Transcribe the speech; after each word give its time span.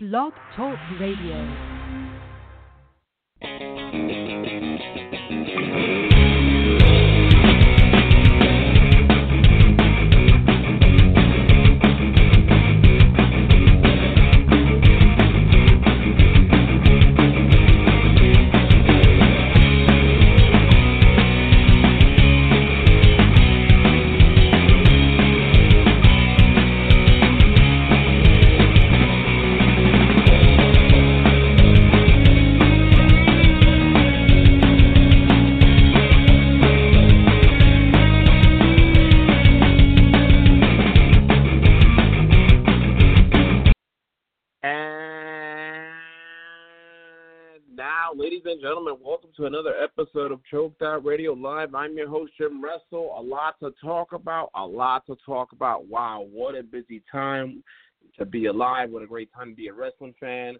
Blog 0.00 0.32
Talk 0.54 0.78
Radio. 1.00 1.44
To 49.38 49.46
another 49.46 49.74
episode 49.80 50.32
of 50.32 50.40
Choked 50.50 50.82
Out 50.82 51.04
Radio 51.04 51.32
Live. 51.32 51.72
I'm 51.72 51.96
your 51.96 52.08
host, 52.08 52.32
Jim 52.36 52.60
Russell. 52.60 53.14
A 53.16 53.22
lot 53.22 53.54
to 53.60 53.72
talk 53.80 54.12
about, 54.12 54.50
a 54.56 54.66
lot 54.66 55.06
to 55.06 55.16
talk 55.24 55.52
about. 55.52 55.86
Wow, 55.86 56.26
what 56.28 56.56
a 56.56 56.64
busy 56.64 57.04
time 57.10 57.62
to 58.18 58.24
be 58.24 58.46
alive. 58.46 58.90
What 58.90 59.04
a 59.04 59.06
great 59.06 59.32
time 59.32 59.50
to 59.50 59.54
be 59.54 59.68
a 59.68 59.72
wrestling 59.72 60.16
fan. 60.18 60.56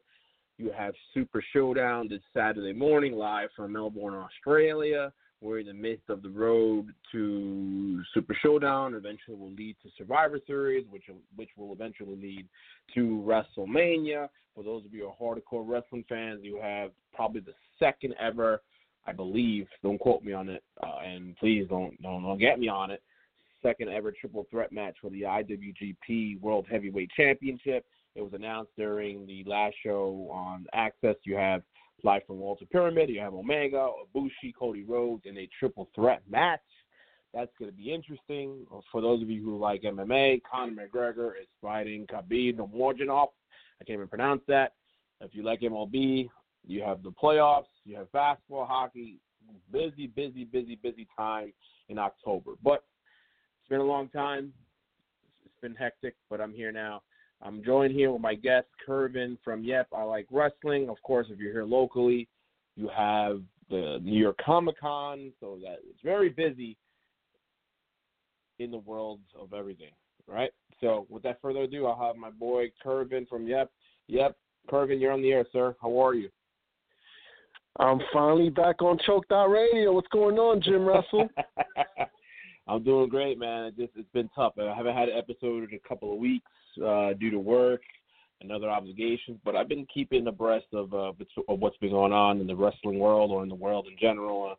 You 0.58 0.70
have 0.78 0.94
Super 1.12 1.42
Showdown 1.52 2.06
this 2.08 2.20
Saturday 2.32 2.72
morning 2.72 3.14
live 3.14 3.48
from 3.56 3.72
Melbourne, 3.72 4.14
Australia. 4.14 5.12
We're 5.40 5.58
in 5.58 5.66
the 5.66 5.74
midst 5.74 6.08
of 6.08 6.22
the 6.22 6.30
road 6.30 6.86
to 7.10 8.00
Super 8.14 8.36
Showdown. 8.40 8.94
Eventually, 8.94 9.36
will 9.36 9.50
lead 9.50 9.74
to 9.82 9.88
Survivor 9.98 10.38
Series, 10.46 10.86
which 10.88 11.04
which 11.34 11.50
will 11.56 11.72
eventually 11.72 12.14
lead 12.14 12.46
to 12.94 13.24
WrestleMania. 13.26 14.28
For 14.54 14.62
those 14.62 14.84
of 14.84 14.94
you 14.94 15.10
who 15.18 15.26
are 15.26 15.34
hardcore 15.34 15.68
wrestling 15.68 16.04
fans, 16.08 16.40
you 16.44 16.60
have 16.62 16.92
probably 17.12 17.40
the 17.40 17.54
second 17.78 18.14
ever, 18.20 18.62
I 19.06 19.12
believe. 19.12 19.66
Don't 19.82 19.98
quote 19.98 20.22
me 20.22 20.32
on 20.32 20.48
it, 20.48 20.62
uh, 20.82 20.98
and 21.04 21.36
please 21.36 21.66
don't, 21.68 22.00
don't 22.02 22.22
don't 22.22 22.38
get 22.38 22.58
me 22.58 22.68
on 22.68 22.90
it. 22.90 23.02
Second 23.62 23.88
ever 23.90 24.12
triple 24.12 24.46
threat 24.50 24.70
match 24.70 24.96
for 25.00 25.10
the 25.10 25.22
IWGP 25.22 26.40
World 26.40 26.66
Heavyweight 26.70 27.10
Championship. 27.16 27.84
It 28.14 28.22
was 28.22 28.32
announced 28.32 28.72
during 28.76 29.26
the 29.26 29.44
last 29.46 29.74
show 29.84 30.28
on 30.32 30.66
AXS. 30.74 31.16
You 31.24 31.36
have 31.36 31.62
live 32.04 32.22
from 32.26 32.38
Walter 32.38 32.66
Pyramid. 32.66 33.08
You 33.08 33.20
have 33.20 33.34
Omega, 33.34 33.90
Ibushi, 34.14 34.54
Cody 34.58 34.84
Rhodes 34.84 35.22
in 35.26 35.36
a 35.38 35.48
triple 35.58 35.88
threat 35.94 36.22
match. 36.28 36.60
That's 37.34 37.50
going 37.58 37.70
to 37.70 37.76
be 37.76 37.92
interesting. 37.92 38.66
For 38.90 39.00
those 39.00 39.22
of 39.22 39.28
you 39.28 39.42
who 39.42 39.58
like 39.58 39.82
MMA, 39.82 40.40
Conor 40.50 40.88
McGregor 40.88 41.30
is 41.40 41.48
fighting 41.60 42.06
Khabib 42.06 42.56
Nurmagomedov. 42.56 43.28
I 43.80 43.84
can't 43.84 43.96
even 43.96 44.08
pronounce 44.08 44.42
that. 44.48 44.72
If 45.20 45.34
you 45.34 45.42
like 45.42 45.60
MLB, 45.60 46.28
you 46.68 46.82
have 46.82 47.02
the 47.02 47.10
playoffs, 47.10 47.64
you 47.84 47.96
have 47.96 48.12
basketball, 48.12 48.66
hockey. 48.66 49.18
Busy, 49.72 50.06
busy, 50.06 50.44
busy, 50.44 50.78
busy 50.82 51.08
time 51.16 51.52
in 51.88 51.98
October. 51.98 52.52
But 52.62 52.84
it's 53.60 53.68
been 53.70 53.80
a 53.80 53.84
long 53.84 54.10
time. 54.10 54.52
It's 55.44 55.60
been 55.62 55.74
hectic, 55.74 56.14
but 56.28 56.40
I'm 56.40 56.52
here 56.52 56.70
now. 56.70 57.02
I'm 57.40 57.64
joined 57.64 57.94
here 57.94 58.12
with 58.12 58.20
my 58.20 58.34
guest, 58.34 58.66
Kervin 58.86 59.38
from 59.42 59.64
Yep, 59.64 59.88
I 59.96 60.02
Like 60.02 60.26
Wrestling. 60.30 60.90
Of 60.90 60.96
course, 61.02 61.28
if 61.30 61.38
you're 61.38 61.52
here 61.52 61.64
locally, 61.64 62.28
you 62.76 62.90
have 62.94 63.40
the 63.70 64.00
New 64.02 64.18
York 64.18 64.38
Comic 64.44 64.78
Con, 64.78 65.32
so 65.40 65.58
that 65.62 65.78
it's 65.88 66.02
very 66.04 66.28
busy 66.28 66.76
in 68.58 68.70
the 68.70 68.78
world 68.78 69.20
of 69.40 69.54
everything, 69.54 69.92
right? 70.26 70.50
So, 70.80 71.06
without 71.08 71.38
further 71.40 71.60
ado, 71.60 71.86
I'll 71.86 72.06
have 72.06 72.16
my 72.16 72.30
boy 72.30 72.70
Kervin 72.84 73.26
from 73.28 73.46
Yep. 73.46 73.70
Yep, 74.08 74.36
Kervin, 74.68 75.00
you're 75.00 75.12
on 75.12 75.22
the 75.22 75.32
air, 75.32 75.46
sir. 75.52 75.74
How 75.80 75.98
are 76.04 76.14
you? 76.14 76.28
I'm 77.78 78.00
finally 78.12 78.50
back 78.50 78.82
on 78.82 78.98
Choked 79.06 79.30
Out 79.30 79.48
Radio. 79.48 79.92
What's 79.92 80.08
going 80.08 80.36
on, 80.36 80.60
Jim 80.60 80.84
Russell? 80.84 81.28
I'm 82.68 82.82
doing 82.82 83.08
great, 83.08 83.38
man. 83.38 83.66
It 83.66 83.76
just 83.76 83.92
it's 83.96 84.10
been 84.12 84.28
tough. 84.34 84.54
I 84.60 84.74
haven't 84.74 84.96
had 84.96 85.08
an 85.08 85.16
episode 85.16 85.68
in 85.68 85.74
a 85.74 85.88
couple 85.88 86.12
of 86.12 86.18
weeks 86.18 86.50
uh, 86.84 87.12
due 87.14 87.30
to 87.30 87.38
work 87.38 87.80
and 88.40 88.50
other 88.50 88.68
obligations, 88.68 89.38
but 89.44 89.56
I've 89.56 89.68
been 89.68 89.86
keeping 89.92 90.26
abreast 90.26 90.66
of 90.72 90.92
uh, 90.92 91.12
of 91.48 91.60
what's 91.60 91.76
been 91.78 91.90
going 91.90 92.12
on 92.12 92.40
in 92.40 92.46
the 92.48 92.56
wrestling 92.56 92.98
world 92.98 93.30
or 93.30 93.42
in 93.44 93.48
the 93.48 93.54
world 93.54 93.86
in 93.86 93.96
general. 93.98 94.50
Uh, 94.50 94.54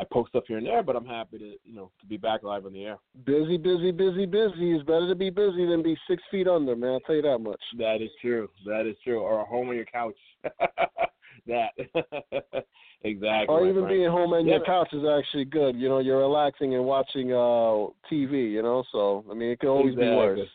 I 0.00 0.06
post 0.10 0.30
stuff 0.30 0.44
here 0.48 0.56
and 0.56 0.66
there, 0.66 0.82
but 0.82 0.96
I'm 0.96 1.04
happy 1.04 1.38
to 1.38 1.54
you 1.64 1.74
know 1.74 1.90
to 2.00 2.06
be 2.06 2.16
back 2.16 2.44
live 2.44 2.64
on 2.64 2.72
the 2.72 2.84
air. 2.84 2.98
Busy, 3.26 3.58
busy, 3.58 3.90
busy, 3.90 4.24
busy. 4.24 4.72
It's 4.72 4.84
better 4.84 5.08
to 5.08 5.16
be 5.16 5.30
busy 5.30 5.66
than 5.66 5.82
be 5.82 5.96
six 6.08 6.22
feet 6.30 6.46
under, 6.46 6.76
man. 6.76 6.92
I'll 6.92 7.00
tell 7.00 7.16
you 7.16 7.22
that 7.22 7.38
much. 7.38 7.60
That 7.78 8.00
is 8.00 8.10
true. 8.20 8.48
That 8.66 8.86
is 8.86 8.96
true. 9.02 9.20
Or 9.20 9.40
a 9.40 9.44
home 9.44 9.68
on 9.68 9.74
your 9.74 9.84
couch. 9.84 10.16
that 11.46 11.70
exactly. 13.02 13.46
Or 13.48 13.66
even 13.66 13.82
friend. 13.82 13.88
being 13.88 14.10
home 14.10 14.32
on 14.32 14.46
Yeah, 14.46 14.56
your 14.56 14.64
couch 14.64 14.88
is 14.92 15.02
actually 15.04 15.44
good. 15.44 15.76
You 15.76 15.88
know, 15.88 15.98
you're 15.98 16.20
relaxing 16.20 16.74
and 16.74 16.84
watching 16.84 17.32
uh 17.32 17.90
TV. 18.10 18.50
You 18.50 18.62
know, 18.62 18.84
so 18.92 19.24
I 19.30 19.34
mean, 19.34 19.50
it 19.50 19.60
can 19.60 19.70
always 19.70 19.94
be 19.94 20.02
worse. 20.02 20.48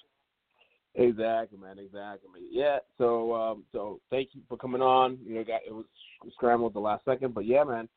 Exactly, 0.95 1.59
man. 1.59 1.77
Exactly. 1.77 2.41
Yeah. 2.49 2.79
So, 2.97 3.33
um, 3.35 3.63
so 3.71 3.99
thank 4.09 4.29
you 4.33 4.41
for 4.49 4.57
coming 4.57 4.81
on. 4.81 5.19
You 5.23 5.35
know, 5.35 5.43
got 5.43 5.61
it 5.65 5.73
was 5.73 5.85
scrambled 6.33 6.73
the 6.73 6.79
last 6.79 7.05
second, 7.05 7.35
but 7.35 7.45
yeah, 7.45 7.63
man, 7.63 7.87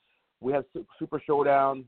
we 0.40 0.52
have 0.52 0.64
Super 0.98 1.22
Showdown. 1.26 1.84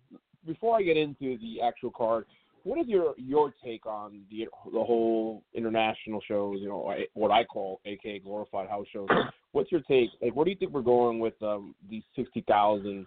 Before 0.47 0.77
I 0.77 0.83
get 0.83 0.97
into 0.97 1.39
the 1.39 1.61
actual 1.63 1.91
card, 1.91 2.25
what 2.65 2.79
is 2.81 2.87
your 2.87 3.15
your 3.17 3.53
take 3.65 3.87
on 3.87 4.21
the 4.31 4.47
the 4.73 4.83
whole 4.85 5.43
international 5.55 6.21
shows? 6.27 6.59
You 6.61 6.69
know, 6.69 6.95
what 7.15 7.31
I 7.31 7.45
call 7.45 7.81
AKA 7.85 8.21
glorified 8.21 8.69
house 8.69 8.87
shows. 8.93 9.09
What's 9.53 9.71
your 9.73 9.83
take? 9.83 10.11
Like, 10.21 10.35
where 10.35 10.45
do 10.45 10.51
you 10.51 10.57
think 10.57 10.73
we're 10.73 10.83
going 10.83 11.19
with 11.19 11.35
um, 11.43 11.75
these 11.91 12.03
sixty 12.17 12.45
thousand 12.49 13.07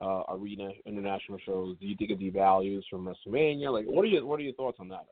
uh, 0.00 0.22
arena 0.30 0.70
international 0.86 1.38
shows? 1.44 1.76
Do 1.80 1.86
you 1.86 1.96
think 1.96 2.10
it 2.10 2.20
devalues 2.20 2.82
from 2.90 3.06
WrestleMania? 3.06 3.72
Like, 3.72 3.86
what 3.86 4.02
are 4.02 4.08
your 4.08 4.26
what 4.26 4.40
are 4.40 4.44
your 4.44 4.54
thoughts 4.54 4.78
on 4.80 4.88
that? 4.88 5.06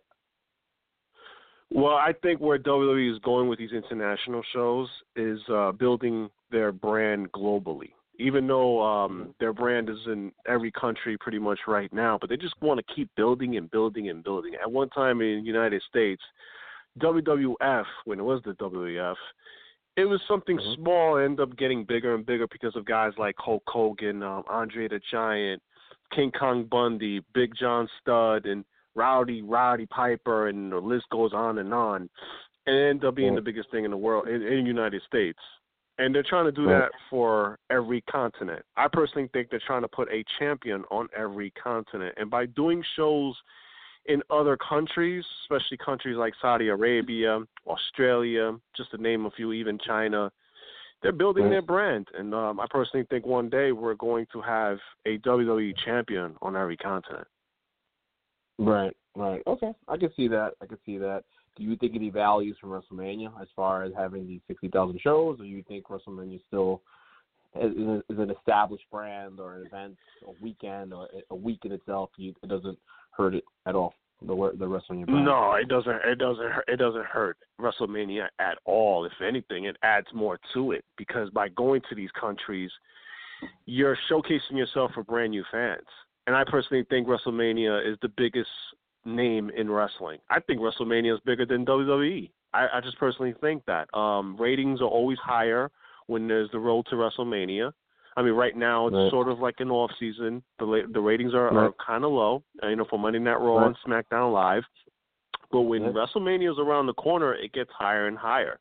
Well, 1.70 1.94
I 1.94 2.12
think 2.22 2.40
where 2.40 2.58
WWE 2.58 3.10
is 3.10 3.18
going 3.20 3.48
with 3.48 3.58
these 3.58 3.72
international 3.72 4.42
shows 4.52 4.88
is 5.16 5.38
uh, 5.50 5.72
building 5.72 6.28
their 6.50 6.70
brand 6.70 7.32
globally. 7.32 7.92
Even 8.22 8.46
though 8.46 8.80
um, 8.82 9.34
their 9.40 9.52
brand 9.52 9.88
is 9.88 9.98
in 10.06 10.32
every 10.46 10.70
country 10.70 11.16
pretty 11.18 11.38
much 11.38 11.58
right 11.66 11.92
now, 11.92 12.16
but 12.20 12.30
they 12.30 12.36
just 12.36 12.54
want 12.62 12.78
to 12.78 12.94
keep 12.94 13.08
building 13.16 13.56
and 13.56 13.70
building 13.70 14.08
and 14.10 14.22
building. 14.22 14.52
At 14.60 14.70
one 14.70 14.88
time 14.90 15.20
in 15.20 15.40
the 15.40 15.46
United 15.46 15.82
States, 15.88 16.22
WWF, 16.98 17.84
when 18.04 18.20
it 18.20 18.22
was 18.22 18.40
the 18.44 18.52
WWF, 18.54 19.16
it 19.96 20.04
was 20.04 20.20
something 20.28 20.56
Mhm. 20.58 20.74
small, 20.76 21.16
ended 21.18 21.40
up 21.40 21.56
getting 21.56 21.84
bigger 21.84 22.14
and 22.14 22.24
bigger 22.24 22.46
because 22.46 22.76
of 22.76 22.84
guys 22.84 23.12
like 23.18 23.34
Hulk 23.38 23.62
Hogan, 23.66 24.22
um, 24.22 24.44
Andre 24.48 24.88
the 24.88 25.00
Giant, 25.10 25.62
King 26.10 26.30
Kong 26.32 26.64
Bundy, 26.64 27.20
Big 27.34 27.54
John 27.54 27.88
Studd, 28.00 28.46
and 28.46 28.64
Rowdy 28.94 29.42
Roddy 29.42 29.86
Piper, 29.86 30.48
and 30.48 30.70
the 30.70 30.78
list 30.78 31.08
goes 31.10 31.32
on 31.32 31.58
and 31.58 31.72
on. 31.74 32.08
And 32.66 32.76
it 32.76 32.90
ended 32.90 33.04
up 33.06 33.14
being 33.14 33.30
Right. 33.30 33.36
the 33.36 33.42
biggest 33.42 33.70
thing 33.70 33.84
in 33.84 33.90
the 33.90 33.96
world 33.96 34.28
in, 34.28 34.42
in 34.42 34.62
the 34.64 34.68
United 34.68 35.02
States. 35.02 35.40
And 35.98 36.14
they're 36.14 36.24
trying 36.26 36.46
to 36.46 36.52
do 36.52 36.66
that 36.66 36.90
for 37.10 37.58
every 37.70 38.00
continent. 38.02 38.64
I 38.76 38.88
personally 38.90 39.28
think 39.32 39.50
they're 39.50 39.60
trying 39.66 39.82
to 39.82 39.88
put 39.88 40.08
a 40.10 40.24
champion 40.38 40.84
on 40.90 41.08
every 41.16 41.50
continent. 41.50 42.14
And 42.16 42.30
by 42.30 42.46
doing 42.46 42.82
shows 42.96 43.36
in 44.06 44.22
other 44.30 44.56
countries, 44.56 45.24
especially 45.42 45.76
countries 45.76 46.16
like 46.16 46.32
Saudi 46.40 46.68
Arabia, 46.68 47.40
Australia, 47.66 48.56
just 48.76 48.90
to 48.92 48.98
name 48.98 49.26
a 49.26 49.30
few, 49.30 49.52
even 49.52 49.78
China, 49.78 50.32
they're 51.02 51.12
building 51.12 51.50
their 51.50 51.62
brand. 51.62 52.08
And 52.16 52.34
um, 52.34 52.60
I 52.60 52.66
personally 52.70 53.06
think 53.10 53.26
one 53.26 53.50
day 53.50 53.72
we're 53.72 53.94
going 53.94 54.26
to 54.32 54.40
have 54.40 54.78
a 55.06 55.18
WWE 55.18 55.74
champion 55.84 56.36
on 56.40 56.56
every 56.56 56.76
continent. 56.76 57.26
Right, 58.58 58.96
right. 59.16 59.42
Okay, 59.46 59.72
I 59.88 59.96
can 59.96 60.10
see 60.14 60.28
that. 60.28 60.52
I 60.62 60.66
can 60.66 60.78
see 60.86 60.98
that. 60.98 61.24
Do 61.56 61.64
you 61.64 61.76
think 61.76 61.94
it 61.94 62.02
devalues 62.02 62.58
from 62.58 62.70
WrestleMania 62.70 63.30
as 63.40 63.48
far 63.54 63.84
as 63.84 63.92
having 63.96 64.26
these 64.26 64.40
sixty 64.48 64.68
thousand 64.68 65.00
shows, 65.00 65.38
or 65.38 65.44
do 65.44 65.48
you 65.48 65.62
think 65.68 65.86
WrestleMania 65.86 66.40
still 66.48 66.80
is, 67.60 67.72
an 68.08 68.30
established 68.30 68.84
brand 68.90 69.38
or 69.38 69.56
an 69.56 69.66
event, 69.66 69.96
a 70.26 70.42
weekend 70.42 70.94
or 70.94 71.08
a 71.30 71.34
week 71.34 71.60
in 71.64 71.72
itself? 71.72 72.10
It 72.18 72.34
doesn't 72.48 72.78
hurt 73.10 73.34
it 73.34 73.44
at 73.66 73.74
all. 73.74 73.94
The 74.22 74.34
the 74.58 74.64
WrestleMania 74.66 75.06
brand. 75.06 75.24
No, 75.24 75.54
it 75.54 75.68
doesn't. 75.68 76.00
It 76.06 76.18
doesn't. 76.18 76.52
It 76.68 76.76
doesn't 76.76 77.04
hurt 77.04 77.36
WrestleMania 77.60 78.28
at 78.38 78.56
all. 78.64 79.04
If 79.04 79.12
anything, 79.26 79.66
it 79.66 79.76
adds 79.82 80.06
more 80.14 80.38
to 80.54 80.72
it 80.72 80.84
because 80.96 81.28
by 81.30 81.48
going 81.50 81.82
to 81.90 81.94
these 81.94 82.10
countries, 82.18 82.70
you're 83.66 83.98
showcasing 84.10 84.52
yourself 84.56 84.92
for 84.94 85.02
brand 85.02 85.32
new 85.32 85.44
fans. 85.50 85.86
And 86.26 86.36
I 86.36 86.44
personally 86.44 86.86
think 86.88 87.08
WrestleMania 87.08 87.90
is 87.90 87.98
the 88.00 88.12
biggest 88.16 88.48
name 89.04 89.50
in 89.56 89.70
wrestling. 89.70 90.18
I 90.30 90.40
think 90.40 90.60
WrestleMania 90.60 91.14
is 91.14 91.20
bigger 91.24 91.44
than 91.46 91.64
WWE. 91.66 92.30
I, 92.54 92.68
I 92.74 92.80
just 92.80 92.98
personally 92.98 93.34
think 93.40 93.64
that 93.66 93.92
um, 93.96 94.36
ratings 94.38 94.80
are 94.80 94.86
always 94.88 95.18
higher 95.18 95.70
when 96.06 96.28
there's 96.28 96.50
the 96.50 96.58
road 96.58 96.86
to 96.90 96.96
WrestleMania. 96.96 97.72
I 98.16 98.22
mean, 98.22 98.34
right 98.34 98.56
now 98.56 98.88
it's 98.88 98.94
Right. 98.94 99.10
sort 99.10 99.28
of 99.28 99.38
like 99.38 99.56
an 99.60 99.70
off 99.70 99.90
season. 99.98 100.42
The 100.58 100.64
la- 100.66 100.86
the 100.92 101.00
ratings 101.00 101.32
are, 101.34 101.48
are 101.48 101.72
kind 101.84 102.04
of 102.04 102.12
low, 102.12 102.42
uh, 102.62 102.68
you 102.68 102.76
know, 102.76 102.84
for 102.84 102.98
Monday 102.98 103.18
Night 103.18 103.40
Raw 103.40 103.56
Right. 103.58 103.66
and 103.68 103.76
SmackDown 103.86 104.32
Live. 104.32 104.64
But 105.50 105.62
when 105.62 105.82
Right. 105.84 105.94
WrestleMania 105.94 106.52
is 106.52 106.58
around 106.58 106.86
the 106.86 106.94
corner, 106.94 107.32
it 107.34 107.52
gets 107.52 107.70
higher 107.72 108.06
and 108.08 108.18
higher. 108.18 108.58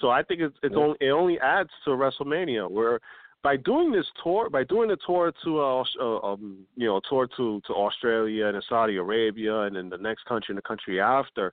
So 0.00 0.08
I 0.10 0.22
think 0.22 0.40
it's, 0.40 0.56
it's 0.62 0.74
only 0.74 0.96
it 1.00 1.10
only 1.10 1.38
adds 1.40 1.70
to 1.84 1.90
WrestleMania. 1.90 2.68
Where 2.70 2.98
by 3.44 3.58
doing 3.58 3.92
this 3.92 4.06
tour, 4.22 4.48
by 4.48 4.64
doing 4.64 4.90
a 4.90 4.96
tour 5.06 5.30
to 5.44 5.60
uh, 5.60 5.84
uh 6.00 6.18
um, 6.32 6.66
you 6.74 6.86
know, 6.86 7.00
tour 7.08 7.28
to 7.36 7.60
to 7.66 7.72
Australia 7.74 8.46
and 8.46 8.64
Saudi 8.68 8.96
Arabia, 8.96 9.60
and 9.60 9.76
then 9.76 9.90
the 9.90 9.98
next 9.98 10.24
country 10.24 10.52
and 10.52 10.58
the 10.58 10.62
country 10.62 11.00
after, 11.00 11.52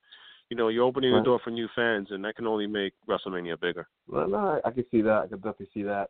you 0.49 0.55
know, 0.55 0.69
you're 0.69 0.85
opening 0.85 1.11
Right. 1.11 1.19
the 1.19 1.25
door 1.25 1.39
for 1.43 1.51
new 1.51 1.67
fans, 1.75 2.07
and 2.11 2.23
that 2.23 2.35
can 2.37 2.47
only 2.47 2.65
make 2.65 2.93
WrestleMania 3.07 3.59
bigger. 3.59 3.87
Well, 4.07 4.27
no, 4.27 4.37
I, 4.37 4.69
I 4.69 4.71
can 4.71 4.85
see 4.89 5.01
that. 5.01 5.23
I 5.23 5.27
can 5.27 5.37
definitely 5.37 5.69
see 5.73 5.83
that. 5.83 6.09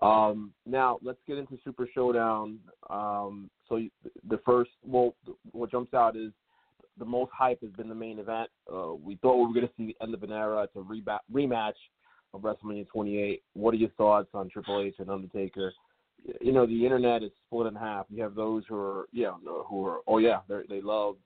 Um, 0.00 0.52
now 0.64 0.98
let's 1.02 1.18
get 1.26 1.38
into 1.38 1.58
Super 1.64 1.88
Showdown. 1.92 2.60
Um, 2.88 3.50
so 3.68 3.76
you- 3.76 3.90
the 4.28 4.38
first, 4.38 4.70
well, 4.84 5.16
what 5.50 5.72
jumps 5.72 5.92
out 5.92 6.16
is 6.16 6.32
the 6.98 7.04
most 7.04 7.32
hype 7.32 7.60
has 7.62 7.72
been 7.72 7.88
the 7.88 7.94
main 7.94 8.20
event. 8.20 8.48
Uh, 8.72 8.94
we 8.94 9.16
thought 9.16 9.38
we 9.38 9.46
were 9.46 9.54
going 9.54 9.66
to 9.66 9.72
see 9.76 9.86
the 9.86 9.96
end 10.04 10.14
of 10.14 10.22
an 10.22 10.30
era. 10.30 10.62
It's 10.62 10.76
a 10.76 10.82
reba- 10.82 11.20
rematch 11.32 11.80
of 12.34 12.42
WrestleMania 12.42 12.86
28. 12.88 13.42
What 13.54 13.74
are 13.74 13.78
your 13.78 13.90
thoughts 13.90 14.28
on 14.34 14.48
Triple 14.48 14.80
H 14.80 14.94
and 14.98 15.10
Undertaker? 15.10 15.72
You 16.40 16.52
know, 16.52 16.66
the 16.66 16.84
internet 16.84 17.22
is 17.22 17.30
split 17.46 17.66
in 17.66 17.74
half. 17.74 18.06
You 18.10 18.22
have 18.22 18.34
those 18.34 18.64
who 18.68 18.76
are, 18.76 19.06
yeah, 19.12 19.32
who 19.68 19.86
are, 19.86 20.00
oh 20.06 20.18
yeah, 20.18 20.40
they 20.48 20.60
they 20.68 20.80
love 20.80 21.16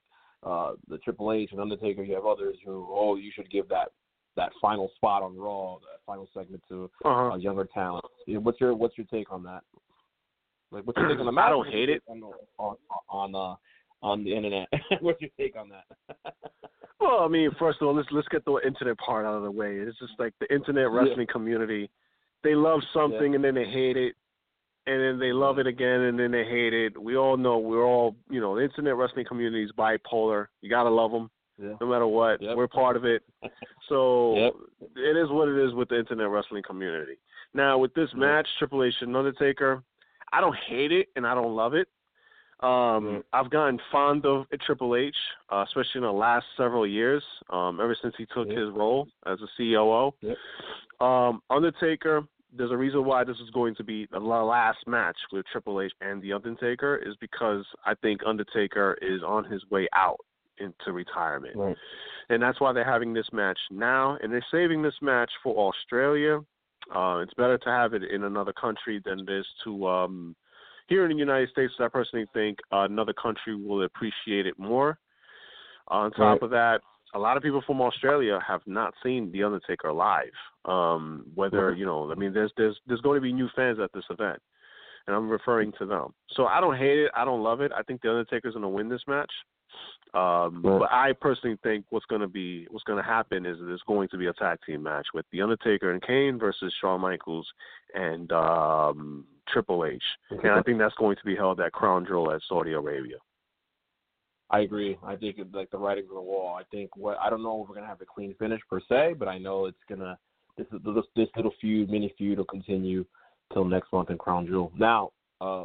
uh, 0.42 0.72
the 0.88 0.98
Triple 0.98 1.32
H 1.32 1.50
and 1.52 1.60
Undertaker. 1.60 2.02
You 2.02 2.14
have 2.14 2.26
others 2.26 2.56
who, 2.64 2.86
oh, 2.90 3.16
you 3.16 3.30
should 3.34 3.50
give 3.50 3.68
that 3.68 3.92
that 4.36 4.52
final 4.60 4.90
spot 4.96 5.22
on 5.22 5.36
Raw, 5.36 5.78
that 5.78 6.00
final 6.06 6.28
segment 6.34 6.62
to 6.68 6.90
Uh-huh. 7.04 7.32
uh, 7.32 7.36
younger 7.36 7.64
talent. 7.72 8.04
What's 8.26 8.60
your 8.60 8.74
what's 8.74 8.96
your 8.98 9.06
take 9.06 9.32
on 9.32 9.42
that? 9.44 9.62
Like, 10.70 10.84
what's 10.84 10.98
your 10.98 11.08
take 11.08 11.18
on 11.18 11.26
the 11.26 11.32
match? 11.32 11.44
I 11.46 11.50
don't 11.50 11.68
hate 11.68 11.88
it. 11.88 12.02
on 12.06 12.22
on 12.58 12.76
on, 13.08 13.34
uh, 13.34 13.56
on 14.02 14.24
the 14.24 14.34
internet. 14.34 14.68
what's 15.00 15.20
your 15.20 15.30
take 15.38 15.56
on 15.56 15.70
that? 15.70 16.34
Well, 17.02 17.20
I 17.20 17.28
mean, 17.28 17.50
first 17.58 17.78
of 17.80 17.88
all, 17.88 17.94
let's 17.94 18.08
let's 18.12 18.28
get 18.28 18.44
the 18.44 18.60
internet 18.62 18.98
part 18.98 19.24
out 19.24 19.34
of 19.34 19.42
the 19.42 19.50
way. 19.50 19.76
It's 19.76 19.98
just 19.98 20.12
like 20.18 20.34
the 20.38 20.54
internet 20.54 20.90
wrestling 20.90 21.26
community. 21.32 21.88
They 22.44 22.54
love 22.54 22.80
something 22.92 23.34
and 23.34 23.42
then 23.42 23.54
they 23.54 23.64
hate 23.64 23.96
it, 23.96 24.14
and 24.86 25.00
then 25.00 25.18
they 25.18 25.32
love 25.32 25.58
it 25.58 25.66
again 25.66 26.02
and 26.02 26.18
then 26.18 26.30
they 26.30 26.44
hate 26.44 26.74
it. 26.74 27.00
We 27.00 27.16
all 27.16 27.36
know 27.36 27.58
we're 27.58 27.84
all 27.84 28.16
you 28.28 28.40
know 28.40 28.54
the 28.56 28.64
internet 28.64 28.96
wrestling 28.96 29.24
community 29.26 29.64
is 29.64 29.72
bipolar. 29.72 30.48
You 30.60 30.68
gotta 30.68 30.90
love 30.90 31.10
them 31.10 31.30
yeah. 31.58 31.74
no 31.80 31.86
matter 31.86 32.06
what. 32.06 32.42
Yep. 32.42 32.56
We're 32.56 32.68
part 32.68 32.96
of 32.96 33.04
it. 33.04 33.22
So 33.88 34.36
Yep. 34.36 34.52
it 34.98 35.16
is 35.16 35.28
what 35.30 35.48
it 35.48 35.56
is 35.66 35.74
with 35.74 35.88
the 35.88 35.98
internet 35.98 36.28
wrestling 36.28 36.62
community. 36.62 37.14
Now 37.54 37.76
with 37.76 37.92
this 37.94 38.08
match, 38.14 38.46
Triple 38.56 38.84
H 38.84 38.94
and 39.00 39.16
Undertaker, 39.16 39.82
I 40.32 40.40
don't 40.40 40.54
hate 40.68 40.92
it 40.92 41.08
and 41.16 41.26
I 41.26 41.34
don't 41.34 41.56
love 41.56 41.74
it. 41.74 41.88
Um, 42.62 43.22
I've 43.32 43.50
gotten 43.50 43.78
fond 43.90 44.26
of 44.26 44.46
Triple 44.66 44.94
H, 44.96 45.16
uh, 45.50 45.64
especially 45.66 45.96
in 45.98 46.02
the 46.02 46.12
last 46.12 46.44
several 46.56 46.86
years. 46.86 47.22
Um, 47.48 47.80
ever 47.80 47.96
since 48.00 48.14
he 48.18 48.26
took 48.26 48.48
Yep. 48.48 48.56
his 48.58 48.70
role 48.70 49.08
as 49.26 49.38
a 49.40 49.46
COO. 49.56 50.12
Yep. 50.20 50.36
Um, 51.00 51.42
Undertaker. 51.50 52.22
There's 52.52 52.72
a 52.72 52.76
reason 52.76 53.04
why 53.04 53.22
this 53.24 53.38
is 53.38 53.48
going 53.50 53.76
to 53.76 53.84
be 53.84 54.06
the 54.10 54.18
last 54.18 54.78
match 54.86 55.16
with 55.32 55.46
Triple 55.52 55.80
H 55.80 55.92
and 56.00 56.20
the 56.20 56.32
Undertaker 56.32 56.96
is 56.96 57.14
because 57.20 57.64
I 57.86 57.94
think 57.94 58.22
Undertaker 58.26 58.98
is 59.00 59.22
on 59.22 59.44
his 59.44 59.62
way 59.70 59.88
out 59.94 60.18
into 60.58 60.92
retirement 60.92 61.54
Right. 61.56 61.76
and 62.28 62.42
that's 62.42 62.60
why 62.60 62.72
they're 62.72 62.84
having 62.84 63.14
this 63.14 63.32
match 63.32 63.58
now, 63.70 64.18
and 64.20 64.30
they're 64.32 64.44
saving 64.50 64.82
this 64.82 65.00
match 65.00 65.30
for 65.42 65.54
Australia. 65.72 66.40
Uh, 66.94 67.20
it's 67.22 67.32
better 67.34 67.56
to 67.56 67.70
have 67.70 67.94
it 67.94 68.02
in 68.02 68.24
another 68.24 68.52
country 68.52 69.00
than 69.04 69.20
it 69.20 69.28
is 69.30 69.46
to 69.64 69.86
um, 69.88 70.34
here 70.90 71.04
in 71.06 71.10
the 71.12 71.16
United 71.16 71.48
States. 71.50 71.72
I 71.80 71.88
personally 71.88 72.26
think 72.34 72.58
uh, 72.72 72.80
another 72.80 73.14
country 73.14 73.54
will 73.56 73.84
appreciate 73.84 74.46
it 74.46 74.58
more. 74.58 74.98
On 75.88 76.10
top 76.10 76.20
Right. 76.20 76.42
of 76.42 76.50
that, 76.50 76.80
a 77.14 77.18
lot 77.18 77.36
of 77.36 77.42
people 77.42 77.62
from 77.66 77.80
Australia 77.80 78.38
have 78.46 78.60
not 78.66 78.92
seen 79.02 79.32
The 79.32 79.42
Undertaker 79.42 79.92
live. 79.92 80.36
Um, 80.66 81.24
whether 81.34 81.72
you 81.72 81.86
know, 81.86 82.10
I 82.12 82.14
mean, 82.14 82.32
there's 82.34 82.52
there's 82.56 82.78
there's 82.86 83.00
going 83.00 83.16
to 83.16 83.22
be 83.22 83.32
new 83.32 83.48
fans 83.56 83.78
at 83.80 83.90
this 83.92 84.04
event, 84.10 84.40
and 85.06 85.16
I'm 85.16 85.28
referring 85.30 85.72
to 85.78 85.86
them. 85.86 86.12
So 86.32 86.46
I 86.46 86.60
don't 86.60 86.76
hate 86.76 86.98
it. 86.98 87.10
I 87.16 87.24
don't 87.24 87.42
love 87.42 87.60
it. 87.62 87.72
I 87.74 87.82
think 87.82 88.02
The 88.02 88.10
Undertaker's 88.10 88.52
going 88.52 88.62
to 88.62 88.68
win 88.68 88.88
this 88.88 89.02
match. 89.08 89.32
Um, 90.14 90.62
Right. 90.62 90.80
But 90.80 90.90
I 90.92 91.12
personally 91.20 91.56
think 91.62 91.86
what's 91.90 92.06
going 92.06 92.20
to 92.20 92.28
be 92.28 92.66
what's 92.70 92.84
going 92.84 93.02
to 93.02 93.08
happen 93.08 93.46
is 93.46 93.56
there's 93.60 93.82
going 93.86 94.08
to 94.10 94.18
be 94.18 94.26
a 94.26 94.32
tag 94.34 94.58
team 94.66 94.82
match 94.82 95.06
with 95.14 95.24
The 95.32 95.40
Undertaker 95.42 95.92
and 95.92 96.02
Kane 96.02 96.38
versus 96.38 96.72
Shawn 96.80 97.00
Michaels 97.00 97.48
and 97.94 98.30
um, 98.32 99.24
Triple 99.52 99.84
H, 99.84 100.02
and 100.30 100.50
I 100.50 100.62
think 100.62 100.78
that's 100.78 100.94
going 100.96 101.16
to 101.16 101.24
be 101.24 101.36
held 101.36 101.60
at 101.60 101.72
Crown 101.72 102.06
Jewel 102.06 102.32
at 102.32 102.40
Saudi 102.48 102.72
Arabia. 102.72 103.16
I 104.50 104.60
agree. 104.60 104.98
I 105.04 105.14
think 105.14 105.36
it's 105.38 105.54
like 105.54 105.70
the 105.70 105.78
writing's 105.78 106.08
on 106.10 106.16
the 106.16 106.22
wall. 106.22 106.56
I 106.58 106.64
think 106.70 106.96
what 106.96 107.16
I 107.18 107.30
don't 107.30 107.42
know 107.42 107.62
if 107.62 107.68
we're 107.68 107.76
gonna 107.76 107.86
have 107.86 108.00
a 108.00 108.06
clean 108.06 108.34
finish 108.38 108.60
per 108.68 108.80
se, 108.88 109.14
but 109.18 109.28
I 109.28 109.38
know 109.38 109.66
it's 109.66 109.78
gonna 109.88 110.18
this 110.56 110.66
is 110.72 110.80
this, 110.84 111.04
this 111.14 111.28
little 111.36 111.52
feud, 111.60 111.88
mini 111.88 112.12
feud 112.18 112.38
will 112.38 112.44
continue 112.44 113.04
till 113.52 113.64
next 113.64 113.92
month 113.92 114.10
in 114.10 114.18
Crown 114.18 114.46
Jewel. 114.46 114.72
Now, 114.76 115.10
uh, 115.40 115.64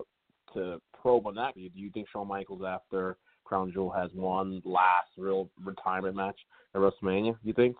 to 0.53 0.79
probe 1.01 1.27
on 1.27 1.35
that, 1.35 1.55
do 1.55 1.61
you 1.73 1.89
think 1.91 2.07
Shawn 2.11 2.27
Michaels 2.27 2.61
after 2.65 3.17
Crown 3.43 3.71
Jewel 3.71 3.91
has 3.91 4.09
one 4.13 4.61
last 4.63 5.09
real 5.17 5.49
retirement 5.63 6.15
match 6.15 6.39
at 6.73 6.81
WrestleMania? 6.81 7.35
You 7.43 7.53
think? 7.53 7.75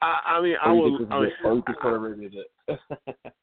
I, 0.00 0.20
I 0.26 0.42
mean, 0.42 0.56
I 0.62 0.70
Or 0.70 0.74
you 0.74 0.82
will. 0.82 0.98
think 0.98 1.08
this 1.10 1.16
I, 1.16 1.24
it? 1.24 1.32
Or 1.44 1.56
I, 1.56 1.72
Saudi 1.82 1.96
Arabia 1.96 2.28
is 2.28 2.34
it? 2.68 3.34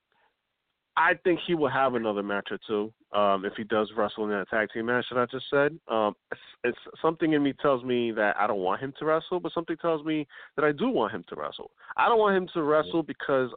I 1.00 1.14
think 1.24 1.40
he 1.48 1.56
will 1.56 1.70
have 1.70 1.96
another 1.96 2.22
match 2.22 2.50
or 2.52 2.60
two 2.68 2.94
um, 3.18 3.46
if 3.46 3.54
he 3.56 3.64
does 3.64 3.90
wrestle 3.96 4.26
in 4.26 4.32
that 4.32 4.50
tag 4.50 4.68
team 4.74 4.88
match 4.88 5.06
that 5.10 5.18
I 5.18 5.26
just 5.28 5.46
said. 5.50 5.80
Um, 5.88 6.14
it's, 6.30 6.42
it's 6.66 6.78
something 7.02 7.32
in 7.32 7.42
me 7.42 7.54
tells 7.54 7.86
me 7.86 8.12
that 8.12 8.36
I 8.38 8.48
don't 8.48 8.60
want 8.60 8.82
him 8.82 8.94
to 9.00 9.06
wrestle, 9.06 9.40
but 9.40 9.54
something 9.54 9.78
tells 9.78 10.06
me 10.06 10.28
that 10.58 10.66
I 10.66 10.74
do 10.74 10.90
want 10.90 11.14
him 11.14 11.24
to 11.30 11.36
wrestle. 11.36 11.72
I 11.96 12.10
don't 12.10 12.20
want 12.20 12.36
him 12.36 12.50
to 12.54 12.64
wrestle 12.64 13.02
because, 13.02 13.50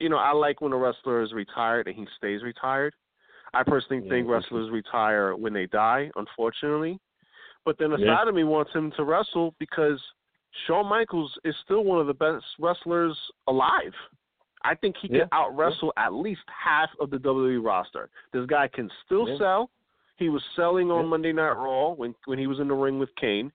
you 0.00 0.08
know, 0.08 0.16
I 0.16 0.32
like 0.32 0.60
when 0.60 0.72
a 0.72 0.76
wrestler 0.76 1.22
is 1.22 1.32
retired 1.32 1.86
and 1.86 1.94
he 1.94 2.06
stays 2.16 2.42
retired. 2.42 2.92
I 3.54 3.62
personally 3.62 4.02
Yeah, 4.04 4.10
think 4.10 4.28
wrestlers 4.28 4.72
retire 4.72 5.36
when 5.36 5.52
they 5.52 5.66
die, 5.66 6.10
unfortunately. 6.16 6.98
But 7.64 7.78
then 7.78 7.92
a 7.92 7.98
Yeah. 7.98 8.16
side 8.16 8.26
of 8.26 8.34
me 8.34 8.42
wants 8.42 8.72
him 8.72 8.90
to 8.96 9.04
wrestle 9.04 9.54
because 9.60 10.02
Shawn 10.66 10.86
Michaels 10.86 11.38
is 11.44 11.54
still 11.64 11.84
one 11.84 12.00
of 12.00 12.08
the 12.08 12.14
best 12.14 12.44
wrestlers 12.58 13.16
alive. 13.46 13.94
I 14.62 14.74
think 14.74 14.96
he 14.98 15.08
Yeah. 15.08 15.20
can 15.20 15.28
out 15.32 15.56
wrestle 15.56 15.92
at 15.96 16.12
least 16.12 16.42
half 16.48 16.90
of 17.00 17.10
the 17.10 17.18
WWE 17.18 17.58
roster. 17.58 18.10
This 18.32 18.46
guy 18.46 18.68
can 18.68 18.90
still 19.04 19.28
Yeah. 19.28 19.38
sell. 19.38 19.70
He 20.16 20.28
was 20.28 20.44
selling 20.54 20.90
on 20.90 21.04
Yeah. 21.04 21.10
Monday 21.10 21.32
Night 21.32 21.56
Raw 21.56 21.90
when 21.92 22.14
when 22.26 22.38
he 22.38 22.46
was 22.46 22.60
in 22.60 22.68
the 22.68 22.74
ring 22.74 22.98
with 22.98 23.14
Kane. 23.16 23.52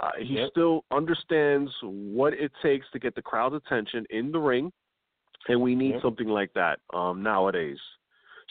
Uh, 0.00 0.12
he 0.18 0.38
Yeah. 0.38 0.48
still 0.48 0.84
understands 0.90 1.70
what 1.82 2.32
it 2.34 2.50
takes 2.62 2.90
to 2.90 2.98
get 2.98 3.14
the 3.14 3.22
crowd's 3.22 3.54
attention 3.54 4.06
in 4.10 4.32
the 4.32 4.40
ring, 4.40 4.72
and 5.48 5.60
we 5.60 5.74
need 5.74 5.94
Yeah. 5.94 6.00
something 6.00 6.28
like 6.28 6.52
that 6.54 6.80
um, 6.92 7.22
nowadays. 7.22 7.80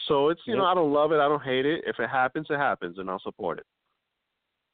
So 0.06 0.28
it's 0.28 0.46
you 0.46 0.54
Yeah. 0.54 0.60
know 0.60 0.66
I 0.66 0.74
don't 0.74 0.92
love 0.92 1.12
it, 1.12 1.20
I 1.20 1.28
don't 1.28 1.42
hate 1.42 1.66
it. 1.66 1.84
If 1.84 1.98
it 2.00 2.08
happens, 2.08 2.48
it 2.48 2.58
happens, 2.58 2.98
and 2.98 3.10
I'll 3.10 3.18
support 3.18 3.58
it. 3.58 3.66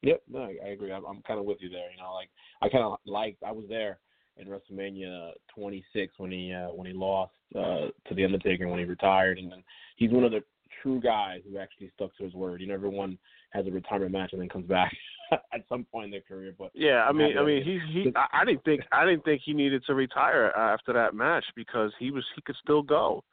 Yep, 0.03 0.23
no, 0.29 0.43
I, 0.43 0.57
I 0.63 0.69
agree. 0.69 0.93
I'm, 0.93 1.05
I'm 1.05 1.23
kind 1.23 1.41
of 1.41 1.47
with 1.47 1.61
you 1.61 1.69
there. 1.69 1.91
You 1.91 1.97
know, 1.97 2.15
like 2.15 2.31
I 2.63 2.69
kind 2.69 2.85
of 2.85 2.99
like 3.05 3.37
I 3.45 3.51
was 3.51 3.67
there 3.69 3.99
in 4.39 4.47
WrestleMania 4.47 5.33
26 5.55 6.15
when 6.19 6.31
he 6.31 6.53
uh, 6.53 6.69
when 6.69 6.87
he 6.87 6.93
lost 6.93 7.33
uh, 7.57 7.89
to 8.07 8.15
the 8.15 8.25
Undertaker 8.25 8.69
when 8.69 8.79
he 8.79 8.85
retired, 8.85 9.39
and 9.39 9.53
he's 9.97 10.11
one 10.11 10.25
of 10.25 10.33
the 10.33 10.43
true 10.83 11.01
guys 11.01 11.41
who 11.51 11.59
actually 11.59 11.91
stuck 11.95 12.17
to 12.17 12.25
his 12.25 12.35
word. 12.35 12.61
You 12.61 12.69
know, 12.69 12.75
everyone 12.75 13.19
has 13.51 13.67
a 13.67 13.71
retirement 13.71 14.13
match 14.13 14.33
and 14.33 14.41
then 14.41 14.49
comes 14.49 14.67
back 14.67 14.95
at 15.33 15.65
some 15.69 15.85
point 15.85 16.07
in 16.07 16.11
their 16.11 16.21
career, 16.21 16.55
but 16.59 16.71
Yeah, 16.75 17.05
I 17.09 17.13
mean, 17.13 17.37
I 17.39 17.45
mean, 17.45 17.63
he- 17.63 17.81
he. 17.93 18.13
I, 18.15 18.43
I 18.43 18.45
didn't 18.45 18.65
think 18.65 18.83
I 18.93 19.05
didn't 19.05 19.25
think 19.25 19.43
he 19.45 19.53
needed 19.53 19.83
to 19.87 19.95
retire 19.95 20.47
after 20.57 20.93
that 20.93 21.15
match 21.15 21.45
because 21.57 21.93
he 21.99 22.11
was 22.11 22.25
he 22.35 22.43
could 22.43 22.57
still 22.63 22.83
go. 22.83 23.25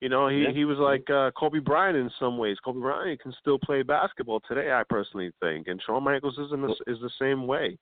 You 0.00 0.08
know, 0.08 0.28
he 0.28 0.44
Yeah. 0.44 0.50
he 0.50 0.64
was 0.64 0.78
like 0.78 1.08
uh, 1.10 1.30
Kobe 1.32 1.58
Bryant 1.58 1.96
in 1.96 2.10
some 2.18 2.38
ways. 2.38 2.56
Kobe 2.64 2.80
Bryant 2.80 3.20
can 3.20 3.34
still 3.40 3.58
play 3.58 3.82
basketball 3.82 4.40
today. 4.48 4.72
I 4.72 4.82
personally 4.88 5.30
think, 5.40 5.68
and 5.68 5.80
Shawn 5.82 6.02
Michaels 6.02 6.38
is 6.38 6.52
in 6.52 6.62
the, 6.62 6.74
is 6.86 6.98
the 7.00 7.10
same 7.18 7.46
way. 7.46 7.76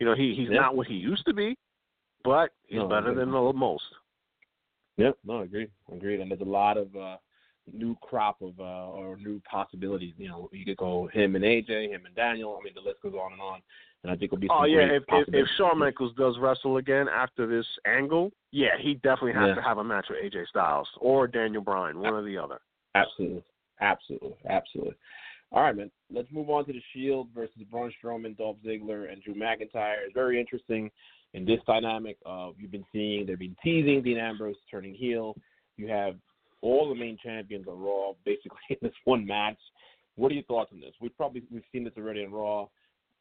You 0.00 0.06
know, 0.06 0.14
he 0.14 0.34
he's 0.34 0.48
Yeah. 0.48 0.60
not 0.60 0.76
what 0.76 0.86
he 0.86 0.94
used 0.94 1.26
to 1.26 1.34
be, 1.34 1.58
but 2.24 2.50
he's 2.66 2.78
No, 2.78 2.88
better 2.88 3.14
than 3.14 3.30
the 3.30 3.52
most. 3.52 3.84
Yep, 4.96 5.18
no, 5.24 5.40
agreed, 5.40 5.70
agreed. 5.92 6.20
And 6.20 6.30
there's 6.30 6.40
a 6.40 6.44
lot 6.44 6.76
of 6.76 6.94
uh, 6.96 7.16
new 7.72 7.96
crop 8.00 8.42
of 8.42 8.58
uh, 8.58 8.90
or 8.90 9.16
new 9.16 9.40
possibilities. 9.50 10.14
You 10.18 10.28
know, 10.28 10.50
you 10.52 10.64
could 10.64 10.76
go 10.76 11.08
him 11.12 11.36
and 11.36 11.44
AJ, 11.44 11.90
him 11.90 12.04
and 12.06 12.14
Daniel. 12.16 12.58
I 12.60 12.64
mean, 12.64 12.74
the 12.74 12.80
list 12.80 13.00
goes 13.02 13.14
on 13.14 13.32
and 13.32 13.40
on. 13.40 13.60
And 14.02 14.12
I 14.12 14.16
think 14.16 14.32
it'll 14.32 14.38
be. 14.38 14.48
Oh 14.50 14.64
yeah, 14.64 14.88
if, 14.90 15.02
if 15.08 15.28
if. 15.32 15.46
Shawn 15.56 15.78
Michaels 15.78 16.12
does 16.16 16.36
wrestle 16.40 16.76
again 16.76 17.08
after 17.08 17.46
this 17.46 17.66
angle, 17.86 18.32
yeah, 18.52 18.76
he 18.80 18.94
definitely 18.94 19.32
has 19.32 19.48
Yeah. 19.48 19.54
to 19.56 19.62
have 19.62 19.78
a 19.78 19.84
match 19.84 20.06
with 20.08 20.18
AJ 20.22 20.48
Styles 20.48 20.88
or 21.00 21.26
Daniel 21.26 21.62
Bryan, 21.62 21.98
one 21.98 22.14
or 22.14 22.22
the 22.22 22.38
other. 22.38 22.60
Absolutely, 22.94 23.42
absolutely, 23.80 24.34
absolutely. 24.48 24.94
All 25.50 25.62
right, 25.62 25.76
man. 25.76 25.90
Let's 26.12 26.30
move 26.30 26.50
on 26.50 26.64
to 26.66 26.72
the 26.72 26.82
Shield 26.92 27.28
versus 27.34 27.62
Braun 27.70 27.92
Strowman, 28.02 28.36
Dolph 28.36 28.58
Ziggler, 28.64 29.10
and 29.10 29.22
Drew 29.22 29.34
McIntyre. 29.34 29.96
It's 30.04 30.14
very 30.14 30.38
interesting. 30.38 30.90
In 31.34 31.44
this 31.44 31.60
dynamic, 31.66 32.16
you've 32.56 32.72
been 32.72 32.86
seeing 32.92 33.26
they've 33.26 33.38
been 33.38 33.56
teasing 33.62 34.02
Dean 34.02 34.18
Ambrose 34.18 34.56
turning 34.70 34.94
heel. 34.94 35.36
You 35.76 35.88
have 35.88 36.16
all 36.60 36.88
the 36.88 36.94
main 36.94 37.16
champions 37.22 37.66
on 37.68 37.78
Raw 37.78 38.12
basically 38.24 38.58
in 38.70 38.76
this 38.82 38.92
one 39.04 39.26
match. 39.26 39.58
What 40.16 40.32
are 40.32 40.34
your 40.34 40.44
thoughts 40.44 40.70
on 40.72 40.80
this? 40.80 40.94
We've 41.00 41.16
probably 41.16 41.42
we've 41.50 41.62
seen 41.72 41.84
this 41.84 41.92
already 41.96 42.24
on 42.24 42.32
Raw. 42.32 42.66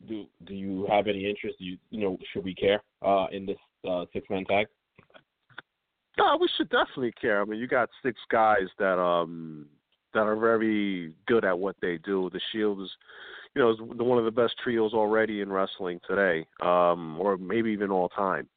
Do 0.08 0.26
do 0.46 0.54
you 0.54 0.88
have 0.90 1.08
any 1.08 1.30
interest? 1.30 1.58
Do 1.60 1.66
you 1.66 1.78
you 1.90 2.02
know 2.02 2.18
should 2.34 2.44
we 2.44 2.56
care 2.56 2.82
uh, 3.06 3.28
in 3.32 3.46
this 3.46 3.58
uh, 3.88 4.06
six 4.14 4.28
man 4.30 4.46
tag? 4.46 4.68
No, 6.18 6.38
we 6.40 6.50
should 6.58 6.70
definitely 6.70 7.14
care. 7.20 7.42
I 7.42 7.46
mean, 7.46 7.60
you 7.60 7.68
got 7.68 7.90
six 8.04 8.20
guys 8.32 8.68
that 8.80 9.00
um 9.00 9.68
that 10.14 10.22
are 10.22 10.36
very 10.36 11.14
good 11.28 11.46
at 11.46 11.58
what 11.58 11.76
they 11.82 12.00
do. 12.00 12.30
The 12.32 12.42
Shield 12.52 12.82
is, 12.82 12.90
you 13.58 13.64
know, 13.64 13.72
is 13.72 13.78
one 13.80 14.20
of 14.20 14.26
the 14.26 14.32
best 14.32 14.54
trios 14.64 14.94
already 14.94 15.42
in 15.42 15.52
wrestling 15.52 16.00
today, 16.08 16.46
um, 16.62 17.20
or 17.20 17.38
maybe 17.38 17.72
even 17.72 17.90
all 17.90 18.08
time. 18.10 18.48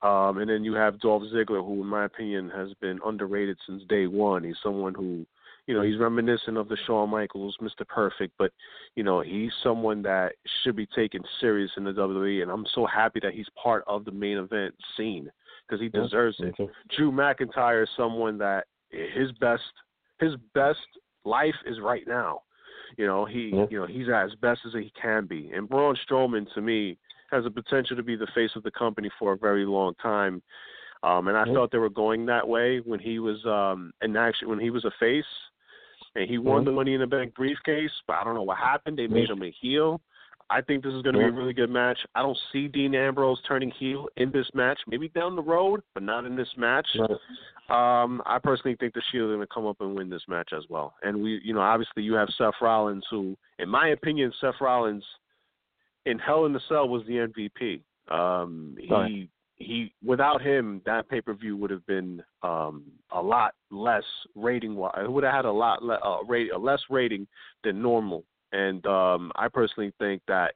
Um, 0.00 0.38
and 0.38 0.48
then 0.48 0.64
you 0.64 0.72
have 0.72 0.98
Dolph 1.00 1.24
Ziggler, 1.24 1.64
who, 1.64 1.82
in 1.82 1.86
my 1.86 2.06
opinion, 2.06 2.50
has 2.56 2.70
been 2.80 2.98
underrated 3.04 3.58
since 3.66 3.82
day 3.90 4.06
one. 4.06 4.42
He's 4.42 4.56
someone 4.62 4.94
who, 4.94 5.26
you 5.66 5.74
know, 5.74 5.82
he's 5.82 5.98
reminiscent 5.98 6.56
of 6.56 6.68
the 6.68 6.78
Shawn 6.86 7.10
Michaels, 7.10 7.54
Mr. 7.60 7.86
Perfect, 7.86 8.32
but 8.38 8.50
you 8.94 9.04
know, 9.04 9.20
he's 9.20 9.50
someone 9.62 10.00
that 10.02 10.32
should 10.64 10.74
be 10.74 10.86
taken 10.86 11.22
serious 11.38 11.70
in 11.76 11.84
the 11.84 11.92
WWE. 11.92 12.40
And 12.40 12.50
I'm 12.50 12.64
so 12.74 12.86
happy 12.86 13.20
that 13.22 13.34
he's 13.34 13.46
part 13.62 13.84
of 13.86 14.06
the 14.06 14.10
main 14.10 14.38
event 14.38 14.74
scene 14.96 15.30
because 15.68 15.82
he 15.82 15.90
deserves 15.90 16.36
it. 16.40 16.54
Drew 16.96 17.12
McIntyre 17.12 17.82
is 17.82 17.90
someone 17.94 18.38
that 18.38 18.68
his 18.88 19.30
best 19.32 19.62
his 20.18 20.32
best 20.54 20.78
life 21.26 21.54
is 21.66 21.76
right 21.82 22.04
now. 22.08 22.40
You 22.96 23.06
know, 23.06 23.24
he 23.24 23.52
yeah. 23.54 23.66
you 23.70 23.78
know, 23.80 23.86
he's 23.86 24.06
as 24.14 24.34
best 24.40 24.60
as 24.66 24.72
he 24.72 24.92
can 25.00 25.26
be. 25.26 25.50
And 25.54 25.68
Braun 25.68 25.96
Strowman 26.08 26.52
to 26.54 26.60
me 26.60 26.98
has 27.30 27.44
the 27.44 27.50
potential 27.50 27.96
to 27.96 28.02
be 28.02 28.16
the 28.16 28.26
face 28.34 28.50
of 28.56 28.62
the 28.62 28.70
company 28.70 29.10
for 29.18 29.32
a 29.32 29.36
very 29.36 29.64
long 29.64 29.94
time. 30.02 30.42
Um 31.02 31.28
and 31.28 31.36
I 31.36 31.44
yeah. 31.46 31.54
thought 31.54 31.72
they 31.72 31.78
were 31.78 31.90
going 31.90 32.26
that 32.26 32.46
way 32.46 32.78
when 32.78 33.00
he 33.00 33.18
was 33.18 33.44
um 33.46 33.92
and 34.00 34.16
actually 34.16 34.48
when 34.48 34.60
he 34.60 34.70
was 34.70 34.84
a 34.84 34.92
face 34.98 35.24
and 36.16 36.28
he 36.28 36.38
won 36.38 36.64
the 36.64 36.72
money 36.72 36.94
in 36.94 37.00
the 37.00 37.06
bank 37.06 37.34
briefcase, 37.34 37.92
but 38.06 38.16
I 38.16 38.24
don't 38.24 38.34
know 38.34 38.42
what 38.42 38.58
happened. 38.58 38.98
They 38.98 39.06
made 39.06 39.30
him 39.30 39.42
a 39.42 39.54
heel. 39.60 40.00
I 40.50 40.60
think 40.60 40.82
this 40.82 40.92
is 40.92 41.02
going 41.02 41.14
to 41.14 41.20
yeah. 41.20 41.30
be 41.30 41.36
a 41.36 41.38
really 41.38 41.52
good 41.52 41.70
match. 41.70 41.98
I 42.14 42.22
don't 42.22 42.36
see 42.52 42.66
Dean 42.66 42.94
Ambrose 42.94 43.40
turning 43.46 43.70
heel 43.70 44.08
in 44.16 44.32
this 44.32 44.46
match. 44.52 44.80
Maybe 44.88 45.08
down 45.08 45.36
the 45.36 45.42
road, 45.42 45.80
but 45.94 46.02
not 46.02 46.24
in 46.24 46.34
this 46.34 46.48
match. 46.56 46.88
Right. 46.98 48.02
Um, 48.02 48.20
I 48.26 48.38
personally 48.42 48.76
think 48.80 48.94
the 48.94 49.02
Shield 49.12 49.30
is 49.30 49.36
going 49.36 49.46
to 49.46 49.54
come 49.54 49.66
up 49.66 49.76
and 49.80 49.94
win 49.94 50.10
this 50.10 50.24
match 50.26 50.50
as 50.56 50.64
well. 50.68 50.94
And 51.04 51.22
we, 51.22 51.40
you 51.44 51.54
know, 51.54 51.60
obviously 51.60 52.02
you 52.02 52.14
have 52.14 52.28
Seth 52.36 52.54
Rollins, 52.60 53.04
who, 53.08 53.36
in 53.60 53.68
my 53.68 53.88
opinion, 53.88 54.32
Seth 54.40 54.56
Rollins 54.60 55.04
in 56.04 56.18
Hell 56.18 56.46
in 56.46 56.52
the 56.52 56.60
Cell 56.68 56.88
was 56.88 57.04
the 57.06 57.28
MVP. 57.28 57.82
Um, 58.12 58.76
he 58.76 58.88
right. 58.92 59.28
he 59.54 59.94
without 60.04 60.42
him, 60.42 60.82
that 60.84 61.08
pay 61.08 61.20
per 61.20 61.32
view 61.32 61.56
would 61.56 61.70
have 61.70 61.86
been 61.86 62.24
um, 62.42 62.82
a 63.12 63.22
lot 63.22 63.54
less 63.70 64.02
rating. 64.34 64.74
wise. 64.74 64.94
It 64.98 65.12
would 65.12 65.22
have 65.22 65.34
had 65.34 65.44
a 65.44 65.52
lot 65.52 65.84
le- 65.84 66.00
uh, 66.04 66.24
rate, 66.24 66.50
a 66.52 66.58
less 66.58 66.80
rating 66.90 67.28
than 67.62 67.80
normal 67.80 68.24
and 68.52 68.84
um, 68.86 69.32
I 69.36 69.48
personally 69.48 69.92
think 69.98 70.22
that 70.28 70.54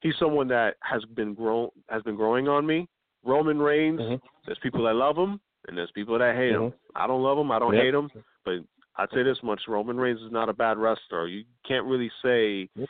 he's 0.00 0.14
someone 0.18 0.48
that 0.48 0.76
has 0.80 1.04
been 1.16 1.34
grown 1.34 1.70
has 1.88 2.02
been 2.02 2.16
growing 2.16 2.48
on 2.48 2.66
me. 2.66 2.88
Roman 3.24 3.58
Reigns, 3.58 4.00
mm-hmm. 4.00 4.26
there's 4.46 4.58
people 4.62 4.84
that 4.84 4.94
love 4.94 5.16
him 5.16 5.40
and 5.66 5.76
there's 5.76 5.90
people 5.94 6.18
that 6.18 6.36
hate 6.36 6.52
mm-hmm. 6.52 6.66
him. 6.66 6.72
I 6.94 7.06
don't 7.06 7.22
love 7.22 7.38
him, 7.38 7.50
I 7.50 7.58
don't 7.58 7.74
yep. 7.74 7.84
hate 7.84 7.94
him, 7.94 8.10
but 8.44 8.54
I'd 8.96 9.08
say 9.12 9.22
this 9.22 9.38
much: 9.42 9.62
Roman 9.66 9.96
Reigns 9.96 10.20
is 10.20 10.30
not 10.30 10.48
a 10.48 10.52
bad 10.52 10.78
wrestler. 10.78 11.26
You 11.26 11.44
can't 11.66 11.86
really 11.86 12.10
say 12.22 12.68
yep. 12.76 12.88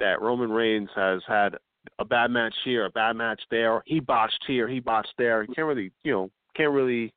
that 0.00 0.20
Roman 0.20 0.50
Reigns 0.50 0.90
has 0.94 1.22
had 1.26 1.56
a 1.98 2.04
bad 2.04 2.30
match 2.30 2.54
here, 2.64 2.86
a 2.86 2.90
bad 2.90 3.16
match 3.16 3.40
there. 3.50 3.82
He 3.86 4.00
botched 4.00 4.44
here, 4.46 4.68
he 4.68 4.80
botched 4.80 5.14
there. 5.18 5.42
You 5.42 5.54
can't 5.54 5.68
really, 5.68 5.92
you 6.02 6.12
know, 6.12 6.30
can't 6.56 6.72
really, 6.72 7.12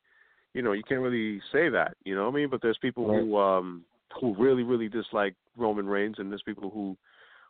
you 0.53 0.61
know, 0.61 0.73
you 0.73 0.83
can't 0.83 1.01
really 1.01 1.41
say 1.51 1.69
that. 1.69 1.95
You 2.05 2.15
know 2.15 2.25
what 2.25 2.33
I 2.33 2.35
mean? 2.35 2.49
But 2.49 2.61
there's 2.61 2.77
people 2.77 3.07
right. 3.07 3.19
who 3.19 3.37
um 3.37 3.83
who 4.19 4.35
really 4.35 4.63
really 4.63 4.89
dislike 4.89 5.35
Roman 5.55 5.87
Reigns, 5.87 6.15
and 6.19 6.31
there's 6.31 6.43
people 6.43 6.69
who 6.69 6.97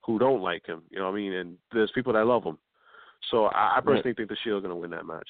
who 0.05 0.19
don't 0.19 0.41
like 0.41 0.65
him. 0.65 0.81
You 0.89 0.99
know 0.99 1.05
what 1.05 1.13
I 1.13 1.17
mean? 1.17 1.33
And 1.33 1.57
there's 1.71 1.91
people 1.93 2.13
that 2.13 2.25
love 2.25 2.43
him. 2.43 2.57
So 3.31 3.45
I, 3.45 3.77
I 3.77 3.79
personally 3.81 4.09
right. 4.09 4.15
think 4.17 4.29
the 4.29 4.37
Shield's 4.43 4.63
going 4.63 4.75
to 4.75 4.79
win 4.79 4.91
that 4.91 5.05
match. 5.05 5.27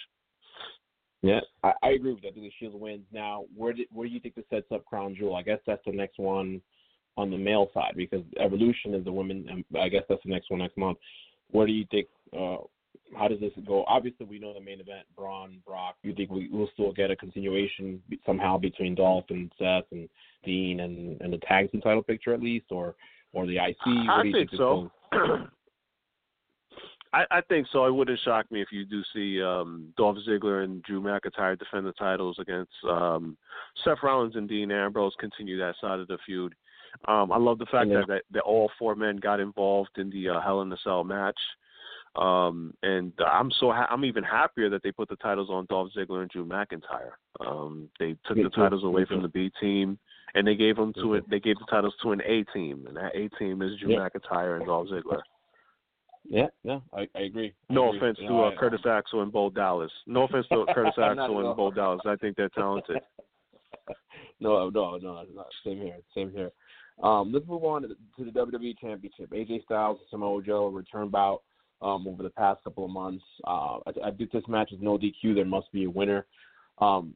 Yeah, 1.21 1.39
I, 1.63 1.73
I 1.83 1.89
agree 1.89 2.13
with 2.13 2.21
that. 2.21 2.29
I 2.29 2.31
think 2.31 2.45
the 2.45 2.51
Shield 2.59 2.79
wins. 2.79 3.03
Now, 3.11 3.43
where 3.55 3.73
did 3.73 3.87
where 3.91 4.07
do 4.07 4.13
you 4.13 4.19
think 4.19 4.35
this 4.35 4.45
sets 4.49 4.67
up 4.73 4.85
Crown 4.85 5.15
Jewel? 5.17 5.35
I 5.35 5.41
guess 5.41 5.59
that's 5.67 5.83
the 5.85 5.91
next 5.91 6.17
one 6.17 6.61
on 7.17 7.29
the 7.29 7.37
male 7.37 7.69
side 7.73 7.93
because 7.97 8.23
Evolution 8.39 8.93
is 8.93 9.03
the 9.03 9.11
women. 9.11 9.45
And 9.49 9.65
I 9.77 9.89
guess 9.89 10.03
that's 10.07 10.23
the 10.23 10.31
next 10.31 10.49
one 10.49 10.61
next 10.61 10.77
month. 10.77 10.97
Where 11.51 11.67
do 11.67 11.73
you 11.73 11.85
think? 11.91 12.07
Uh, 12.31 12.57
how 13.17 13.27
does 13.27 13.39
this 13.39 13.51
go? 13.65 13.83
Obviously, 13.87 14.25
we 14.25 14.39
know 14.39 14.53
the 14.53 14.59
main 14.59 14.79
event, 14.79 15.05
Braun, 15.15 15.61
Brock. 15.65 15.95
You 16.03 16.13
think 16.13 16.29
we 16.29 16.49
will 16.49 16.69
still 16.73 16.91
get 16.91 17.11
a 17.11 17.15
continuation 17.15 18.01
somehow 18.25 18.57
between 18.57 18.95
Dolph 18.95 19.25
and 19.29 19.51
Seth 19.57 19.85
and 19.91 20.07
Dean 20.43 20.81
and, 20.81 21.19
and 21.21 21.33
the 21.33 21.39
tag 21.39 21.71
team 21.71 21.81
title 21.81 22.03
picture 22.03 22.33
at 22.33 22.41
least, 22.41 22.67
or 22.69 22.95
or 23.33 23.45
the 23.45 23.57
IC? 23.57 23.75
I 23.85 24.21
think, 24.23 24.35
think 24.35 24.49
so. 24.55 24.91
I, 27.11 27.25
I 27.31 27.41
think 27.41 27.67
so. 27.71 27.85
It 27.85 27.93
wouldn't 27.93 28.19
shock 28.23 28.51
me 28.51 28.61
if 28.61 28.67
you 28.71 28.85
do 28.85 29.01
see 29.13 29.41
um, 29.41 29.91
Dolph 29.97 30.17
Ziggler 30.27 30.63
and 30.63 30.83
Drew 30.83 31.01
McIntyre 31.01 31.57
defend 31.57 31.87
the 31.87 31.93
titles 31.93 32.37
against 32.39 32.71
um, 32.87 33.35
Seth 33.83 33.97
Rollins 34.03 34.35
and 34.35 34.47
Dean 34.47 34.71
Ambrose. 34.71 35.13
Continue 35.19 35.57
that 35.57 35.75
side 35.81 35.99
of 35.99 36.07
the 36.07 36.19
feud. 36.25 36.53
Um, 37.07 37.31
I 37.31 37.37
love 37.37 37.57
the 37.57 37.65
fact 37.65 37.89
yeah. 37.89 37.99
that, 37.99 38.07
that 38.07 38.21
that 38.31 38.41
all 38.41 38.69
four 38.77 38.95
men 38.95 39.17
got 39.17 39.39
involved 39.39 39.97
in 39.97 40.09
the 40.09 40.29
uh, 40.29 40.41
Hell 40.41 40.61
in 40.61 40.71
a 40.71 40.77
Cell 40.83 41.03
match. 41.03 41.39
Um, 42.15 42.73
and 42.83 43.13
I'm 43.25 43.51
so 43.59 43.71
ha- 43.71 43.87
I'm 43.89 44.03
even 44.03 44.23
happier 44.23 44.69
that 44.69 44.83
they 44.83 44.91
put 44.91 45.09
the 45.09 45.15
titles 45.17 45.49
on 45.49 45.67
Dolph 45.69 45.91
Ziggler 45.95 46.21
and 46.21 46.29
Drew 46.29 46.45
McIntyre. 46.45 47.11
Um, 47.39 47.89
they 47.99 48.15
took 48.25 48.37
the 48.37 48.49
titles 48.49 48.83
away 48.83 49.05
from 49.05 49.21
the 49.21 49.27
B 49.27 49.51
team, 49.61 49.99
and 50.33 50.45
they 50.45 50.55
gave 50.55 50.75
them 50.75 50.93
to 51.01 51.13
it. 51.13 51.29
They 51.29 51.39
gave 51.39 51.57
the 51.59 51.67
titles 51.69 51.93
to 52.03 52.11
an 52.11 52.21
A 52.25 52.43
team, 52.45 52.85
and 52.87 52.97
that 52.97 53.15
A 53.15 53.29
team 53.37 53.61
is 53.61 53.79
Drew 53.79 53.93
yeah. 53.93 54.07
McIntyre 54.09 54.57
and 54.57 54.65
Dolph 54.65 54.87
Ziggler. 54.89 55.21
Yeah, 56.25 56.47
yeah, 56.63 56.79
I, 56.93 57.07
I 57.15 57.21
agree. 57.21 57.53
I 57.69 57.73
no 57.73 57.89
agree. 57.89 57.99
offense 57.99 58.17
you 58.19 58.27
to 58.27 58.33
know, 58.33 58.45
uh, 58.45 58.51
I, 58.51 58.55
Curtis 58.55 58.81
Axel 58.87 59.21
and 59.21 59.31
Bo 59.31 59.49
Dallas. 59.49 59.91
No 60.05 60.23
offense 60.23 60.45
to 60.51 60.65
Curtis 60.73 60.93
Axel 60.97 61.47
and 61.47 61.55
Bo 61.55 61.71
Dallas. 61.71 62.01
I 62.05 62.15
think 62.17 62.35
they're 62.35 62.49
talented. 62.49 62.97
no, 64.39 64.69
no, 64.69 64.97
no, 64.97 65.23
no. 65.33 65.45
Same 65.65 65.77
here. 65.77 65.97
Same 66.13 66.31
here. 66.31 66.51
Um, 67.01 67.31
let's 67.31 67.47
move 67.47 67.63
on 67.63 67.83
to 67.83 67.87
the, 67.87 67.95
to 68.17 68.29
the 68.29 68.31
WWE 68.31 68.77
Championship. 68.79 69.31
AJ 69.31 69.63
Styles 69.63 69.99
and 69.99 70.07
Samoa 70.09 70.43
Joe 70.43 70.67
return 70.67 71.07
bout 71.07 71.41
um, 71.81 72.07
over 72.07 72.23
the 72.23 72.29
past 72.29 72.63
couple 72.63 72.85
of 72.85 72.91
months. 72.91 73.23
Uh, 73.45 73.77
I, 73.85 73.91
I 74.05 74.11
think 74.11 74.31
this 74.31 74.43
match 74.47 74.71
is 74.71 74.79
no 74.81 74.97
DQ. 74.97 75.35
There 75.35 75.45
must 75.45 75.71
be 75.71 75.85
a 75.85 75.89
winner. 75.89 76.25
Um, 76.79 77.15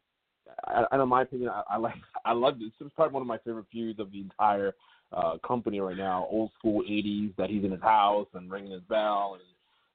I, 0.66 0.86
I, 0.92 1.02
in 1.02 1.10
my 1.10 1.24
opinion, 1.24 1.50
I, 1.50 1.64
I 1.72 1.78
like 1.78 1.96
I 2.26 2.34
love 2.34 2.60
this. 2.60 2.70
This 2.80 2.88
is 2.88 2.94
probably 2.96 3.14
one 3.14 3.22
of 3.22 3.28
my 3.28 3.38
favorite 3.40 3.66
feuds 3.72 4.00
of 4.00 4.12
the 4.12 4.22
entire 4.22 4.74
uh, 5.12 5.38
company 5.46 5.80
right 5.80 5.98
now. 5.98 6.28
Old 6.30 6.52
school 6.58 6.84
'80s 6.84 7.36
that 7.38 7.50
he's 7.50 7.64
in 7.64 7.72
his 7.72 7.82
house 7.82 8.28
and 8.34 8.52
ringing 8.52 8.72
his 8.72 8.82
bell 8.84 9.38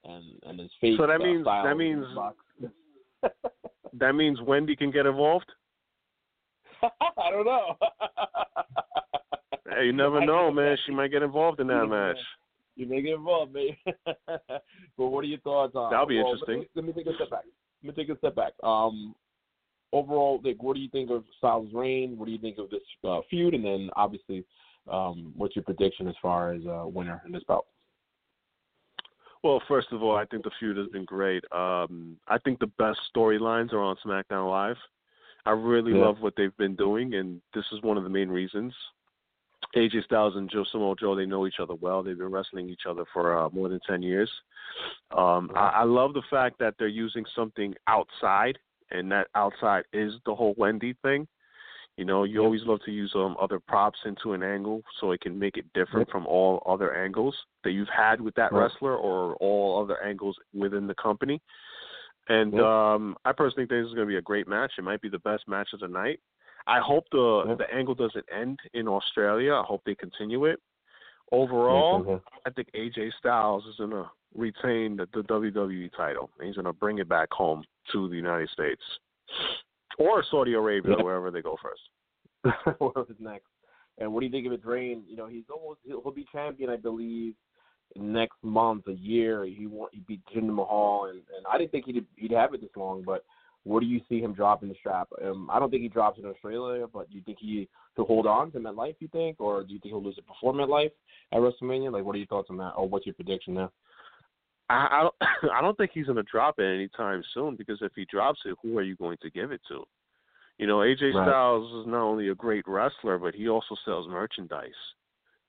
and 0.05 0.15
and 0.15 0.25
and 0.45 0.61
his 0.61 0.71
face. 0.81 0.97
So 0.99 1.07
that 1.07 1.21
uh, 1.21 1.25
means 1.25 1.45
that 1.45 1.77
means 1.77 2.05
that 3.95 4.13
means 4.15 4.41
Wendy 4.43 4.77
can 4.77 4.91
get 4.91 5.07
involved. 5.07 5.51
I 6.83 7.31
don't 7.31 7.45
know. 7.45 7.77
hey, 9.69 9.87
you 9.87 9.93
never 9.93 10.25
know, 10.25 10.53
man. 10.53 10.77
She 10.87 10.93
might 10.93 11.11
get 11.11 11.23
involved 11.23 11.59
in 11.59 11.67
that 11.69 11.87
match 11.87 12.19
you 12.79 12.87
may 12.87 13.03
get 13.03 13.15
involved, 13.15 13.53
mate. 13.53 13.77
but 14.07 14.63
what 14.97 15.25
are 15.25 15.29
your 15.29 15.41
thoughts 15.41 15.75
on? 15.75 15.91
That'll 15.91 16.07
be 16.07 16.19
interesting. 16.19 16.65
Let 16.75 16.85
me, 16.85 16.93
let 16.93 16.97
me, 16.97 17.05
take 17.05 17.13
a 17.13 17.17
step 17.17 17.31
back. 17.31 17.45
Let 17.83 17.97
me 17.97 18.05
take 18.05 18.15
a 18.15 18.19
step 18.19 18.37
back. 18.37 18.53
Um, 18.63 19.15
overall, 19.93 20.41
like, 20.45 20.63
what 20.63 20.77
do 20.77 20.81
you 20.81 20.89
think 20.89 21.11
of 21.11 21.25
Styles' 21.39 21.73
reign? 21.75 22.17
What 22.17 22.27
do 22.27 22.33
you 22.33 22.39
think 22.39 22.59
of 22.59 22.71
this 22.71 22.81
uh, 23.05 23.21
feud? 23.29 23.55
And 23.55 23.65
then, 23.65 23.91
obviously, 23.97 24.45
um, 24.91 25.33
what's 25.37 25.57
your 25.57 25.65
prediction 25.65 26.07
as 26.07 26.15
far 26.23 26.53
as 26.53 26.63
uh, 26.67 26.87
winner 26.87 27.21
in 27.27 27.33
this 27.33 27.43
bout? 27.45 27.67
Well, 29.43 29.61
first 29.69 29.89
of 29.93 30.03
all, 30.03 30.17
I 30.17 30.25
think 30.25 30.45
the 30.45 30.51
feud 30.59 30.77
has 30.77 30.89
been 30.89 31.05
great. 31.05 31.45
Um, 31.53 32.17
I 32.29 32.39
think 32.39 32.61
the 32.61 32.71
best 32.79 32.99
storylines 33.15 33.73
are 33.73 33.83
on 33.83 33.97
SmackDown 34.05 34.49
Live. 34.49 34.77
I 35.47 35.51
really 35.53 35.93
yeah. 35.93 36.05
love 36.05 36.17
what 36.21 36.35
they've 36.37 36.57
been 36.57 36.77
doing, 36.77 37.15
and 37.15 37.41
this 37.55 37.65
is 37.73 37.83
one 37.83 37.97
of 37.97 38.05
the 38.05 38.11
main 38.11 38.29
reasons. 38.29 38.73
AJ 39.77 40.05
Styles 40.05 40.35
and 40.37 40.51
Joe 40.51 40.65
Samoa 40.71 40.95
Joe, 40.99 41.15
they 41.15 41.27
know 41.27 41.47
each 41.47 41.61
other 41.61 41.75
well. 41.75 42.03
They've 42.03 42.17
been 42.17 42.31
wrestling 42.31 42.69
each 42.69 42.83
other 42.89 43.05
for 43.13 43.37
uh, 43.37 43.49
more 43.51 43.69
than 43.69 43.81
10 43.87 44.03
years. 44.03 44.31
Um, 45.17 45.51
I, 45.55 45.69
I 45.69 45.85
love 45.85 46.15
the 46.15 46.23
fact 46.31 46.59
that 46.61 46.75
they're 46.79 46.89
using 46.89 47.25
something 47.37 47.75
outside, 47.87 48.59
and 48.91 49.11
that 49.13 49.29
outside 49.35 49.85
is 49.93 50.15
the 50.25 50.35
whole 50.35 50.55
Wendy 50.57 50.95
thing. 51.03 51.29
You 51.99 52.05
know, 52.05 52.23
you 52.23 52.41
always 52.45 52.61
love 52.65 52.79
to 52.85 52.93
use 52.93 53.13
um, 53.17 53.37
other 53.41 53.59
props 53.59 53.99
into 54.05 54.33
an 54.33 54.45
angle 54.45 54.83
so 55.01 55.11
it 55.11 55.21
can 55.21 55.37
make 55.37 55.57
it 55.57 55.65
different 55.75 56.09
from 56.09 56.29
all 56.29 56.63
other 56.65 56.95
angles 56.95 57.35
that 57.65 57.73
you've 57.73 57.89
had 57.89 58.21
with 58.21 58.37
that 58.37 58.53
wrestler 58.53 58.95
or 58.95 59.35
all 59.41 59.83
other 59.83 60.01
angles 60.01 60.37
within 60.55 60.87
the 60.87 60.95
company. 60.95 61.43
And 62.29 62.61
um, 62.61 63.17
I 63.25 63.33
personally 63.33 63.67
think 63.67 63.83
this 63.83 63.89
is 63.89 63.95
going 63.95 64.07
to 64.07 64.13
be 64.13 64.19
a 64.19 64.23
great 64.23 64.47
match. 64.47 64.73
It 64.79 64.85
might 64.85 65.01
be 65.01 65.09
the 65.09 65.19
best 65.19 65.49
match 65.49 65.71
of 65.73 65.81
the 65.81 65.89
night. 65.89 66.21
I 66.67 66.81
hope 66.81 67.05
the 67.13 67.45
yeah. 67.49 67.55
the 67.55 67.75
angle 67.75 67.95
doesn't 67.95 68.25
end 68.35 68.59
in 68.75 68.89
Australia. 68.89 69.55
I 69.55 69.63
hope 69.63 69.83
they 69.85 69.95
continue 69.95 70.45
it. 70.45 70.61
Overall, 71.31 72.03
mm-hmm. 72.03 72.17
I 72.47 72.51
think 72.51 72.69
AJ 72.75 73.11
Styles 73.19 73.65
is 73.67 73.77
gonna 73.79 74.11
retain 74.35 74.97
the, 74.97 75.09
the 75.13 75.23
WWE 75.23 75.91
title. 75.97 76.31
He's 76.43 76.55
going 76.55 76.67
to 76.67 76.73
bring 76.73 76.99
it 76.99 77.09
back 77.09 77.31
home 77.33 77.65
to 77.93 78.09
the 78.09 78.17
United 78.17 78.51
States 78.51 78.83
or 79.99 80.25
Saudi 80.31 80.55
Arabia, 80.55 80.95
yeah. 80.97 81.05
wherever 81.05 81.31
they 81.31 81.43
go 81.43 81.57
first. 81.63 82.77
Wherever's 82.81 83.17
next. 83.19 83.47
And 83.99 84.13
what 84.13 84.21
do 84.21 84.27
you 84.27 84.33
think 84.33 84.47
of 84.47 84.53
his 84.53 84.65
reign? 84.65 85.03
You 85.09 85.17
know, 85.17 85.27
he's 85.27 85.45
almost 85.53 85.81
he'll, 85.85 86.01
he'll 86.03 86.13
be 86.13 86.27
champion, 86.31 86.71
I 86.71 86.77
believe, 86.77 87.35
next 87.97 88.37
month, 88.43 88.87
a 88.87 88.93
year. 88.93 89.45
He 89.45 89.67
won, 89.67 89.89
he 89.93 90.01
beat 90.07 90.21
Jinder 90.33 90.55
Mahal, 90.55 91.07
and, 91.07 91.19
and 91.37 91.47
I 91.53 91.59
didn't 91.59 91.73
think 91.73 91.87
he'd 91.87 92.07
he'd 92.17 92.31
have 92.31 92.55
it 92.55 92.61
this 92.61 92.71
long. 92.77 93.03
But 93.05 93.25
where 93.69 93.81
do 93.81 93.87
you 93.87 94.01
see 94.09 94.21
him 94.21 94.33
dropping 94.33 94.71
the 94.71 94.75
strap? 94.81 95.09
Um, 95.23 95.49
I 95.53 95.59
don't 95.59 95.71
think 95.71 95.83
he 95.83 95.89
drops 95.89 96.19
it 96.19 96.25
in 96.25 96.31
Australia, 96.31 96.87
but 96.91 97.11
do 97.11 97.17
you 97.17 97.23
think 97.23 97.39
he 97.39 97.69
he'll 97.97 98.07
hold 98.07 98.27
on 98.27 98.51
to 98.53 98.59
MetLife? 98.59 98.97
You 98.99 99.09
think, 99.09 99.41
or 99.41 99.63
do 99.63 99.75
you 99.75 99.79
think 99.79 99.93
he'll 99.93 100.03
lose 100.03 100.17
it 100.17 100.27
before 100.27 100.55
MetLife 100.55 100.91
at 101.33 101.39
WrestleMania? 101.39 101.93
Like, 101.93 102.05
what 102.05 102.15
are 102.15 102.19
your 102.19 102.27
thoughts 102.29 102.49
on 102.51 102.57
that, 102.57 102.73
or 102.77 102.89
what's 102.89 103.05
your 103.05 103.15
prediction 103.15 103.55
there? 103.55 103.69
I 104.71 104.89
I 104.91 105.03
don't, 105.03 105.15
I 105.53 105.61
don't 105.61 105.77
think 105.77 105.91
he's 105.93 106.07
going 106.07 106.17
to 106.17 106.23
drop 106.23 106.59
it 106.59 106.75
anytime 106.75 107.23
soon 107.35 107.57
because 107.57 107.79
if 107.83 107.93
he 107.95 108.07
drops 108.07 108.41
it, 108.47 108.57
who 108.63 108.79
are 108.79 108.83
you 108.83 108.97
going 108.97 109.19
to 109.23 109.31
give 109.31 109.53
it 109.53 109.61
to? 109.69 109.85
You 110.57 110.67
know, 110.67 110.79
AJ 110.79 111.15
right. 111.15 111.29
Styles 111.29 111.83
is 111.83 111.91
not 111.91 112.03
only 112.03 112.31
a 112.31 112.35
great 112.35 112.65
wrestler, 112.67 113.19
but 113.19 113.35
he 113.35 113.49
also 113.49 113.77
sells 113.85 114.09
merchandise. 114.09 114.71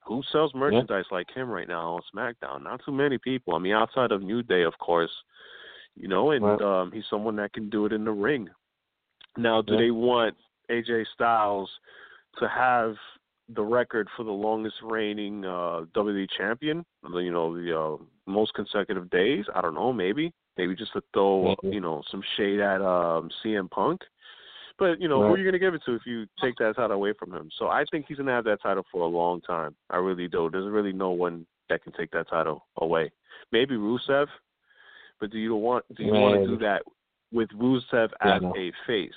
Who 0.05 0.21
sells 0.31 0.53
merchandise 0.53 1.05
yeah. 1.09 1.17
like 1.17 1.27
him 1.33 1.49
right 1.49 1.67
now 1.67 1.95
on 1.95 2.01
SmackDown? 2.13 2.63
Not 2.63 2.81
too 2.85 2.91
many 2.91 3.17
people. 3.17 3.55
I 3.55 3.59
mean, 3.59 3.73
outside 3.73 4.11
of 4.11 4.21
New 4.21 4.43
Day, 4.43 4.63
of 4.63 4.77
course. 4.79 5.11
You 5.99 6.07
know, 6.07 6.31
and 6.31 6.43
right. 6.43 6.61
um, 6.61 6.91
he's 6.91 7.03
someone 7.09 7.35
that 7.35 7.53
can 7.53 7.69
do 7.69 7.85
it 7.85 7.93
in 7.93 8.05
the 8.05 8.11
ring. 8.11 8.47
Now, 9.37 9.61
do 9.61 9.73
yeah. 9.73 9.79
they 9.79 9.91
want 9.91 10.35
AJ 10.71 11.05
Styles 11.13 11.69
to 12.39 12.47
have 12.47 12.95
the 13.53 13.61
record 13.63 14.07
for 14.15 14.23
the 14.23 14.31
longest 14.31 14.75
reigning 14.81 15.43
uh, 15.43 15.81
WWE 15.95 16.27
champion? 16.37 16.85
You 17.03 17.31
know, 17.31 17.53
the 17.53 17.77
uh, 17.77 18.03
most 18.25 18.53
consecutive 18.53 19.09
days. 19.09 19.45
I 19.53 19.61
don't 19.61 19.73
know. 19.73 19.91
Maybe, 19.91 20.31
maybe 20.57 20.75
just 20.75 20.93
to 20.93 21.01
throw 21.13 21.55
you 21.63 21.81
know 21.81 22.01
some 22.09 22.23
shade 22.37 22.59
at 22.59 22.81
um, 22.81 23.29
CM 23.43 23.69
Punk. 23.69 24.01
But 24.77 25.01
you 25.01 25.09
know, 25.09 25.21
right. 25.21 25.27
who 25.27 25.33
are 25.33 25.37
you 25.37 25.43
going 25.43 25.53
to 25.53 25.59
give 25.59 25.73
it 25.73 25.81
to 25.85 25.95
if 25.95 26.03
you 26.05 26.25
take 26.41 26.55
that 26.59 26.77
title 26.77 26.95
away 26.95 27.13
from 27.19 27.33
him? 27.33 27.49
So 27.59 27.67
I 27.67 27.83
think 27.91 28.05
he's 28.07 28.17
going 28.17 28.27
to 28.27 28.33
have 28.33 28.45
that 28.45 28.61
title 28.61 28.85
for 28.89 29.01
a 29.01 29.07
long 29.07 29.41
time. 29.41 29.75
I 29.89 29.97
really 29.97 30.29
do. 30.29 30.49
There's 30.49 30.71
really 30.71 30.93
no 30.93 31.11
one 31.11 31.45
that 31.69 31.83
can 31.83 31.91
take 31.93 32.11
that 32.11 32.29
title 32.29 32.65
away. 32.77 33.11
Maybe 33.51 33.75
Rusev, 33.75 34.27
but 35.19 35.31
do 35.31 35.37
you 35.37 35.55
want 35.55 35.85
do 35.95 36.03
you 36.03 36.11
right. 36.11 36.19
want 36.21 36.41
to 36.41 36.47
do 36.47 36.57
that 36.59 36.83
with 37.31 37.49
Rusev 37.49 38.09
yeah, 38.25 38.35
as 38.35 38.41
no. 38.41 38.53
a 38.57 38.71
face? 38.87 39.11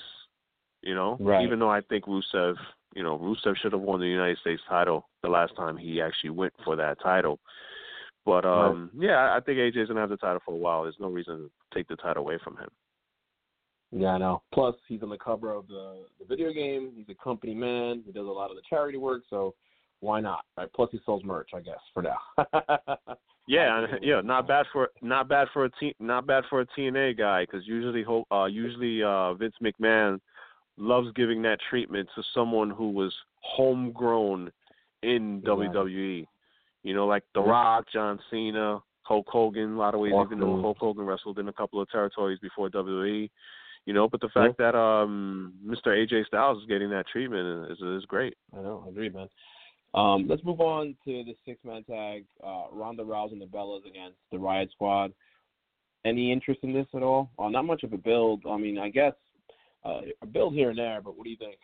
You 0.82 0.94
know, 0.94 1.16
right. 1.20 1.44
even 1.44 1.58
though 1.58 1.70
I 1.70 1.80
think 1.80 2.06
Rusev, 2.06 2.54
you 2.94 3.02
know, 3.02 3.18
Rusev 3.18 3.56
should 3.56 3.72
have 3.72 3.80
won 3.80 4.00
the 4.00 4.06
United 4.06 4.38
States 4.38 4.62
title 4.68 5.08
the 5.22 5.28
last 5.28 5.54
time 5.56 5.76
he 5.76 6.00
actually 6.00 6.30
went 6.30 6.52
for 6.64 6.76
that 6.76 7.00
title. 7.00 7.38
But 8.24 8.44
um 8.44 8.90
right. 8.94 9.08
yeah, 9.08 9.36
I 9.36 9.40
think 9.40 9.58
AJ's 9.58 9.88
gonna 9.88 10.00
have 10.00 10.10
the 10.10 10.16
title 10.16 10.40
for 10.44 10.54
a 10.54 10.58
while. 10.58 10.82
There's 10.82 10.96
no 10.98 11.08
reason 11.08 11.36
to 11.38 11.50
take 11.74 11.88
the 11.88 11.96
title 11.96 12.22
away 12.22 12.38
from 12.42 12.56
him. 12.56 12.68
Yeah, 13.94 14.08
I 14.08 14.18
know. 14.18 14.42
Plus, 14.54 14.74
he's 14.88 15.02
on 15.02 15.10
the 15.10 15.18
cover 15.18 15.52
of 15.52 15.68
the 15.68 16.04
the 16.18 16.24
video 16.24 16.52
game. 16.52 16.92
He's 16.96 17.08
a 17.10 17.22
company 17.22 17.54
man. 17.54 18.02
He 18.06 18.12
does 18.12 18.26
a 18.26 18.30
lot 18.30 18.50
of 18.50 18.56
the 18.56 18.62
charity 18.68 18.98
work, 18.98 19.22
so 19.28 19.54
why 20.00 20.20
not? 20.20 20.44
Right? 20.56 20.68
Plus, 20.74 20.88
he 20.90 21.00
sells 21.04 21.22
merch, 21.24 21.50
I 21.54 21.60
guess, 21.60 21.78
for 21.94 22.02
now. 22.02 22.18
yeah, 23.46 23.86
yeah, 24.02 24.20
not 24.22 24.46
bad 24.46 24.66
for 24.72 24.90
not 25.00 25.28
bad 25.28 25.48
for 25.52 25.64
a 25.64 25.70
t, 25.80 25.94
not 26.00 26.26
bad 26.26 26.44
for 26.48 26.60
a 26.60 26.66
TNA 26.66 27.18
guy 27.18 27.44
because 27.44 27.66
usually 27.66 28.04
uh 28.30 28.44
usually 28.46 29.02
uh 29.02 29.34
Vince 29.34 29.54
McMahon 29.62 30.20
loves 30.78 31.08
giving 31.14 31.42
that 31.42 31.58
treatment 31.68 32.08
to 32.14 32.22
someone 32.34 32.70
who 32.70 32.90
was 32.90 33.14
homegrown 33.40 34.50
in. 35.02 35.42
WWE. 35.42 36.26
You 36.82 36.94
know, 36.94 37.06
like 37.06 37.22
The 37.34 37.40
Rock, 37.40 37.84
John 37.92 38.18
Cena, 38.30 38.80
Hulk 39.02 39.26
Hogan. 39.28 39.74
A 39.74 39.78
lot 39.78 39.94
of 39.94 40.00
ways, 40.00 40.12
even 40.24 40.40
though 40.40 40.60
Hulk 40.60 40.78
Hogan 40.78 41.04
wrestled 41.04 41.38
in 41.38 41.48
a 41.48 41.52
couple 41.52 41.80
of 41.80 41.88
territories 41.90 42.38
before 42.40 42.70
WWE. 42.70 43.30
You 43.84 43.92
know, 43.92 44.08
but 44.08 44.20
the 44.20 44.28
fact 44.28 44.54
yeah. 44.58 44.70
that 44.70 44.78
um 44.78 45.54
Mr. 45.66 45.88
AJ 45.88 46.26
Styles 46.26 46.62
is 46.62 46.68
getting 46.68 46.90
that 46.90 47.06
treatment 47.08 47.70
is 47.70 47.78
is 47.80 48.04
great. 48.06 48.34
I 48.56 48.62
know, 48.62 48.84
I 48.86 48.90
agree, 48.90 49.08
man. 49.08 49.28
Um, 49.94 50.26
let's 50.28 50.44
move 50.44 50.60
on 50.60 50.96
to 51.04 51.22
the 51.24 51.34
six 51.44 51.58
man 51.64 51.84
tag. 51.84 52.24
Uh, 52.42 52.64
Ronda 52.72 53.02
Rousey 53.02 53.32
and 53.32 53.42
the 53.42 53.46
Bellas 53.46 53.86
against 53.86 54.16
the 54.30 54.38
Riot 54.38 54.70
Squad. 54.72 55.12
Any 56.04 56.32
interest 56.32 56.60
in 56.62 56.72
this 56.72 56.86
at 56.94 57.02
all? 57.02 57.30
Uh, 57.38 57.48
not 57.48 57.64
much 57.64 57.82
of 57.82 57.92
a 57.92 57.98
build. 57.98 58.42
I 58.48 58.56
mean, 58.56 58.78
I 58.78 58.88
guess 58.88 59.12
uh, 59.84 60.00
a 60.22 60.26
build 60.26 60.54
here 60.54 60.70
and 60.70 60.78
there, 60.78 61.00
but 61.02 61.16
what 61.16 61.24
do 61.24 61.30
you 61.30 61.36
think? 61.36 61.58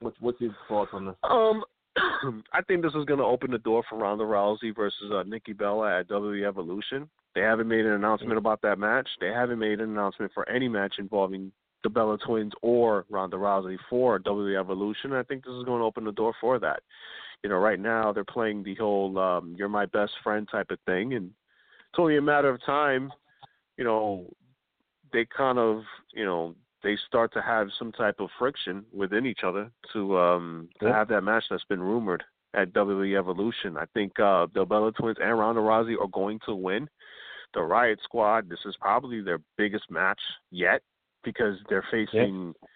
What's 0.00 0.16
what's 0.20 0.40
your 0.40 0.54
thoughts 0.68 0.90
on 0.92 1.06
this? 1.06 1.14
Um, 1.22 1.62
I 2.52 2.62
think 2.62 2.82
this 2.82 2.94
is 2.94 3.04
going 3.04 3.20
to 3.20 3.24
open 3.24 3.50
the 3.50 3.58
door 3.58 3.82
for 3.88 3.98
Ronda 3.98 4.24
Rousey 4.24 4.74
versus 4.74 5.12
uh, 5.12 5.22
Nikki 5.22 5.52
Bella 5.52 6.00
at 6.00 6.08
WWE 6.08 6.46
Evolution. 6.46 7.08
They 7.34 7.42
haven't 7.42 7.68
made 7.68 7.86
an 7.86 7.92
announcement 7.92 8.36
about 8.36 8.60
that 8.62 8.78
match. 8.78 9.08
They 9.20 9.28
haven't 9.28 9.58
made 9.58 9.80
an 9.80 9.90
announcement 9.90 10.32
for 10.34 10.48
any 10.48 10.68
match 10.68 10.94
involving 10.98 11.52
the 11.82 11.90
Bella 11.90 12.18
Twins 12.18 12.52
or 12.62 13.04
Ronda 13.10 13.36
Rousey 13.36 13.78
for 13.88 14.18
WWE 14.20 14.58
Evolution. 14.58 15.12
I 15.12 15.22
think 15.22 15.44
this 15.44 15.52
is 15.52 15.64
going 15.64 15.80
to 15.80 15.84
open 15.84 16.04
the 16.04 16.12
door 16.12 16.34
for 16.40 16.58
that. 16.58 16.80
You 17.42 17.50
know, 17.50 17.56
right 17.56 17.80
now 17.80 18.12
they're 18.12 18.24
playing 18.24 18.62
the 18.62 18.74
whole 18.76 19.18
um, 19.18 19.54
"you're 19.58 19.68
my 19.68 19.86
best 19.86 20.12
friend" 20.22 20.48
type 20.50 20.70
of 20.70 20.78
thing, 20.86 21.14
and 21.14 21.26
it's 21.26 21.98
only 21.98 22.16
a 22.16 22.22
matter 22.22 22.48
of 22.48 22.64
time. 22.64 23.12
You 23.76 23.84
know, 23.84 24.26
they 25.12 25.26
kind 25.36 25.58
of, 25.58 25.82
you 26.14 26.24
know, 26.24 26.54
they 26.82 26.96
start 27.06 27.32
to 27.34 27.42
have 27.42 27.68
some 27.78 27.92
type 27.92 28.16
of 28.18 28.28
friction 28.38 28.84
within 28.92 29.26
each 29.26 29.40
other 29.44 29.70
to 29.92 30.18
um 30.18 30.68
to 30.80 30.86
yeah. 30.86 30.94
have 30.94 31.08
that 31.08 31.22
match 31.22 31.44
that's 31.50 31.64
been 31.64 31.82
rumored 31.82 32.22
at 32.54 32.72
WWE 32.72 33.18
Evolution. 33.18 33.76
I 33.76 33.84
think 33.94 34.18
uh 34.18 34.46
the 34.54 34.64
Bella 34.64 34.92
Twins 34.92 35.18
and 35.22 35.38
Ronda 35.38 35.60
Rousey 35.60 36.00
are 36.00 36.08
going 36.08 36.40
to 36.46 36.54
win. 36.54 36.88
The 37.54 37.62
Riot 37.62 38.00
Squad, 38.02 38.48
this 38.48 38.60
is 38.64 38.74
probably 38.80 39.20
their 39.20 39.38
biggest 39.58 39.90
match 39.90 40.20
yet 40.50 40.80
because 41.22 41.56
they're 41.68 41.84
facing 41.90 42.54
yeah. 42.60 42.68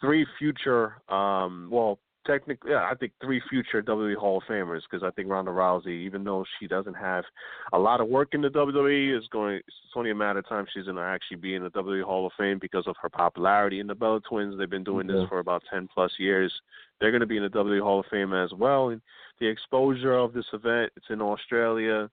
three 0.00 0.26
future 0.38 1.00
um 1.08 1.68
well 1.70 1.98
technically, 2.26 2.70
yeah, 2.70 2.88
I 2.90 2.94
think 2.94 3.12
three 3.22 3.40
future 3.48 3.82
WWE 3.82 4.16
Hall 4.16 4.38
of 4.38 4.44
Famers 4.44 4.82
because 4.90 5.04
I 5.06 5.10
think 5.12 5.28
Ronda 5.28 5.50
Rousey, 5.50 6.04
even 6.04 6.24
though 6.24 6.44
she 6.58 6.66
doesn't 6.66 6.94
have 6.94 7.24
a 7.72 7.78
lot 7.78 8.00
of 8.00 8.08
work 8.08 8.28
in 8.32 8.42
the 8.42 8.48
WWE, 8.48 9.16
is 9.16 9.26
going. 9.28 9.56
It's 9.56 9.96
only 9.96 10.10
a 10.10 10.14
matter 10.14 10.40
of 10.40 10.48
time 10.48 10.66
she's 10.72 10.84
going 10.84 10.96
to 10.96 11.02
actually 11.02 11.38
be 11.38 11.54
in 11.54 11.62
the 11.62 11.70
WWE 11.70 12.02
Hall 12.02 12.26
of 12.26 12.32
Fame 12.38 12.58
because 12.60 12.86
of 12.86 12.96
her 13.02 13.08
popularity. 13.08 13.80
And 13.80 13.88
the 13.88 13.94
Bella 13.94 14.20
Twins, 14.28 14.58
they've 14.58 14.68
been 14.68 14.84
doing 14.84 15.06
this 15.06 15.28
for 15.28 15.38
about 15.38 15.62
ten 15.70 15.88
plus 15.92 16.12
years. 16.18 16.52
They're 17.00 17.10
going 17.10 17.20
to 17.20 17.26
be 17.26 17.36
in 17.36 17.42
the 17.42 17.50
WWE 17.50 17.80
Hall 17.82 18.00
of 18.00 18.06
Fame 18.10 18.34
as 18.34 18.52
well. 18.52 18.90
And 18.90 19.00
the 19.40 19.46
exposure 19.46 20.14
of 20.14 20.32
this 20.32 20.46
event, 20.52 20.92
it's 20.96 21.06
in 21.10 21.20
Australia. 21.20 22.10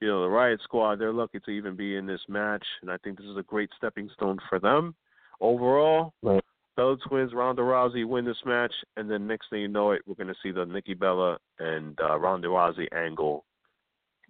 You 0.00 0.08
know, 0.08 0.22
the 0.22 0.28
Riot 0.28 0.60
Squad, 0.64 0.98
they're 0.98 1.12
lucky 1.12 1.38
to 1.40 1.50
even 1.52 1.76
be 1.76 1.96
in 1.96 2.06
this 2.06 2.22
match, 2.28 2.64
and 2.80 2.90
I 2.90 2.96
think 2.98 3.18
this 3.18 3.26
is 3.26 3.36
a 3.36 3.42
great 3.44 3.70
stepping 3.76 4.10
stone 4.14 4.36
for 4.48 4.58
them 4.58 4.96
overall. 5.40 6.12
Right. 6.22 6.42
Bella 6.76 6.96
Twins, 7.06 7.34
Ronda 7.34 7.62
Rousey 7.62 8.06
win 8.06 8.24
this 8.24 8.36
match, 8.46 8.72
and 8.96 9.10
then 9.10 9.26
next 9.26 9.50
thing 9.50 9.60
you 9.60 9.68
know 9.68 9.90
it, 9.90 10.02
we're 10.06 10.14
going 10.14 10.28
to 10.28 10.34
see 10.42 10.50
the 10.50 10.64
Nikki 10.64 10.94
Bella 10.94 11.38
and 11.58 11.98
uh, 12.02 12.18
Ronda 12.18 12.48
Rousey 12.48 12.86
angle 12.96 13.44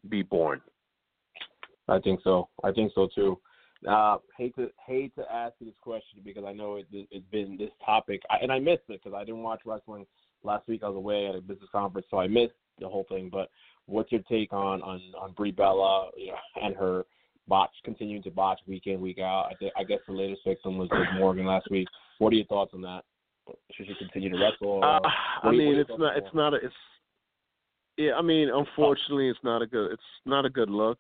be 0.09 0.23
born. 0.23 0.61
I 1.89 1.99
think 2.01 2.21
so. 2.25 2.49
I 2.65 2.73
think 2.73 2.93
so 2.95 3.09
too. 3.15 3.39
Uh, 3.89 4.17
hate 4.39 4.55
to 4.57 4.69
hate 4.87 5.15
to 5.17 5.25
ask 5.33 5.55
you 5.59 5.67
this 5.67 5.75
question 5.81 6.21
because 6.25 6.45
I 6.47 6.53
know 6.53 6.77
it, 6.77 6.87
has 7.13 7.23
been 7.33 7.57
this 7.57 7.71
topic, 7.85 8.23
I, 8.31 8.37
and 8.41 8.53
I 8.53 8.61
missed 8.61 8.83
it 8.89 9.01
because 9.03 9.17
I 9.17 9.25
didn't 9.25 9.43
watch 9.43 9.61
wrestling 9.65 10.07
last 10.45 10.69
week. 10.69 10.83
I 10.85 10.89
was 10.89 10.97
away 10.97 11.27
at 11.27 11.35
a 11.35 11.41
business 11.41 11.69
conference, 11.73 12.07
so 12.11 12.19
I 12.19 12.29
missed 12.29 12.55
the 12.79 12.89
whole 12.89 13.07
thing. 13.09 13.29
But 13.31 13.51
what's 13.87 14.13
your 14.13 14.23
take 14.23 14.53
on 14.53 14.83
on 14.83 15.01
on 15.21 15.33
Brie 15.33 15.51
Bella 15.51 16.11
you 16.17 16.29
know, 16.29 16.39
and 16.63 16.77
her 16.77 17.05
botch 17.49 17.73
continuing 17.85 18.23
to 18.23 18.31
botch 18.31 18.61
week 18.69 18.87
in 18.87 19.01
week 19.01 19.19
out? 19.19 19.47
I, 19.51 19.55
th- 19.59 19.73
I 19.77 19.83
guess 19.83 19.99
the 20.07 20.15
latest 20.15 20.43
victim 20.47 20.79
was 20.79 20.89
Liv 20.93 21.07
Morgan 21.19 21.47
last 21.47 21.69
week. 21.71 21.89
What 22.19 22.33
are 22.33 22.37
your 22.37 22.47
thoughts 22.47 22.73
on 22.75 22.83
that? 22.83 23.03
Should 23.73 23.87
she 23.87 23.95
continue 23.95 24.31
to 24.31 24.39
wrestle? 24.39 24.83
Uh, 24.83 25.01
I 25.43 25.51
mean, 25.51 25.75
it's 25.75 25.91
not. 25.99 26.17
It's 26.17 26.35
not. 26.35 26.55
A, 26.55 26.57
it's 26.57 26.75
yeah. 27.97 28.13
I 28.13 28.23
mean, 28.23 28.49
unfortunately, 28.53 29.29
it's 29.29 29.39
not 29.43 29.63
a 29.63 29.67
good. 29.67 29.93
It's 29.93 30.03
not 30.25 30.45
a 30.45 30.51
good 30.51 30.71
look. 30.71 30.99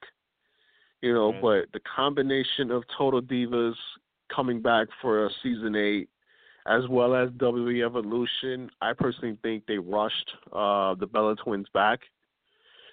You 1.00 1.14
know, 1.14 1.32
mm-hmm. 1.32 1.40
but 1.40 1.72
the 1.72 1.80
combination 1.96 2.70
of 2.70 2.84
Total 2.96 3.20
Divas 3.20 3.74
coming 4.34 4.60
back 4.60 4.88
for 5.00 5.26
a 5.26 5.30
season 5.42 5.76
eight, 5.76 6.08
as 6.66 6.82
well 6.88 7.14
as 7.14 7.28
WWE 7.30 7.84
Evolution, 7.84 8.70
I 8.80 8.92
personally 8.92 9.36
think 9.42 9.64
they 9.66 9.78
rushed 9.78 10.30
uh, 10.52 10.94
the 10.94 11.06
Bella 11.06 11.36
Twins 11.36 11.66
back 11.74 12.00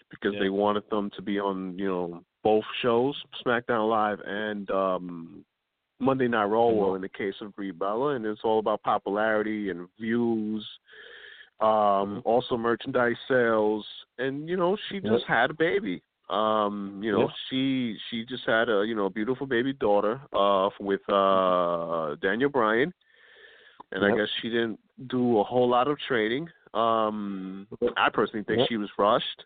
because 0.10 0.34
yeah. 0.34 0.42
they 0.42 0.50
wanted 0.50 0.84
them 0.90 1.12
to 1.16 1.22
be 1.22 1.40
on, 1.40 1.78
you 1.78 1.88
know, 1.88 2.24
both 2.44 2.64
shows, 2.82 3.16
SmackDown 3.46 3.90
Live 3.90 4.20
and 4.26 4.70
um, 4.72 5.46
Monday 6.00 6.28
Night 6.28 6.46
Raw 6.46 6.68
mm-hmm. 6.68 6.96
in 6.96 7.02
the 7.02 7.10
case 7.10 7.36
of 7.42 7.56
Brie 7.56 7.72
Bella, 7.72 8.16
and 8.16 8.26
it's 8.26 8.42
all 8.44 8.60
about 8.60 8.84
popularity 8.84 9.70
and 9.70 9.88
views. 10.00 10.66
Um, 11.62 11.68
mm-hmm. 11.68 12.20
also 12.24 12.56
merchandise 12.56 13.18
sales, 13.28 13.86
and 14.18 14.48
you 14.48 14.56
know 14.56 14.78
she 14.90 15.00
just 15.02 15.26
had 15.28 15.52
a 15.52 15.54
baby. 15.54 16.02
Um, 16.30 17.02
you 17.04 17.12
know 17.12 17.30
she 17.50 17.98
she 18.10 18.24
just 18.24 18.44
had 18.46 18.70
a 18.70 18.86
you 18.88 18.96
know 18.96 19.10
beautiful 19.10 19.46
baby 19.46 19.74
daughter 19.74 20.22
uh, 20.32 20.70
with 20.80 21.02
uh, 21.10 22.16
Daniel 22.22 22.50
Bryan, 22.50 22.94
and 23.92 24.06
I 24.06 24.16
guess 24.16 24.28
she 24.42 24.50
didn't 24.50 24.80
do 25.08 25.40
a 25.40 25.44
whole 25.44 25.68
lot 25.68 25.88
of 25.88 25.98
training. 26.08 26.48
Um, 26.74 27.68
I 27.98 28.10
personally 28.14 28.46
think 28.46 28.70
she 28.70 28.78
was 28.78 28.90
rushed. 28.98 29.44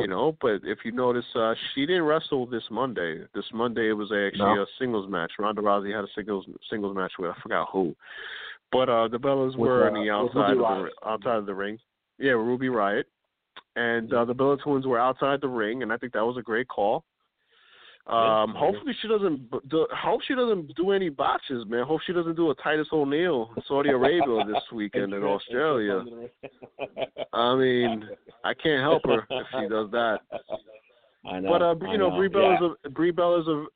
You 0.00 0.06
know, 0.06 0.36
but 0.40 0.60
if 0.64 0.78
you 0.84 0.92
notice, 0.92 1.24
uh, 1.34 1.54
she 1.74 1.86
didn't 1.86 2.02
wrestle 2.04 2.46
this 2.46 2.62
Monday. 2.70 3.20
This 3.34 3.44
Monday 3.52 3.90
it 3.90 3.92
was 3.92 4.10
actually 4.10 4.54
No. 4.54 4.62
a 4.62 4.66
singles 4.78 5.08
match. 5.08 5.32
Ronda 5.38 5.60
Rousey 5.60 5.94
had 5.94 6.04
a 6.04 6.08
singles 6.14 6.46
singles 6.70 6.96
match 6.96 7.12
with 7.18 7.30
I 7.30 7.40
forgot 7.42 7.68
who, 7.70 7.94
but 8.70 8.88
uh, 8.88 9.08
the 9.08 9.18
Bellas 9.18 9.56
With, 9.56 9.68
were 9.68 9.84
uh, 9.84 9.88
in 9.88 9.94
the 9.94 10.10
outside 10.10 10.52
of 10.52 10.58
the 10.58 10.90
outside 11.04 11.36
of 11.36 11.46
the 11.46 11.54
ring. 11.54 11.78
Yeah, 12.18 12.32
Ruby 12.32 12.68
Riott, 12.68 13.04
and 13.76 14.12
uh, 14.12 14.24
the 14.24 14.34
Bella 14.34 14.56
Twins 14.58 14.86
were 14.86 14.98
outside 14.98 15.40
the 15.40 15.48
ring, 15.48 15.82
and 15.82 15.92
I 15.92 15.96
think 15.96 16.12
that 16.12 16.24
was 16.24 16.36
a 16.36 16.42
great 16.42 16.68
call. 16.68 17.04
Yeah, 18.08 18.42
Um, 18.42 18.54
hopefully 18.54 18.94
she 19.00 19.08
doesn't. 19.08 19.68
Do, 19.68 19.86
hope 19.96 20.22
she 20.26 20.34
doesn't 20.34 20.74
do 20.74 20.90
any 20.90 21.08
botches, 21.08 21.64
man. 21.66 21.86
Hope 21.86 22.00
she 22.06 22.12
doesn't 22.12 22.34
do 22.34 22.50
a 22.50 22.54
Titus 22.56 22.88
O'Neil 22.92 23.50
in 23.56 23.62
Saudi 23.68 23.90
Arabia 23.90 24.44
this 24.46 24.62
weekend 24.72 25.14
in 25.14 25.22
Australia. 25.22 26.04
I 27.32 27.54
mean, 27.54 28.08
I 28.44 28.54
can't 28.54 28.82
help 28.82 29.02
her 29.06 29.26
if 29.30 29.46
she 29.52 29.68
does 29.68 29.90
that. 29.92 30.18
I 31.30 31.38
know. 31.38 31.50
But 31.50 31.62
uh, 31.62 31.74
I 31.86 31.92
you 31.92 31.98
know, 31.98 32.10
Brie 32.10 32.28
yeah. 32.32 32.56
Bella's 32.56 32.76
a 32.84 32.90
Brie 32.90 33.12
Bella's 33.12 33.46
a 33.46 33.66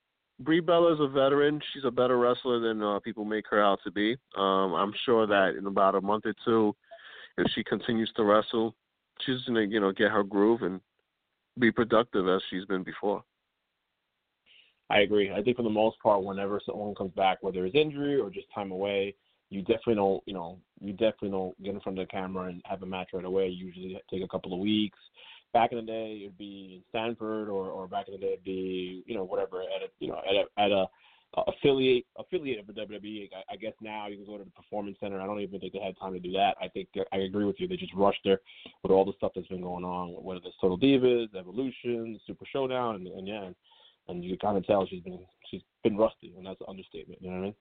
Brie 0.41 0.61
Bella's 0.61 0.99
a 1.01 1.09
veteran. 1.09 1.61
She's 1.73 1.85
a 1.85 1.91
better 1.91 2.19
wrestler 2.19 2.59
than 2.59 2.83
uh, 2.83 2.99
people 3.01 3.25
make 3.25 3.45
her 3.51 3.63
out 3.63 3.79
to 3.85 3.91
be. 3.91 4.17
Um, 4.37 4.75
I'm 4.75 4.93
sure 5.05 5.27
that 5.27 5.55
in 5.57 5.67
about 5.67 5.95
a 5.95 6.01
month 6.01 6.27
or 6.27 6.35
two, 6.45 6.75
if 7.39 7.47
she 7.55 7.63
continues 7.63 8.11
to 8.17 8.25
wrestle, 8.25 8.75
she's 9.25 9.43
gonna 9.47 9.63
you 9.63 9.81
know 9.81 9.93
get 9.93 10.11
her 10.11 10.25
groove 10.25 10.63
and 10.63 10.81
be 11.59 11.71
productive 11.71 12.29
as 12.29 12.43
she's 12.51 12.65
been 12.65 12.83
before. 12.83 13.23
I 14.89 15.01
agree. 15.01 15.33
I 15.33 15.43
think 15.43 15.57
for 15.57 15.63
the 15.63 15.71
most 15.71 15.99
part, 16.01 16.23
whenever 16.23 16.61
someone 16.65 16.95
comes 16.95 17.13
back, 17.15 17.43
whether 17.43 17.67
it's 17.67 17.75
injury 17.75 18.21
or 18.21 18.31
just 18.31 18.47
time 18.55 18.71
away, 18.71 19.15
you 19.51 19.63
definitely 19.63 19.97
don't, 19.97 20.23
you 20.27 20.35
know, 20.35 20.59
you 20.81 20.93
definitely 20.93 21.31
don't 21.31 21.63
get 21.63 21.75
in 21.75 21.81
front 21.81 21.99
of 21.99 22.07
the 22.07 22.11
camera 22.11 22.49
and 22.49 22.63
have 22.65 22.83
a 22.83 22.87
match 22.87 23.09
right 23.13 23.25
away. 23.25 23.49
You 23.49 23.67
usually 23.67 24.01
take 24.11 24.23
a 24.23 24.29
couple 24.29 24.53
of 24.53 24.61
weeks. 24.61 24.99
Back 25.53 25.73
in 25.73 25.79
the 25.79 25.85
day, 25.85 26.21
it'd 26.23 26.39
be 26.39 26.75
in 26.77 26.83
Stamford, 26.91 27.49
or 27.49 27.69
or 27.69 27.87
back 27.87 28.09
in 28.09 28.15
the 28.15 28.21
day, 28.21 28.33
it'd 28.33 28.45
be, 28.45 29.03
you 29.07 29.15
know, 29.15 29.25
whatever 29.25 29.63
at 29.63 29.83
a, 29.83 29.89
you 30.01 30.09
know, 30.09 30.19
at 30.19 30.35
a 30.35 30.63
at 30.63 30.71
a 30.71 30.87
affiliate 31.47 32.05
affiliate 32.19 32.59
of 32.61 32.67
the 32.67 32.73
WWE. 32.73 33.29
I, 33.33 33.55
I 33.55 33.57
guess 33.57 33.73
now 33.81 34.09
you 34.09 34.17
can 34.17 34.27
go 34.27 34.39
to 34.39 34.45
the 34.45 34.51
Performance 34.51 34.99
Center. 35.01 35.21
I 35.21 35.27
don't 35.27 35.41
even 35.41 35.61
think 35.61 35.73
they 35.73 35.81
had 35.81 35.99
time 35.99 36.13
to 36.13 36.21
do 36.21 36.33
that. 36.33 36.57
I 36.61 36.69
think 36.69 36.89
I 37.13 37.19
agree 37.19 37.45
with 37.45 37.57
you. 37.59 37.69
They 37.69 37.77
just 37.77 37.95
rushed 37.95 38.21
there 38.25 38.41
with 38.83 38.93
all 38.93 39.05
the 39.05 39.13
stuff 39.17 39.33
that's 39.35 39.47
been 39.49 39.63
going 39.63 39.85
on, 39.85 40.11
whether 40.23 40.41
it's 40.45 40.57
Total 40.61 40.79
Divas, 40.79 41.35
Evolution, 41.35 42.21
Super 42.27 42.45
Showdown, 42.53 42.97
and, 42.97 43.07
and 43.07 43.29
yeah, 43.29 43.49
and 44.09 44.25
you 44.25 44.31
can 44.37 44.39
kind 44.49 44.59
of 44.59 44.67
tell 44.67 44.87
she's 44.87 45.03
been 45.03 45.19
she's 45.51 45.63
been 45.83 45.97
rusty, 45.97 46.35
and 46.37 46.47
that's 46.47 46.61
an 46.61 46.67
understatement. 46.69 47.21
You 47.21 47.31
know 47.31 47.37
what 47.37 47.41
I 47.41 47.45
mean? 47.47 47.55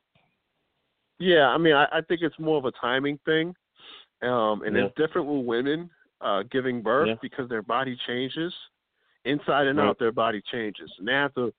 Yeah, 1.20 1.48
I 1.48 1.58
mean, 1.58 1.74
I, 1.74 1.86
I 1.92 2.02
think 2.02 2.22
it's 2.22 2.38
more 2.40 2.58
of 2.58 2.66
a 2.66 2.72
timing 2.72 3.18
thing, 3.26 3.56
um, 4.22 4.64
and 4.64 4.76
Yeah. 4.76 4.86
it's 4.86 4.96
different 4.96 5.28
with 5.28 5.46
women 5.46 5.90
uh, 6.22 6.44
giving 6.52 6.82
birth 6.82 7.10
Yeah. 7.10 7.16
because 7.22 7.48
their 7.50 7.62
body 7.62 7.96
changes, 8.08 8.54
inside 9.26 9.68
and 9.68 9.80
Right. 9.80 9.88
out. 9.88 10.00
Their 10.00 10.12
body 10.12 10.42
changes, 10.42 10.92
and 10.98 11.08
they 11.08 11.14
have 11.14 11.34
to. 11.36 11.54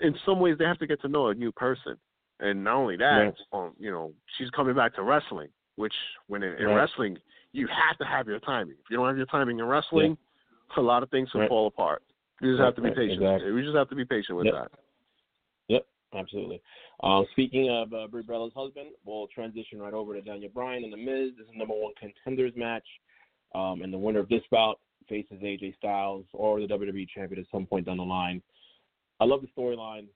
In 0.00 0.18
some 0.24 0.40
ways, 0.40 0.56
they 0.56 0.64
have 0.64 0.78
to 0.78 0.86
get 0.86 1.00
to 1.02 1.08
know 1.08 1.28
a 1.28 1.34
new 1.34 1.52
person, 1.52 1.98
and 2.40 2.64
not 2.64 2.76
only 2.76 2.96
that, 2.96 3.18
Right. 3.18 3.34
um, 3.52 3.74
you 3.78 3.90
know, 3.90 4.14
she's 4.36 4.50
coming 4.50 4.74
back 4.74 4.94
to 4.94 5.02
wrestling, 5.02 5.50
which 5.76 5.94
when 6.26 6.42
in, 6.42 6.54
in 6.54 6.66
Right. 6.66 6.76
wrestling, 6.76 7.18
you 7.52 7.66
have 7.66 7.98
to 7.98 8.04
have 8.04 8.26
your 8.26 8.40
timing. 8.40 8.76
If 8.80 8.90
you 8.90 8.96
don't 8.96 9.06
have 9.06 9.16
your 9.16 9.26
timing 9.26 9.58
in 9.58 9.66
wrestling, 9.66 10.16
a 10.76 10.80
lot 10.80 11.02
of 11.02 11.10
things 11.10 11.32
will 11.34 11.46
fall 11.48 11.66
apart. 11.66 12.02
You 12.40 12.52
just 12.52 12.62
have 12.62 12.74
to 12.76 12.82
be 12.82 12.90
patient. 12.90 13.22
exactly. 13.22 13.52
We 13.52 13.62
just 13.62 13.76
have 13.76 13.88
to 13.90 13.94
be 13.94 14.04
patient 14.04 14.36
with 14.36 14.46
Yep. 14.46 14.54
that. 14.54 14.70
Yep, 15.68 15.86
absolutely. 16.14 16.60
Um, 17.02 17.26
speaking 17.32 17.70
of 17.70 17.92
uh, 17.94 18.06
Brie 18.08 18.22
Bella's 18.22 18.52
husband, 18.54 18.88
we'll 19.04 19.28
transition 19.28 19.78
right 19.80 19.94
over 19.94 20.14
to 20.14 20.20
Daniel 20.20 20.50
Bryan 20.52 20.84
and 20.84 20.92
The 20.92 20.96
Miz. 20.96 21.32
This 21.38 21.46
is 21.46 21.52
number 21.54 21.74
one 21.74 21.92
contenders 21.98 22.52
match, 22.56 22.86
um, 23.54 23.82
and 23.82 23.92
the 23.92 23.98
winner 23.98 24.20
of 24.20 24.28
this 24.28 24.42
bout 24.50 24.80
faces 25.08 25.38
AJ 25.42 25.76
Styles 25.76 26.24
or 26.32 26.60
the 26.60 26.66
WWE 26.66 27.06
champion 27.14 27.40
at 27.40 27.46
some 27.52 27.66
point 27.66 27.86
down 27.86 27.98
the 27.98 28.02
line. 28.04 28.42
I 29.20 29.24
love 29.24 29.42
the 29.42 29.48
storyline. 29.60 30.06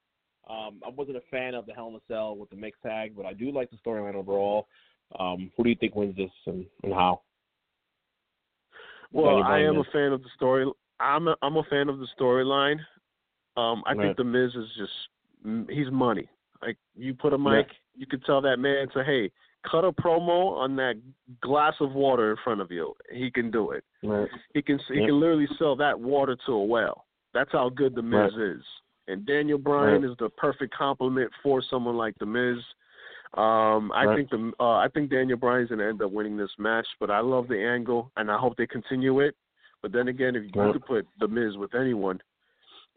Um, 0.49 0.81
I 0.85 0.89
wasn't 0.89 1.19
a 1.19 1.23
fan 1.31 1.55
of 1.55 1.67
the 1.67 1.75
Hell 1.75 1.89
in 1.89 1.95
a 1.95 2.01
Cell 2.09 2.37
with 2.37 2.49
the 2.51 2.57
mix 2.57 2.79
tag, 2.83 3.15
but 3.15 3.27
I 3.27 3.35
do 3.35 3.53
like 3.53 3.71
the 3.71 3.77
storyline 3.77 4.15
overall. 4.15 4.67
Um, 5.19 5.51
who 5.57 5.63
do 5.65 5.71
you 5.71 5.77
think 5.77 5.95
wins 5.95 6.17
this 6.17 6.31
and, 6.47 6.65
and 6.83 6.93
how? 6.93 7.21
Well, 9.13 9.43
I 9.43 9.61
am 9.61 9.77
a 9.79 9.85
fan 9.93 10.13
of 10.13 10.23
the 10.23 10.29
story. 10.37 10.71
I'm 11.01 11.29
a, 11.29 11.37
I'm 11.43 11.57
a 11.57 11.63
fan 11.65 11.89
of 11.89 11.99
the 11.99 12.07
storyline. 12.19 12.79
Um, 13.57 13.83
I 13.87 13.95
Right. 13.95 14.07
think 14.07 14.17
the 14.17 14.25
Miz 14.25 14.55
is 14.55 14.69
just 14.77 15.69
he's 15.71 15.91
money. 15.91 16.29
Like 16.63 16.77
you 16.97 17.15
put 17.15 17.33
a 17.33 17.39
mic, 17.39 17.69
you 17.97 18.07
could 18.07 18.25
tell 18.25 18.41
that 18.43 18.59
man 18.59 18.89
to 18.95 19.05
hey, 19.05 19.31
cut 19.69 19.85
a 19.85 19.93
promo 19.93 20.57
on 20.57 20.77
that 20.77 20.95
glass 21.41 21.75
of 21.81 21.93
water 21.93 22.31
in 22.31 22.37
front 22.43 22.61
of 22.61 22.71
you. 22.71 22.95
He 23.13 23.31
can 23.31 23.51
do 23.51 23.71
it. 23.73 23.85
Right. 24.03 24.29
He 24.55 24.63
can 24.63 24.79
he 24.89 24.97
Yep. 24.99 25.07
can 25.07 25.21
literally 25.21 25.49
sell 25.59 25.77
that 25.77 25.99
water 25.99 26.37
to 26.47 26.53
a 26.53 26.65
well. 26.65 27.07
That's 27.35 27.53
how 27.53 27.69
good 27.69 27.95
the 27.95 28.03
Miz 28.03 28.33
is. 28.35 28.65
And 29.07 29.25
Daniel 29.27 29.59
Bryan 29.59 30.03
Right. 30.03 30.11
is 30.11 30.17
the 30.19 30.31
perfect 30.31 30.75
complement 30.75 31.31
for 31.43 31.63
someone 31.63 31.97
like 31.97 32.15
the 32.19 32.27
Miz. 32.27 32.59
Um, 33.35 33.93
I 33.93 34.07
Right. 34.07 34.17
think 34.17 34.31
the 34.31 34.53
uh, 34.59 34.77
I 34.79 34.89
think 34.89 35.11
Daniel 35.11 35.39
Bryan's 35.39 35.71
gonna 35.71 35.87
end 35.89 36.03
up 36.03 36.11
winning 36.11 36.37
this 36.37 36.51
match, 36.59 36.87
but 36.99 37.11
I 37.11 37.21
love 37.21 37.49
the 37.49 37.63
angle 37.63 38.11
and 38.17 38.31
I 38.31 38.39
hope 38.39 38.57
they 38.57 38.67
continue 38.67 39.21
it. 39.21 39.37
But 39.83 39.93
then 39.93 40.09
again, 40.09 40.37
if 40.37 40.45
you 40.45 40.51
Right. 40.61 40.73
could 40.73 40.85
put 40.85 41.07
the 41.19 41.29
Miz 41.29 41.57
with 41.57 41.75
anyone, 41.75 42.21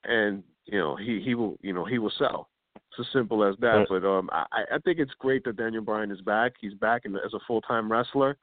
and 0.03 0.43
you 0.65 0.79
know 0.79 0.95
he 0.95 1.21
he 1.21 1.35
will 1.35 1.57
you 1.61 1.73
know 1.73 1.85
he 1.85 1.99
will 1.99 2.11
sell. 2.11 2.49
It's 2.75 2.99
as 2.99 3.13
simple 3.13 3.43
as 3.43 3.55
that. 3.57 3.87
But 3.89 4.03
um, 4.03 4.29
I 4.31 4.65
I 4.73 4.77
think 4.79 4.99
it's 4.99 5.13
great 5.19 5.43
that 5.45 5.57
Daniel 5.57 5.83
Bryan 5.83 6.11
is 6.11 6.21
back. 6.21 6.53
He's 6.59 6.73
back 6.73 7.05
in, 7.05 7.15
as 7.17 7.33
a 7.33 7.39
full 7.47 7.61
time 7.61 7.91
wrestler. 7.91 8.37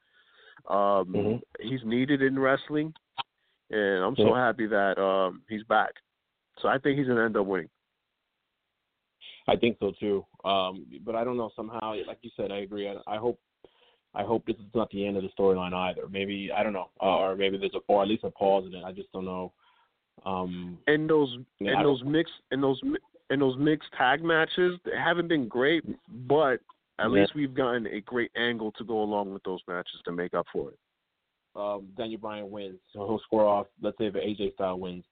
Um, 0.67 1.13
Mhm. 1.13 1.41
He's 1.59 1.83
needed 1.83 2.21
in 2.21 2.37
wrestling, 2.39 2.93
and 3.69 4.03
I'm 4.03 4.15
so 4.15 4.33
happy 4.33 4.67
that 4.67 4.97
um 4.97 5.43
he's 5.49 5.63
back. 5.63 5.93
So 6.61 6.67
I 6.67 6.77
think 6.77 6.97
he's 6.97 7.07
gonna 7.07 7.25
end 7.25 7.37
up 7.37 7.45
winning. 7.45 7.69
I 9.47 9.55
think 9.55 9.77
so 9.79 9.91
too. 9.99 10.25
Um, 10.45 10.85
but 11.03 11.15
I 11.15 11.23
don't 11.23 11.37
know. 11.37 11.51
Somehow, 11.55 11.95
like 12.05 12.19
you 12.21 12.29
said, 12.37 12.51
I 12.51 12.57
agree. 12.57 12.87
I, 12.87 12.95
I 13.07 13.17
hope, 13.17 13.39
I 14.15 14.23
hope 14.23 14.45
this 14.45 14.55
is 14.55 14.73
not 14.73 14.89
the 14.89 15.05
end 15.05 15.17
of 15.17 15.23
the 15.23 15.29
storyline 15.37 15.73
either. 15.73 16.07
Maybe 16.09 16.49
I 16.55 16.63
don't 16.63 16.73
know, 16.73 16.89
uh, 17.01 17.17
or 17.17 17.35
maybe 17.35 17.57
there's 17.57 17.75
a, 17.75 17.79
or 17.87 18.01
at 18.01 18.07
least 18.07 18.23
a 18.23 18.31
pause 18.31 18.65
in 18.65 18.73
it. 18.73 18.83
I 18.83 18.91
just 18.91 19.11
don't 19.11 19.25
know. 19.25 19.53
Um, 20.25 20.77
And 20.87 21.09
those 21.09 21.37
Yeah, 21.59 21.73
and 21.73 21.85
those 21.85 22.03
mixed 22.03 22.33
and 22.51 22.61
those 22.61 22.81
and 23.29 23.41
those 23.41 23.57
mixed 23.57 23.89
tag 23.97 24.23
matches 24.23 24.79
they 24.83 24.97
haven't 24.97 25.27
been 25.27 25.47
great, 25.47 25.83
but 26.27 26.59
at 26.97 27.09
Yeah. 27.11 27.21
least 27.21 27.35
we've 27.35 27.53
gotten 27.53 27.85
a 27.87 28.01
great 28.01 28.31
angle 28.35 28.71
to 28.73 28.83
go 28.83 29.01
along 29.01 29.31
with 29.31 29.43
those 29.43 29.61
matches 29.67 30.01
to 30.05 30.11
make 30.11 30.33
up 30.33 30.47
for 30.51 30.71
it. 30.71 30.79
um, 31.55 31.87
Daniel 31.97 32.19
Bryan 32.19 32.49
wins, 32.51 32.79
so 32.93 33.05
he'll 33.07 33.19
score 33.19 33.45
off. 33.45 33.67
Let's 33.81 33.97
say 33.97 34.05
if 34.05 34.13
AJ 34.15 34.53
Style 34.53 34.79
wins, 34.79 35.03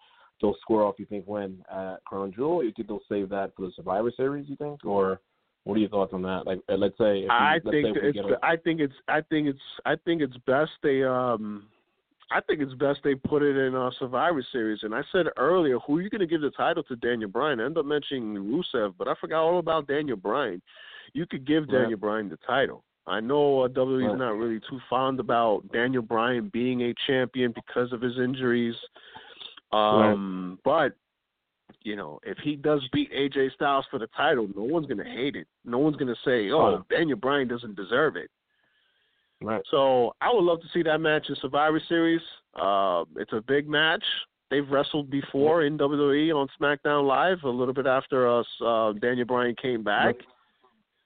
they'll 0.41 0.55
score 0.61 0.83
off. 0.83 0.95
You 0.99 1.05
think 1.05 1.25
when 1.25 1.63
at 1.69 2.03
Crown 2.05 2.31
Jewel? 2.31 2.63
You 2.63 2.71
think 2.71 2.87
they'll 2.87 3.03
save 3.09 3.29
that 3.29 3.55
for 3.55 3.63
the 3.63 3.71
Survivor 3.75 4.11
Series? 4.11 4.47
You 4.47 4.55
think, 4.55 4.85
or 4.85 5.19
what 5.67 5.77
are 5.77 5.79
your 5.79 5.89
thoughts 5.89 6.13
on 6.13 6.21
that? 6.23 6.45
Like, 6.45 6.59
uh, 6.69 6.75
let's 6.75 6.97
say, 6.97 7.19
if 7.19 7.29
I 7.29 7.59
let's 7.63 7.75
think 7.75 7.95
say 7.95 8.01
it's 8.03 8.17
a, 8.17 8.45
I 8.45 8.55
think 8.55 8.79
it's 8.79 8.93
I 9.07 9.21
think 9.21 9.47
it's 9.47 9.59
I 9.85 9.95
think 10.05 10.21
it's 10.21 10.37
best 10.45 10.71
they 10.81 11.03
um 11.03 11.67
I 12.31 12.41
think 12.41 12.61
it's 12.61 12.73
best 12.73 12.99
they 13.03 13.15
put 13.15 13.41
it 13.41 13.55
in 13.55 13.75
uh, 13.75 13.89
Survivor 13.99 14.45
Series. 14.51 14.79
And 14.83 14.93
I 14.93 15.01
said 15.11 15.27
earlier, 15.37 15.79
who 15.79 15.97
are 15.97 16.01
you 16.01 16.09
going 16.09 16.19
to 16.19 16.27
give 16.27 16.41
the 16.41 16.51
title 16.51 16.83
to? 16.83 16.95
Daniel 16.97 17.29
Bryan. 17.29 17.59
I 17.59 17.65
ended 17.65 17.77
up 17.77 17.85
mentioning 17.85 18.35
Rusev, 18.35 18.95
but 18.97 19.07
I 19.07 19.13
forgot 19.21 19.43
all 19.43 19.59
about 19.59 19.87
Daniel 19.87 20.17
Bryan. 20.17 20.61
You 21.13 21.25
could 21.25 21.47
give 21.47 21.63
Right. 21.63 21.81
Daniel 21.81 21.99
Bryan 21.99 22.29
the 22.29 22.37
title. 22.45 22.83
I 23.05 23.21
know 23.21 23.61
uh, 23.61 23.69
WWE's 23.69 24.09
Right. 24.09 24.17
not 24.17 24.35
really 24.35 24.59
too 24.69 24.79
fond 24.89 25.21
about 25.21 25.63
Daniel 25.71 26.01
Bryan 26.01 26.49
being 26.49 26.81
a 26.81 26.93
champion 27.07 27.53
because 27.53 27.93
of 27.93 28.01
his 28.01 28.17
injuries. 28.17 28.75
Um, 29.71 30.59
but 30.65 30.95
you 31.83 31.95
know, 31.95 32.19
if 32.23 32.37
he 32.39 32.55
does 32.55 32.87
beat 32.91 33.11
AJ 33.11 33.53
Styles 33.53 33.85
for 33.89 33.99
the 33.99 34.07
title, 34.15 34.47
no 34.55 34.63
one's 34.63 34.87
gonna 34.87 35.03
hate 35.03 35.35
it. 35.35 35.47
No 35.65 35.77
one's 35.77 35.97
gonna 35.97 36.15
say, 36.25 36.51
"Oh. 36.51 36.83
Daniel 36.89 37.17
Bryan 37.17 37.47
doesn't 37.47 37.75
deserve 37.75 38.15
it." 38.15 38.29
right? 39.41 39.61
So 39.69 40.13
I 40.21 40.33
would 40.33 40.43
love 40.43 40.61
to 40.61 40.67
see 40.73 40.83
that 40.83 40.99
match 40.99 41.27
in 41.29 41.35
Survivor 41.41 41.81
Series. 41.87 42.21
Uh, 42.55 43.05
it's 43.17 43.33
a 43.33 43.41
big 43.41 43.67
match. 43.67 44.03
They've 44.49 44.67
wrestled 44.69 45.09
before 45.09 45.63
in 45.63 45.77
WWE 45.77 46.33
on 46.33 46.47
SmackDown 46.59 47.05
Live 47.05 47.43
a 47.43 47.49
little 47.49 47.73
bit 47.73 47.85
after 47.85 48.29
us. 48.29 48.47
Uh, 48.65 48.93
Daniel 48.93 49.25
Bryan 49.25 49.55
came 49.61 49.83
back. 49.83 50.15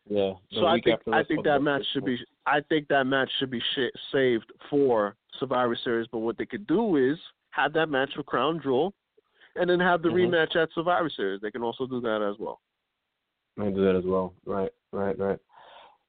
Yeah. 0.10 0.34
So 0.53 0.65
I 0.65 0.79
think 0.84 0.99
I 1.12 1.23
think 1.23 1.43
that 1.45 1.62
match 1.62 1.84
should 1.93 2.05
be 2.05 2.17
I 2.45 2.60
think 2.69 2.88
that 2.89 3.05
match 3.05 3.29
should 3.39 3.51
be 3.51 3.60
sh- 3.60 3.97
saved 4.12 4.51
for 4.69 5.15
Survivor 5.39 5.77
Series. 5.84 6.07
But 6.12 6.19
what 6.19 6.38
they 6.38 6.45
could 6.45 6.67
do 6.67 6.97
is 6.97 7.17
have 7.51 7.73
that 7.73 7.88
match 7.88 8.12
for 8.15 8.23
Crown 8.23 8.60
Jewel, 8.62 8.93
and 9.55 9.69
then 9.69 9.79
have 9.79 10.01
the 10.01 10.09
Mhm. 10.09 10.29
rematch 10.29 10.55
at 10.55 10.71
Survivor 10.73 11.09
Series. 11.09 11.41
They 11.41 11.51
can 11.51 11.63
also 11.63 11.85
do 11.85 11.99
that 12.01 12.21
as 12.21 12.37
well. 12.39 12.61
I 13.59 13.69
do 13.69 13.83
that 13.83 13.95
as 13.95 14.05
well. 14.05 14.33
Right, 14.45 14.71
right, 14.91 15.17
right. 15.17 15.39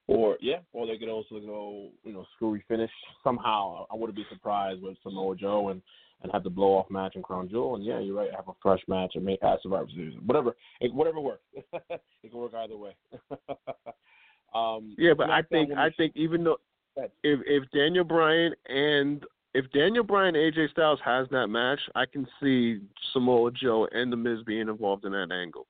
Or 0.07 0.37
yeah, 0.41 0.59
or 0.73 0.85
they 0.85 0.97
could 0.97 1.09
also 1.09 1.39
go, 1.39 1.89
you 2.03 2.13
know, 2.13 2.25
screwy 2.35 2.61
finish 2.67 2.91
somehow. 3.23 3.85
I 3.89 3.95
wouldn't 3.95 4.17
be 4.17 4.25
surprised 4.25 4.81
with 4.81 4.97
Samoa 5.01 5.35
Joe 5.35 5.69
and 5.69 5.81
and 6.23 6.31
have 6.31 6.43
the 6.43 6.49
blow 6.49 6.73
off 6.77 6.89
match 6.89 7.15
in 7.15 7.21
Crown 7.21 7.49
Jewel. 7.49 7.75
And 7.75 7.83
yeah, 7.83 7.99
you're 7.99 8.15
right, 8.15 8.33
have 8.33 8.47
a 8.47 8.53
fresh 8.61 8.81
match 8.87 9.11
and 9.15 9.25
make 9.25 9.43
at 9.43 9.61
Survivor 9.61 9.89
Series. 9.93 10.17
Whatever, 10.25 10.55
it, 10.79 10.93
whatever 10.93 11.19
works. 11.19 11.43
it 11.73 12.01
can 12.29 12.37
work 12.39 12.53
either 12.53 12.77
way. 12.77 12.95
um, 14.55 14.95
Yeah, 14.97 15.13
but 15.13 15.29
I 15.29 15.41
think 15.41 15.71
I 15.73 15.89
think 15.91 16.13
even 16.15 16.43
though 16.43 16.59
if 16.97 17.39
if 17.45 17.69
Daniel 17.71 18.03
Bryan 18.03 18.53
and 18.67 19.25
if 19.53 19.71
Daniel 19.71 20.03
Bryan 20.03 20.35
and 20.35 20.53
AJ 20.53 20.71
Styles 20.71 20.99
has 21.05 21.27
that 21.31 21.47
match, 21.47 21.79
I 21.95 22.05
can 22.05 22.27
see 22.41 22.79
Samoa 23.11 23.51
Joe 23.51 23.87
and 23.91 24.11
The 24.11 24.17
Miz 24.17 24.39
being 24.45 24.69
involved 24.69 25.05
in 25.05 25.11
that 25.11 25.31
angle. 25.31 25.67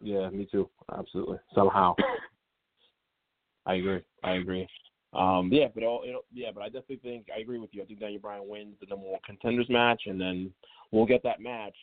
Yeah, 0.00 0.28
me 0.30 0.46
too. 0.50 0.68
Absolutely. 0.96 1.38
Somehow. 1.54 1.94
I 3.66 3.74
agree. 3.74 4.02
I 4.22 4.32
agree. 4.32 4.68
Um, 5.14 5.48
yeah, 5.52 5.66
but 5.72 5.84
all 5.84 6.04
yeah, 6.32 6.48
but 6.52 6.62
I 6.62 6.66
definitely 6.66 6.96
think 6.96 7.26
I 7.34 7.40
agree 7.40 7.58
with 7.58 7.70
you. 7.72 7.82
I 7.82 7.86
think 7.86 8.00
Daniel 8.00 8.20
Bryan 8.20 8.48
wins 8.48 8.74
the 8.80 8.86
number 8.86 9.06
one 9.06 9.20
contenders 9.24 9.68
match, 9.70 10.02
and 10.06 10.20
then 10.20 10.52
we'll 10.90 11.06
get 11.06 11.22
that 11.22 11.40
match. 11.40 11.74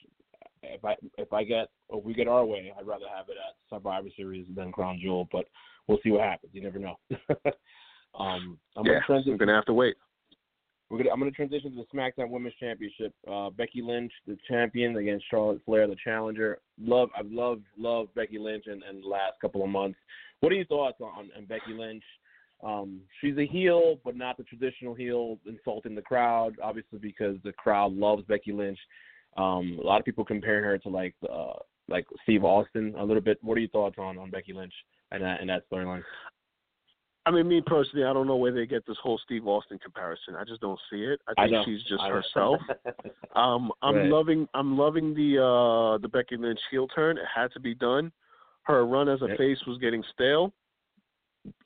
If 0.63 0.83
I 0.83 0.95
if 1.17 1.31
I 1.31 1.43
get 1.45 1.69
if 1.89 2.03
we 2.03 2.13
get 2.13 2.27
our 2.27 2.45
way, 2.45 2.73
I'd 2.77 2.85
rather 2.85 3.05
have 3.15 3.29
it 3.29 3.37
at 3.37 3.55
Survivor 3.69 4.09
Series 4.17 4.45
than 4.53 4.71
Crown 4.71 4.99
Jewel, 5.01 5.29
but 5.31 5.45
we'll 5.87 5.99
see 6.03 6.11
what 6.11 6.21
happens. 6.21 6.51
You 6.53 6.61
never 6.61 6.77
know. 6.77 6.99
um, 8.19 8.59
I'm 8.75 8.85
yeah, 8.85 8.93
gonna 8.93 9.05
transition. 9.07 9.31
I'm 9.31 9.37
gonna 9.37 9.55
have 9.55 9.65
to 9.65 9.73
wait. 9.73 9.95
We're 10.91 10.97
gonna, 10.97 11.11
I'm 11.11 11.19
going 11.19 11.31
to 11.31 11.35
transition 11.35 11.71
to 11.71 11.77
the 11.77 11.97
SmackDown 11.97 12.29
Women's 12.29 12.53
Championship. 12.59 13.13
Uh, 13.25 13.49
Becky 13.49 13.81
Lynch, 13.81 14.11
the 14.27 14.37
champion, 14.49 14.97
against 14.97 15.23
Charlotte 15.31 15.61
Flair, 15.65 15.87
the 15.87 15.95
challenger. 16.03 16.59
Love, 16.81 17.07
I've 17.17 17.31
loved, 17.31 17.63
loved 17.77 18.13
Becky 18.13 18.37
Lynch 18.37 18.65
in, 18.67 18.81
in 18.89 18.99
the 18.99 19.07
last 19.07 19.39
couple 19.39 19.63
of 19.63 19.69
months. 19.69 19.97
What 20.41 20.51
are 20.51 20.55
your 20.55 20.65
thoughts 20.65 20.97
on, 20.99 21.29
on 21.37 21.45
Becky 21.45 21.71
Lynch? 21.73 22.03
Um, 22.61 22.99
she's 23.21 23.37
a 23.37 23.45
heel, 23.47 23.99
but 24.03 24.17
not 24.17 24.35
the 24.35 24.43
traditional 24.43 24.93
heel, 24.93 25.39
insulting 25.47 25.95
the 25.95 26.01
crowd. 26.01 26.57
Obviously, 26.61 26.99
because 26.99 27.37
the 27.45 27.53
crowd 27.53 27.93
loves 27.93 28.23
Becky 28.27 28.51
Lynch. 28.51 28.79
Um, 29.37 29.79
a 29.81 29.85
lot 29.85 29.99
of 29.99 30.05
people 30.05 30.25
comparing 30.25 30.65
her 30.65 30.77
to 30.77 30.89
like 30.89 31.15
uh, 31.31 31.53
like 31.87 32.05
Steve 32.23 32.43
Austin 32.43 32.95
a 32.97 33.03
little 33.03 33.21
bit. 33.21 33.37
What 33.41 33.57
are 33.57 33.61
your 33.61 33.69
thoughts 33.69 33.95
on 33.97 34.17
on 34.17 34.29
Becky 34.29 34.51
Lynch 34.51 34.73
and 35.11 35.23
that 35.23 35.39
and 35.39 35.49
that 35.49 35.63
storyline? 35.71 36.03
I 37.25 37.31
mean, 37.31 37.47
me 37.47 37.61
personally, 37.61 38.05
I 38.05 38.13
don't 38.13 38.25
know 38.25 38.35
where 38.35 38.51
they 38.51 38.65
get 38.65 38.85
this 38.87 38.97
whole 39.01 39.19
Steve 39.23 39.47
Austin 39.47 39.77
comparison. 39.77 40.35
I 40.35 40.43
just 40.43 40.59
don't 40.61 40.79
see 40.89 41.03
it. 41.03 41.21
I 41.27 41.45
think 41.45 41.55
I 41.55 41.63
she's 41.65 41.83
just 41.83 42.01
herself. 42.01 42.59
um, 43.35 43.71
I'm 43.83 43.95
right. 43.95 44.09
loving, 44.09 44.47
I'm 44.55 44.77
loving 44.77 45.13
the 45.13 45.37
uh 45.37 45.97
the 45.99 46.07
Becky 46.07 46.37
Lynch 46.37 46.59
heel 46.71 46.87
turn. 46.87 47.17
It 47.17 47.25
had 47.33 47.51
to 47.53 47.59
be 47.59 47.75
done. 47.75 48.11
Her 48.63 48.85
run 48.85 49.07
as 49.07 49.21
a 49.21 49.27
Yep. 49.27 49.37
face 49.37 49.59
was 49.67 49.77
getting 49.77 50.03
stale. 50.13 50.51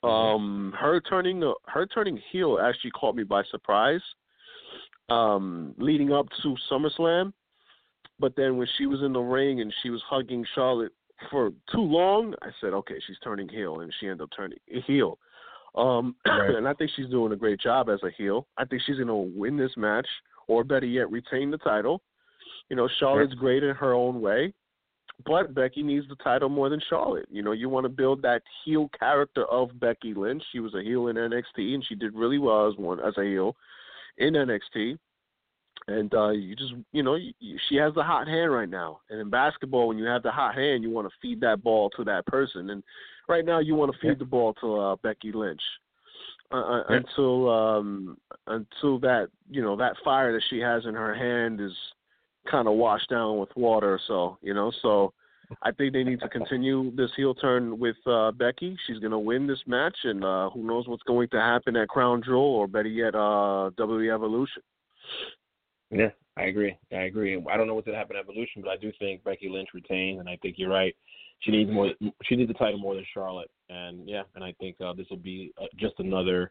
Um, 0.02 0.74
her 0.78 1.00
turning 1.00 1.40
the 1.40 1.54
her 1.66 1.86
turning 1.86 2.18
heel 2.30 2.58
actually 2.62 2.92
caught 2.92 3.14
me 3.14 3.24
by 3.24 3.42
surprise. 3.44 4.02
Um, 5.08 5.74
leading 5.78 6.12
up 6.12 6.26
to 6.42 6.56
SummerSlam, 6.70 7.32
but 8.18 8.34
then 8.36 8.56
when 8.56 8.66
she 8.76 8.86
was 8.86 9.02
in 9.02 9.12
the 9.12 9.20
ring 9.20 9.60
and 9.60 9.72
she 9.82 9.90
was 9.90 10.02
hugging 10.08 10.44
Charlotte 10.54 10.92
for 11.30 11.50
too 11.72 11.80
long, 11.80 12.34
I 12.42 12.48
said, 12.60 12.72
okay, 12.72 12.96
she's 13.06 13.18
turning 13.22 13.48
heel, 13.48 13.80
and 13.80 13.94
she 13.98 14.06
ended 14.06 14.22
up 14.22 14.30
turning 14.36 14.58
heel. 14.86 15.18
Um, 15.76 16.16
Right. 16.26 16.54
and 16.54 16.66
I 16.66 16.74
think 16.74 16.90
she's 16.96 17.08
doing 17.08 17.32
a 17.32 17.36
great 17.36 17.60
job 17.60 17.88
as 17.88 18.00
a 18.02 18.10
heel. 18.16 18.46
I 18.56 18.64
think 18.64 18.82
she's 18.84 18.96
going 18.96 19.08
to 19.08 19.14
win 19.38 19.56
this 19.56 19.72
match, 19.76 20.06
or 20.48 20.64
better 20.64 20.86
yet, 20.86 21.10
retain 21.10 21.50
the 21.50 21.58
title. 21.58 22.02
You 22.68 22.76
know, 22.76 22.88
Charlotte's 22.98 23.34
great 23.34 23.62
in 23.62 23.74
her 23.74 23.92
own 23.92 24.20
way, 24.20 24.52
but 25.24 25.54
Becky 25.54 25.82
needs 25.82 26.08
the 26.08 26.16
title 26.16 26.48
more 26.48 26.68
than 26.68 26.80
Charlotte. 26.88 27.26
You 27.30 27.42
know, 27.42 27.52
you 27.52 27.68
want 27.68 27.84
to 27.84 27.88
build 27.88 28.22
that 28.22 28.42
heel 28.64 28.90
character 28.98 29.44
of 29.46 29.78
Becky 29.78 30.14
Lynch. 30.14 30.42
She 30.52 30.60
was 30.60 30.74
a 30.74 30.82
heel 30.82 31.08
in 31.08 31.16
NXT, 31.16 31.74
and 31.74 31.84
she 31.86 31.94
did 31.94 32.14
really 32.14 32.38
well 32.38 32.68
as 32.68 32.76
one 32.76 33.00
as 33.00 33.14
a 33.18 33.22
heel 33.22 33.54
in 34.18 34.34
NXT. 34.34 34.98
And 35.88 36.12
uh, 36.14 36.30
you 36.30 36.56
just, 36.56 36.72
you 36.92 37.02
know, 37.02 37.14
you, 37.14 37.32
you, 37.38 37.58
she 37.68 37.76
has 37.76 37.94
the 37.94 38.02
hot 38.02 38.26
hand 38.26 38.52
right 38.52 38.68
now. 38.68 39.00
And 39.08 39.20
in 39.20 39.30
basketball, 39.30 39.86
when 39.88 39.98
you 39.98 40.06
have 40.06 40.22
the 40.22 40.32
hot 40.32 40.54
hand, 40.56 40.82
you 40.82 40.90
want 40.90 41.06
to 41.06 41.14
feed 41.22 41.40
that 41.42 41.62
ball 41.62 41.90
to 41.90 42.04
that 42.04 42.26
person. 42.26 42.70
And 42.70 42.82
right 43.28 43.44
now, 43.44 43.58
you 43.58 43.74
want 43.74 43.92
to 43.92 43.98
feed 43.98 44.08
Yeah. 44.08 44.14
the 44.18 44.24
ball 44.24 44.54
to 44.60 44.76
uh, 44.78 44.96
Becky 45.02 45.32
Lynch. 45.32 45.62
Uh, 46.52 46.56
uh, 46.56 46.84
Yeah. 46.88 46.96
until 46.98 47.50
um 47.50 48.16
until 48.46 49.00
that 49.00 49.28
you 49.50 49.60
know 49.60 49.74
that 49.74 49.96
fire 50.04 50.32
that 50.32 50.42
she 50.48 50.60
has 50.60 50.84
in 50.86 50.94
her 50.94 51.12
hand 51.12 51.60
is 51.60 51.72
kind 52.48 52.68
of 52.68 52.74
washed 52.74 53.10
down 53.10 53.38
with 53.38 53.48
water 53.56 53.98
so 54.06 54.38
you 54.42 54.54
know 54.54 54.70
so 54.80 55.12
I 55.62 55.72
think 55.72 55.92
they 55.92 56.04
need 56.04 56.20
to 56.20 56.28
continue 56.28 56.92
this 56.94 57.10
heel 57.16 57.34
turn 57.34 57.80
with 57.80 57.96
uh 58.06 58.30
Becky. 58.30 58.76
She's 58.86 59.00
gonna 59.00 59.18
win 59.18 59.48
this 59.48 59.58
match 59.66 59.96
and 60.04 60.24
uh 60.24 60.50
who 60.50 60.62
knows 60.62 60.86
what's 60.86 61.02
going 61.02 61.28
to 61.30 61.40
happen 61.40 61.74
at 61.74 61.88
Crown 61.88 62.22
Jewel 62.24 62.38
or 62.60 62.68
better 62.68 62.88
yet 62.88 63.16
uh 63.16 63.70
WWE 63.76 64.14
Evolution. 64.14 64.62
Yeah, 65.90 66.10
I 66.36 66.44
agree. 66.44 66.76
I 66.92 67.02
agree. 67.10 67.42
I 67.50 67.56
don't 67.56 67.66
know 67.66 67.74
what's 67.74 67.86
gonna 67.86 67.98
happen 67.98 68.16
at 68.16 68.20
Evolution, 68.22 68.62
but 68.62 68.70
I 68.70 68.76
do 68.76 68.92
think 69.00 69.24
Becky 69.24 69.48
Lynch 69.48 69.70
retains, 69.74 70.20
and 70.20 70.28
I 70.28 70.36
think 70.42 70.56
you're 70.58 70.70
right. 70.70 70.94
She 71.40 71.50
needs 71.50 71.70
more. 71.70 71.90
She 72.24 72.36
needs 72.36 72.48
the 72.48 72.54
title 72.54 72.78
more 72.78 72.94
than 72.94 73.04
Charlotte, 73.12 73.50
and 73.68 74.08
yeah, 74.08 74.22
and 74.34 74.42
I 74.42 74.54
think 74.58 74.80
uh, 74.80 74.94
this 74.94 75.06
will 75.10 75.18
be 75.18 75.52
uh, 75.60 75.66
just 75.76 75.94
another 75.98 76.50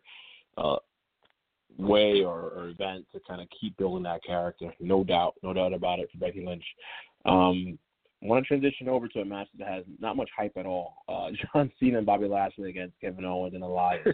uh, 0.58 0.78
way 1.78 2.24
or, 2.24 2.52
or 2.56 2.70
event 2.70 3.06
to 3.14 3.20
kind 3.28 3.42
of 3.42 3.48
keep 3.60 3.76
building 3.78 4.04
that 4.04 4.24
character. 4.24 4.74
No 4.80 5.04
doubt, 5.04 5.36
no 5.44 5.54
doubt 5.54 5.74
about 5.74 6.00
it 6.00 6.10
for 6.12 6.20
Becky 6.20 6.46
Lynch. 6.46 6.64
Um, 7.26 7.78
I 8.24 8.28
want 8.28 8.44
to 8.44 8.48
transition 8.48 8.88
over 8.88 9.08
to 9.10 9.20
a 9.20 9.26
match 9.26 9.48
that 9.60 9.68
has 9.68 9.84
not 10.00 10.16
much 10.16 10.30
hype 10.36 10.56
at 10.58 10.66
all. 10.66 11.04
Uh, 11.08 11.30
John 11.54 11.72
Cena 11.80 11.98
and 11.98 12.06
Bobby 12.06 12.28
Lashley 12.28 12.70
against 12.70 13.00
Kevin 13.02 13.26
Owens 13.26 13.54
and 13.54 13.64
Elias. 13.64 14.08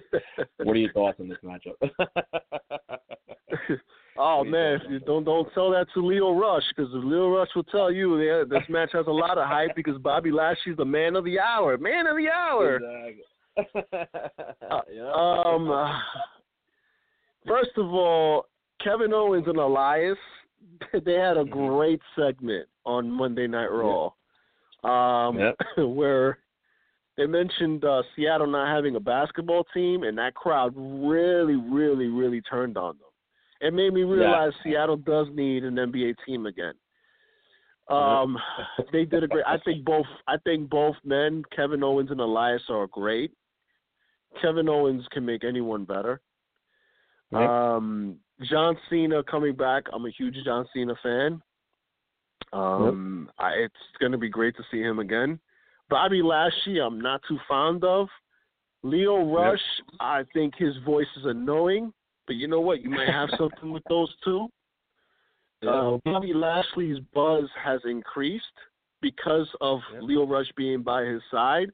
what 0.57 0.75
are 0.75 0.79
your 0.79 0.91
thoughts 0.93 1.19
on 1.19 1.29
this 1.29 1.37
matchup? 1.43 1.75
oh 4.17 4.37
What 4.39 4.43
do 4.43 4.49
you 4.49 4.51
man, 4.55 4.79
think 4.79 4.85
if 4.85 4.91
you 4.91 4.97
about 4.97 5.05
don't 5.05 5.23
don't 5.23 5.53
tell 5.53 5.71
that 5.71 5.87
to 5.93 6.05
Lio 6.05 6.31
Rush 6.37 6.63
because 6.75 6.91
Lio 6.93 7.29
Rush 7.29 7.49
will 7.55 7.63
tell 7.65 7.91
you 7.91 8.19
yeah, 8.21 8.43
this 8.47 8.63
match 8.69 8.89
has 8.93 9.07
a 9.07 9.11
lot 9.11 9.37
of 9.37 9.47
hype 9.47 9.75
because 9.75 9.97
Bobby 9.99 10.31
Lashley's 10.31 10.77
the 10.77 10.85
man 10.85 11.15
of 11.15 11.23
the 11.25 11.39
hour, 11.39 11.77
man 11.77 12.07
of 12.07 12.17
the 12.17 12.29
hour. 12.29 12.75
Exactly. 12.77 13.25
yeah. 14.93 15.11
Um, 15.13 15.69
uh, 15.69 15.97
first 17.47 17.71
of 17.77 17.87
all, 17.93 18.45
Kevin 18.83 19.13
Owens 19.13 19.47
and 19.47 19.57
Elias, 19.57 20.17
they 20.93 21.13
had 21.13 21.37
a 21.37 21.43
Mhm. 21.43 21.51
great 21.51 22.01
segment 22.15 22.67
on 22.85 23.11
Monday 23.11 23.47
Night 23.47 23.69
Raw, 23.71 24.11
um, 24.83 25.37
Yep. 25.37 25.55
where 25.89 26.39
they 27.17 27.25
mentioned 27.27 27.83
uh, 27.85 28.01
Seattle 28.15 28.47
not 28.47 28.73
having 28.73 28.95
a 28.95 28.99
basketball 28.99 29.65
team, 29.73 30.03
and 30.03 30.17
that 30.17 30.33
crowd 30.33 30.73
really, 30.75 31.55
really, 31.55 32.07
really 32.07 32.41
turned 32.41 32.77
on 32.77 32.97
them. 32.97 33.07
It 33.61 33.73
made 33.73 33.93
me 33.93 34.03
realize 34.03 34.53
Seattle 34.63 34.97
does 34.97 35.27
need 35.33 35.63
an 35.63 35.75
NBA 35.75 36.15
team 36.25 36.47
again. 36.47 36.73
Um, 37.89 38.37
they 38.91 39.05
did 39.05 39.23
a 39.23 39.27
great. 39.27 39.45
I 39.45 39.57
think 39.59 39.85
both. 39.85 40.05
I 40.27 40.37
think 40.37 40.69
both 40.69 40.95
men, 41.03 41.43
Kevin 41.55 41.83
Owens 41.83 42.09
and 42.11 42.19
Elias, 42.19 42.63
are 42.69 42.87
great. 42.87 43.31
Kevin 44.41 44.69
Owens 44.69 45.05
can 45.11 45.25
make 45.25 45.43
anyone 45.43 45.83
better. 45.83 46.21
Yep. 47.31 47.41
Um, 47.41 48.17
John 48.49 48.77
Cena 48.89 49.23
coming 49.23 49.55
back. 49.55 49.83
I'm 49.93 50.05
a 50.05 50.11
huge 50.11 50.35
John 50.43 50.65
Cena 50.73 50.95
fan. 51.03 51.41
Um, 52.53 53.29
I, 53.37 53.51
it's 53.51 53.75
going 53.99 54.11
to 54.11 54.17
be 54.17 54.29
great 54.29 54.55
to 54.57 54.63
see 54.71 54.81
him 54.81 54.99
again. 54.99 55.39
Bobby 55.89 56.21
Lashley, 56.21 56.79
I'm 56.79 56.99
not 56.99 57.21
too 57.27 57.37
fond 57.47 57.83
of. 57.83 58.07
Lio 58.83 59.31
Rush, 59.31 59.59
I 59.99 60.23
think 60.33 60.55
his 60.57 60.73
voice 60.85 61.07
is 61.17 61.25
annoying, 61.25 61.93
but 62.27 62.35
you 62.35 62.47
know 62.47 62.61
what? 62.61 62.81
You 62.81 62.89
might 62.89 63.09
have 63.09 63.29
something 63.37 63.71
with 63.71 63.83
those 63.89 64.13
two. 64.23 64.47
Uh, 65.63 65.99
Bobby 66.03 66.33
Lashley's 66.33 66.97
buzz 67.13 67.43
has 67.63 67.79
increased 67.85 68.45
because 68.99 69.47
of 69.61 69.79
Yep. 69.93 70.01
Lio 70.01 70.25
Rush 70.25 70.51
being 70.57 70.81
by 70.81 71.03
his 71.03 71.21
side. 71.29 71.71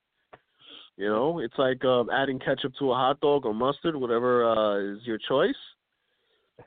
You 0.98 1.08
know, 1.08 1.40
it's 1.40 1.58
like 1.58 1.86
um, 1.86 2.10
adding 2.10 2.38
ketchup 2.38 2.74
to 2.80 2.92
a 2.92 2.96
hot 2.96 3.22
dog 3.22 3.46
or 3.46 3.54
mustard, 3.54 3.96
whatever 3.96 4.46
uh, 4.46 4.94
is 4.94 5.00
your 5.06 5.18
choice. 5.20 5.56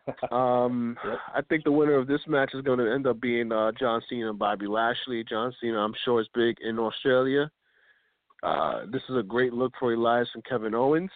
Um, 0.32 0.96
Yep. 1.04 1.18
I 1.34 1.42
think 1.42 1.64
the 1.64 1.72
winner 1.72 1.96
of 1.96 2.06
this 2.06 2.22
match 2.26 2.52
is 2.54 2.62
going 2.62 2.78
to 2.78 2.90
end 2.90 3.06
up 3.06 3.20
being 3.20 3.52
uh, 3.52 3.72
John 3.78 4.00
Cena 4.08 4.30
and 4.30 4.38
Bobby 4.38 4.66
Lashley. 4.66 5.22
John 5.22 5.52
Cena, 5.60 5.76
I'm 5.78 5.94
sure, 6.06 6.22
is 6.22 6.28
big 6.32 6.56
in 6.62 6.78
Australia. 6.78 7.50
Uh, 8.42 8.86
this 8.90 9.02
is 9.10 9.16
a 9.18 9.22
great 9.22 9.52
look 9.52 9.74
for 9.78 9.92
Elias 9.92 10.28
and 10.34 10.44
Kevin 10.46 10.74
Owens. 10.74 11.10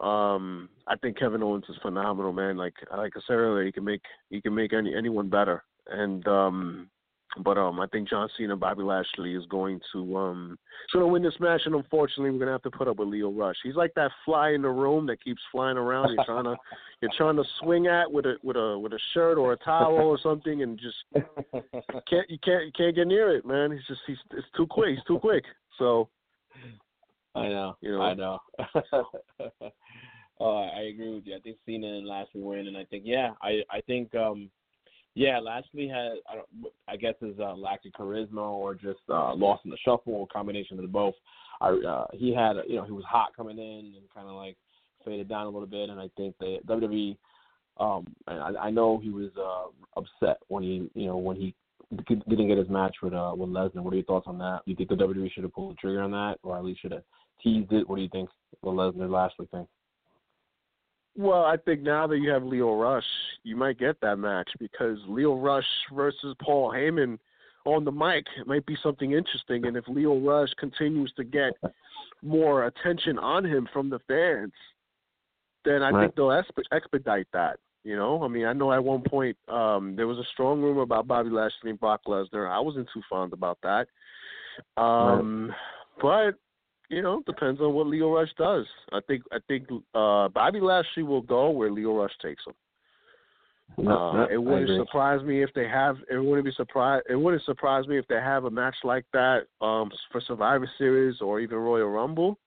Um, 0.00 0.68
I 0.86 0.96
think 0.96 1.18
Kevin 1.18 1.42
Owens 1.42 1.64
is 1.68 1.76
phenomenal, 1.82 2.32
man. 2.32 2.56
Like 2.56 2.74
like 2.96 3.12
I 3.16 3.20
said 3.26 3.34
earlier, 3.34 3.64
he 3.64 3.72
can 3.72 3.84
make 3.84 4.02
he 4.30 4.40
can 4.40 4.54
make 4.54 4.72
any 4.72 4.94
anyone 4.94 5.28
better. 5.28 5.64
And 5.88 6.26
um, 6.28 6.90
but 7.44 7.58
um, 7.58 7.78
I 7.80 7.86
think 7.88 8.08
John 8.08 8.28
Cena 8.36 8.52
and 8.52 8.60
Bobby 8.60 8.82
Lashley 8.82 9.34
is 9.34 9.44
going 9.46 9.80
to 9.92 10.16
um, 10.16 10.58
is 10.86 10.92
going 10.92 11.04
to 11.04 11.12
win 11.12 11.22
this 11.22 11.38
match, 11.40 11.62
and 11.66 11.74
unfortunately, 11.74 12.30
we're 12.30 12.38
going 12.38 12.46
to 12.46 12.52
have 12.52 12.62
to 12.62 12.70
put 12.70 12.88
up 12.88 12.98
with 12.98 13.08
Lio 13.08 13.30
Rush. 13.30 13.56
He's 13.62 13.74
like 13.74 13.92
that 13.94 14.10
fly 14.24 14.50
in 14.50 14.62
the 14.62 14.68
room 14.68 15.06
that 15.06 15.22
keeps 15.22 15.40
flying 15.52 15.76
around. 15.76 16.14
You're 16.14 16.24
trying 16.24 16.44
to 16.44 16.56
you're 17.02 17.10
trying 17.16 17.36
to 17.36 17.44
swing 17.60 17.86
at 17.86 18.10
with 18.10 18.24
a 18.24 18.36
with 18.42 18.56
a 18.56 18.78
with 18.78 18.92
a 18.92 18.98
shirt 19.14 19.36
or 19.36 19.52
a 19.52 19.56
towel 19.58 19.96
or 19.96 20.18
something, 20.22 20.62
and 20.62 20.78
just 20.78 20.96
can't 22.08 22.28
you 22.30 22.38
can't 22.42 22.66
you 22.66 22.72
can't 22.76 22.96
get 22.96 23.06
near 23.06 23.36
it, 23.36 23.44
man. 23.44 23.72
He's 23.72 23.86
just 23.86 24.00
he's 24.06 24.18
it's 24.32 24.46
too 24.56 24.66
quick. 24.66 24.90
He's 24.90 25.04
too 25.06 25.18
quick. 25.18 25.44
So 25.78 26.08
I 27.34 27.48
know. 27.48 27.76
You 27.80 27.92
know. 27.92 28.00
I 28.02 28.14
know. 28.14 28.38
uh, 30.40 30.44
I 30.44 30.82
agree 30.82 31.14
with 31.14 31.26
you. 31.26 31.36
I 31.36 31.40
think 31.40 31.56
Cena 31.66 31.86
and 31.86 32.06
Lashley 32.06 32.42
win, 32.42 32.66
and 32.66 32.76
I 32.76 32.84
think 32.84 33.04
yeah, 33.06 33.32
I 33.42 33.60
I 33.70 33.80
think 33.82 34.14
um 34.14 34.50
yeah, 35.14 35.38
Lashley 35.38 35.88
had 35.88 36.12
I 36.30 36.36
don't 36.36 36.72
I 36.88 36.96
guess 36.96 37.14
his 37.20 37.38
uh, 37.40 37.54
lack 37.54 37.80
of 37.84 37.92
charisma 37.92 38.50
or 38.50 38.74
just 38.74 39.00
uh, 39.08 39.34
lost 39.34 39.64
in 39.64 39.70
the 39.70 39.78
shuffle 39.84 40.14
or 40.14 40.26
combination 40.28 40.78
of 40.78 40.82
the 40.82 40.88
both. 40.88 41.14
I 41.60 41.70
uh, 41.70 42.06
he 42.12 42.32
had 42.32 42.54
you 42.68 42.76
know 42.76 42.84
he 42.84 42.92
was 42.92 43.04
hot 43.04 43.36
coming 43.36 43.58
in 43.58 43.94
and 43.96 44.14
kind 44.14 44.28
of 44.28 44.34
like 44.34 44.56
faded 45.04 45.28
down 45.28 45.46
a 45.46 45.50
little 45.50 45.66
bit, 45.66 45.90
and 45.90 46.00
I 46.00 46.08
think 46.16 46.34
the 46.38 46.58
WWE 46.66 47.16
Um, 47.78 48.06
and 48.26 48.56
I, 48.58 48.66
I 48.66 48.70
know 48.70 48.98
he 48.98 49.10
was 49.10 49.30
uh, 49.36 49.70
upset 49.96 50.38
when 50.48 50.62
he, 50.62 50.90
you 50.94 51.06
know, 51.06 51.16
when 51.16 51.36
he 51.36 51.54
didn't 52.06 52.48
get 52.48 52.58
his 52.58 52.68
match 52.68 52.96
with 53.02 53.14
uh, 53.14 53.32
with 53.36 53.50
Lesnar. 53.50 53.82
What 53.82 53.92
are 53.92 53.96
your 53.96 54.04
thoughts 54.04 54.26
on 54.26 54.38
that? 54.38 54.60
Do 54.64 54.70
you 54.70 54.76
think 54.76 54.90
the 54.90 54.96
WWE 54.96 55.32
should 55.32 55.44
have 55.44 55.52
pulled 55.52 55.72
the 55.72 55.76
trigger 55.76 56.02
on 56.02 56.10
that, 56.10 56.36
or 56.42 56.56
at 56.56 56.64
least 56.64 56.80
should 56.82 56.92
have 56.92 57.04
teased 57.42 57.72
it? 57.72 57.88
What 57.88 57.96
do 57.96 58.02
you 58.02 58.08
think 58.08 58.30
the 58.62 58.68
Lesnar 58.68 59.10
Lashley 59.10 59.46
thing? 59.46 59.66
Well, 61.16 61.44
I 61.44 61.56
think 61.56 61.82
now 61.82 62.06
that 62.06 62.18
you 62.18 62.30
have 62.30 62.44
Lio 62.44 62.76
Rush, 62.76 63.04
you 63.42 63.56
might 63.56 63.78
get 63.78 64.00
that 64.02 64.16
match 64.16 64.48
because 64.60 64.98
Lio 65.08 65.36
Rush 65.36 65.66
versus 65.92 66.36
Paul 66.40 66.70
Heyman 66.70 67.18
on 67.64 67.84
the 67.84 67.90
mic 67.90 68.24
might 68.46 68.64
be 68.66 68.76
something 68.82 69.12
interesting. 69.12 69.66
And 69.66 69.76
if 69.76 69.84
Lio 69.88 70.18
Rush 70.18 70.50
continues 70.58 71.12
to 71.16 71.24
get 71.24 71.52
more 72.22 72.66
attention 72.66 73.18
on 73.18 73.44
him 73.44 73.68
from 73.72 73.90
the 73.90 73.98
fans, 74.06 74.52
then 75.64 75.82
I 75.82 75.90
right. 75.90 76.04
think 76.04 76.14
they'll 76.14 76.42
expedite 76.72 77.26
that. 77.32 77.58
You 77.84 77.96
know, 77.96 78.22
I 78.22 78.28
mean, 78.28 78.44
I 78.44 78.52
know 78.52 78.72
at 78.72 78.84
one 78.84 79.02
point 79.02 79.36
um, 79.48 79.94
there 79.96 80.06
was 80.06 80.18
a 80.18 80.28
strong 80.32 80.60
rumor 80.60 80.82
about 80.82 81.06
Bobby 81.06 81.30
Lashley 81.30 81.70
and 81.70 81.80
Brock 81.80 82.02
Lesnar. 82.06 82.50
I 82.50 82.60
wasn't 82.60 82.88
too 82.92 83.02
fond 83.08 83.32
about 83.32 83.58
that. 83.62 83.86
Um, 84.80 85.52
right. 86.02 86.32
But 86.34 86.40
you 86.88 87.02
know, 87.02 87.22
depends 87.26 87.60
on 87.60 87.74
what 87.74 87.86
Lio 87.86 88.14
Rush 88.14 88.30
does. 88.38 88.66
I 88.92 89.00
think 89.06 89.22
I 89.32 89.38
think 89.46 89.68
uh, 89.94 90.28
Bobby 90.28 90.60
Lashley 90.60 91.02
will 91.02 91.22
go 91.22 91.50
where 91.50 91.70
Lio 91.70 91.94
Rush 91.94 92.12
takes 92.22 92.42
him. 92.46 92.54
Uh, 93.86 94.26
it 94.28 94.42
wouldn't 94.42 94.70
surprise 94.86 95.22
me 95.22 95.42
if 95.42 95.50
they 95.54 95.68
have. 95.68 95.96
It 96.10 96.18
wouldn't 96.18 96.46
be 96.46 96.52
surprised. 96.56 97.04
It 97.08 97.16
wouldn't 97.16 97.44
surprise 97.44 97.86
me 97.86 97.98
if 97.98 98.08
they 98.08 98.16
have 98.16 98.44
a 98.44 98.50
match 98.50 98.74
like 98.82 99.04
that 99.12 99.42
um, 99.60 99.90
for 100.10 100.20
Survivor 100.26 100.68
Series 100.78 101.20
or 101.20 101.38
even 101.38 101.58
Royal 101.58 101.88
Rumble. 101.88 102.38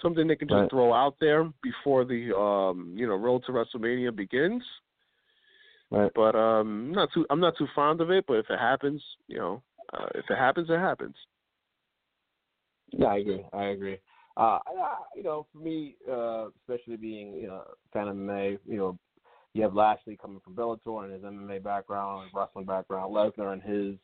Something 0.00 0.26
they 0.26 0.36
can 0.36 0.48
just 0.48 0.54
right. 0.54 0.70
throw 0.70 0.92
out 0.92 1.16
there 1.20 1.50
before 1.62 2.04
the 2.04 2.34
um, 2.36 2.94
you 2.96 3.06
know 3.06 3.16
road 3.16 3.42
to 3.46 3.52
WrestleMania 3.52 4.14
begins. 4.14 4.62
Right. 5.90 6.10
But 6.14 6.34
um, 6.34 6.92
not 6.92 7.10
too. 7.12 7.26
I'm 7.28 7.40
not 7.40 7.58
too 7.58 7.68
fond 7.74 8.00
of 8.00 8.10
it. 8.10 8.24
But 8.26 8.38
if 8.38 8.46
it 8.48 8.58
happens, 8.58 9.02
you 9.26 9.38
know, 9.38 9.62
uh, 9.92 10.06
if 10.14 10.24
it 10.30 10.38
happens, 10.38 10.68
it 10.70 10.78
happens. 10.78 11.16
Yeah, 12.90 13.06
I 13.06 13.16
agree. 13.18 13.44
I 13.52 13.64
agree. 13.66 13.98
Uh, 14.36 14.58
you 15.14 15.22
know, 15.22 15.46
for 15.52 15.58
me, 15.58 15.96
uh, 16.10 16.48
especially 16.60 16.96
being 16.96 17.34
you 17.34 17.46
know, 17.46 17.62
a 17.66 17.92
fan 17.92 18.08
of 18.08 18.16
MMA, 18.16 18.58
you 18.66 18.76
know, 18.76 18.98
you 19.54 19.62
have 19.62 19.74
Lashley 19.74 20.18
coming 20.20 20.40
from 20.44 20.54
Bellator 20.54 21.04
and 21.04 21.12
his 21.12 21.22
MMA 21.22 21.62
background, 21.62 22.30
wrestling 22.34 22.66
background, 22.66 23.14
Lesnar 23.14 23.54
and 23.54 23.62
his 23.62 23.96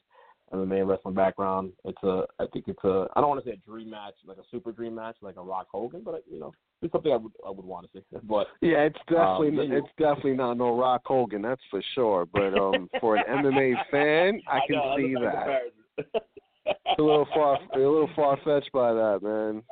MMA 0.53 0.87
wrestling 0.87 1.15
background. 1.15 1.73
It's 1.85 2.03
a, 2.03 2.25
I 2.39 2.47
think 2.53 2.69
it's 2.69 2.83
a, 2.85 3.07
I 3.15 3.21
don't 3.21 3.29
want 3.29 3.45
to 3.45 3.51
say 3.51 3.55
a 3.55 3.69
dream 3.71 3.91
match, 3.91 4.15
like 4.27 4.39
a 4.39 4.45
super 4.51 4.73
dream 4.73 4.95
match, 4.95 5.17
like 5.21 5.37
a 5.37 5.43
Rock 5.43 5.69
Hogan, 5.71 6.03
but 6.03 6.25
you 6.31 6.41
know, 6.41 6.53
it's 6.81 6.93
something 6.93 7.13
I 7.13 7.17
would, 7.17 7.33
I 7.47 7.51
would 7.51 7.65
want 7.67 7.91
to 7.93 7.99
see. 7.99 8.19
But 8.23 8.47
yeah, 8.63 8.85
it's 8.85 8.99
definitely, 9.09 9.67
um, 9.67 9.73
it's 9.73 9.89
definitely 9.99 10.35
not 10.35 10.55
no 10.55 10.79
Rock 10.79 11.03
Hogan, 11.05 11.43
that's 11.43 11.61
for 11.71 11.83
sure. 11.95 12.27
But 12.27 12.55
um, 12.59 12.89
for 13.01 13.17
an 13.17 13.25
MMA 13.29 13.75
fan, 13.91 14.41
I 14.49 14.61
can 14.67 14.77
know, 14.77 14.95
see 14.97 15.15
that. 15.21 16.23
a 16.67 17.03
little 17.03 17.27
far, 17.35 17.59
a 17.75 17.79
little 17.79 18.11
far 18.15 18.37
fetched 18.45 18.73
by 18.73 18.93
that, 18.93 19.21
man. 19.23 19.63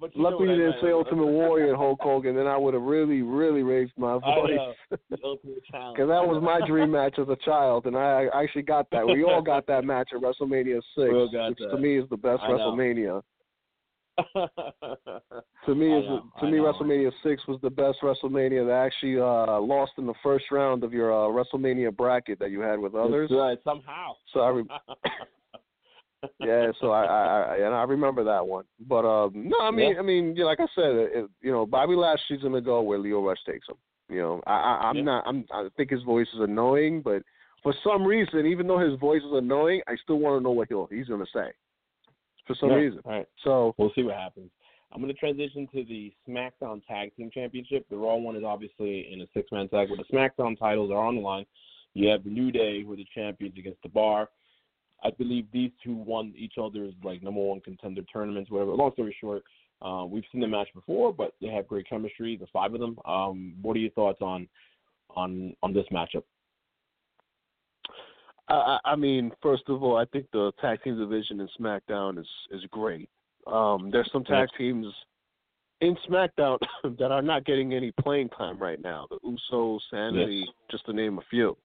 but 0.00 0.14
you 0.14 0.22
Luckily, 0.22 0.50
you 0.50 0.56
didn't 0.56 0.76
say 0.82 0.90
Ultimate 0.90 1.26
Warrior 1.26 1.68
and 1.68 1.76
Hulk 1.76 2.00
Hogan, 2.00 2.34
then 2.34 2.46
I 2.46 2.56
would 2.56 2.74
have 2.74 2.82
really, 2.82 3.22
really 3.22 3.62
raised 3.62 3.92
my 3.96 4.18
voice. 4.18 4.58
Because 4.90 6.08
that 6.08 6.26
was 6.26 6.42
my 6.42 6.66
dream 6.66 6.90
match 6.90 7.18
as 7.18 7.28
a 7.28 7.36
child, 7.44 7.86
and 7.86 7.96
I 7.96 8.26
actually 8.34 8.62
got 8.62 8.88
that. 8.90 9.06
We 9.06 9.24
all 9.24 9.42
got 9.42 9.66
that 9.66 9.84
match 9.84 10.10
at 10.14 10.20
WrestleMania 10.20 10.82
six, 10.96 11.12
which 11.12 11.32
that. 11.32 11.54
to 11.70 11.78
me 11.78 11.98
is 11.98 12.08
the 12.10 12.16
best 12.16 12.42
I 12.42 12.50
WrestleMania. 12.50 13.22
To 15.66 15.74
me, 15.74 15.96
is 15.96 16.04
to 16.40 16.46
me, 16.46 16.58
WrestleMania 16.58 17.10
six 17.22 17.42
was 17.48 17.58
the 17.62 17.70
best 17.70 17.98
WrestleMania 18.02 18.66
that 18.66 18.86
actually 18.86 19.18
uh, 19.18 19.58
lost 19.60 19.92
in 19.96 20.06
the 20.06 20.14
first 20.22 20.44
round 20.50 20.84
of 20.84 20.92
your 20.92 21.10
uh, 21.10 21.28
WrestleMania 21.28 21.96
bracket 21.96 22.38
that 22.38 22.50
you 22.50 22.60
had 22.60 22.78
with 22.78 22.94
others. 22.94 23.30
Right, 23.32 23.58
somehow. 23.64 24.12
So 24.32 24.40
I. 24.40 24.48
Re- 24.50 24.64
yeah, 26.40 26.70
so 26.80 26.90
I, 26.90 27.04
I, 27.04 27.24
I 27.24 27.56
and 27.66 27.74
I 27.74 27.82
remember 27.84 28.24
that 28.24 28.46
one. 28.46 28.64
But 28.86 29.06
um, 29.06 29.32
no, 29.34 29.56
I 29.62 29.70
mean, 29.70 29.94
yeah. 29.94 29.98
I 29.98 30.02
mean, 30.02 30.36
like 30.36 30.60
I 30.60 30.66
said, 30.74 30.94
it, 30.94 31.30
you 31.40 31.50
know, 31.50 31.64
Bobby 31.64 31.94
Lashley's 31.94 32.42
gonna 32.42 32.60
go 32.60 32.82
where 32.82 32.98
Lio 32.98 33.26
Rush 33.26 33.38
takes 33.46 33.68
him. 33.68 33.76
You 34.10 34.20
know, 34.20 34.42
I, 34.46 34.52
I 34.52 34.88
I'm 34.88 34.96
yeah. 34.96 35.02
not, 35.02 35.24
I'm, 35.26 35.46
I 35.50 35.68
think 35.76 35.90
his 35.90 36.02
voice 36.02 36.28
is 36.34 36.40
annoying, 36.40 37.00
but 37.02 37.22
for 37.62 37.74
some 37.82 38.04
reason, 38.04 38.46
even 38.46 38.66
though 38.66 38.78
his 38.78 38.98
voice 39.00 39.22
is 39.22 39.32
annoying, 39.32 39.80
I 39.88 39.96
still 40.02 40.18
want 40.18 40.38
to 40.38 40.44
know 40.44 40.50
what 40.50 40.68
he'll 40.68 40.88
he's 40.90 41.08
gonna 41.08 41.24
say. 41.34 41.50
For 42.46 42.54
some 42.54 42.70
reason. 42.70 43.00
All 43.04 43.12
right. 43.12 43.28
So 43.42 43.74
we'll 43.78 43.92
see 43.94 44.02
what 44.02 44.16
happens. 44.16 44.50
I'm 44.92 45.00
going 45.00 45.12
to 45.12 45.18
transition 45.18 45.66
to 45.74 45.84
the 45.84 46.12
SmackDown 46.28 46.84
Tag 46.86 47.14
Team 47.16 47.30
Championship. 47.32 47.84
The 47.90 47.96
Raw 47.96 48.14
one 48.16 48.36
is 48.36 48.44
obviously 48.44 49.08
in 49.12 49.22
a 49.22 49.26
six 49.34 49.50
man 49.50 49.68
tag, 49.68 49.88
but 49.88 49.98
the 49.98 50.16
SmackDown 50.16 50.58
titles 50.58 50.90
are 50.92 51.04
on 51.04 51.16
the 51.16 51.20
line. 51.20 51.46
You 51.94 52.08
have 52.08 52.22
the 52.22 52.30
New 52.30 52.52
Day, 52.52 52.82
who 52.82 52.92
are 52.92 52.96
the 52.96 53.06
champions 53.14 53.54
against 53.58 53.82
the 53.82 53.88
Bar. 53.88 54.28
I 55.02 55.10
believe 55.10 55.46
these 55.52 55.70
two 55.82 55.94
won 55.94 56.32
each 56.36 56.54
other's 56.62 56.94
like 57.02 57.22
number 57.22 57.40
one 57.40 57.60
contender 57.60 58.02
tournaments, 58.12 58.50
whatever. 58.50 58.72
Long 58.72 58.92
story 58.92 59.16
short, 59.20 59.42
uh, 59.82 60.04
we've 60.08 60.24
seen 60.32 60.40
the 60.40 60.46
match 60.46 60.68
before, 60.74 61.12
but 61.12 61.34
they 61.40 61.48
have 61.48 61.68
great 61.68 61.88
chemistry. 61.88 62.36
The 62.36 62.46
five 62.52 62.72
of 62.72 62.80
them. 62.80 62.98
Um, 63.04 63.54
what 63.60 63.76
are 63.76 63.80
your 63.80 63.90
thoughts 63.90 64.22
on 64.22 64.48
on 65.10 65.54
on 65.62 65.74
this 65.74 65.86
matchup? 65.92 66.22
I, 68.48 68.78
I 68.84 68.96
mean, 68.96 69.32
first 69.42 69.64
of 69.68 69.82
all, 69.82 69.96
I 69.96 70.04
think 70.06 70.26
the 70.32 70.52
tag 70.60 70.82
team 70.82 70.98
division 70.98 71.40
in 71.40 71.48
SmackDown 71.58 72.18
is 72.18 72.28
is 72.50 72.62
great. 72.70 73.08
Um, 73.46 73.90
there's 73.90 74.10
some 74.12 74.24
tag 74.24 74.48
teams 74.56 74.86
in 75.80 75.96
SmackDown 76.08 76.58
that 76.98 77.10
are 77.10 77.22
not 77.22 77.44
getting 77.44 77.74
any 77.74 77.92
playing 78.00 78.28
time 78.30 78.58
right 78.58 78.80
now. 78.80 79.06
The 79.10 79.18
Usos, 79.52 79.80
Sanity, 79.90 80.44
yes. 80.46 80.54
just 80.70 80.86
to 80.86 80.92
name 80.92 81.18
a 81.18 81.22
few. 81.30 81.56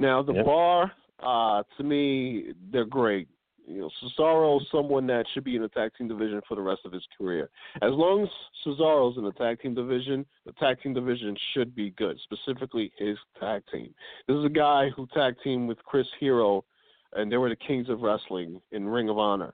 Now 0.00 0.22
the 0.22 0.34
yes. 0.34 0.44
Bar, 0.44 0.92
uh, 1.20 1.62
to 1.76 1.82
me, 1.82 2.52
they're 2.72 2.84
great. 2.84 3.28
You 3.68 3.80
know, 3.82 3.90
Cesaro 4.02 4.60
is 4.60 4.66
someone 4.72 5.06
that 5.08 5.26
should 5.32 5.44
be 5.44 5.56
in 5.56 5.62
the 5.62 5.68
tag 5.68 5.90
team 5.96 6.08
division 6.08 6.40
for 6.48 6.54
the 6.54 6.62
rest 6.62 6.80
of 6.86 6.92
his 6.92 7.02
career. 7.16 7.50
As 7.82 7.90
long 7.92 8.22
as 8.22 8.28
Cesaro's 8.64 9.18
in 9.18 9.24
the 9.24 9.32
tag 9.32 9.60
team 9.60 9.74
division, 9.74 10.24
the 10.46 10.52
tag 10.52 10.80
team 10.82 10.94
division 10.94 11.36
should 11.52 11.74
be 11.74 11.90
good, 11.90 12.18
specifically 12.24 12.90
his 12.98 13.18
tag 13.38 13.62
team. 13.70 13.94
This 14.26 14.36
is 14.36 14.44
a 14.44 14.50
guy 14.50 14.88
who 14.96 15.06
tag 15.12 15.34
teamed 15.44 15.68
with 15.68 15.78
Chris 15.84 16.06
Hero, 16.18 16.64
and 17.12 17.30
they 17.30 17.36
were 17.36 17.50
the 17.50 17.56
kings 17.56 17.90
of 17.90 18.00
wrestling 18.00 18.60
in 18.72 18.88
Ring 18.88 19.10
of 19.10 19.18
Honor. 19.18 19.52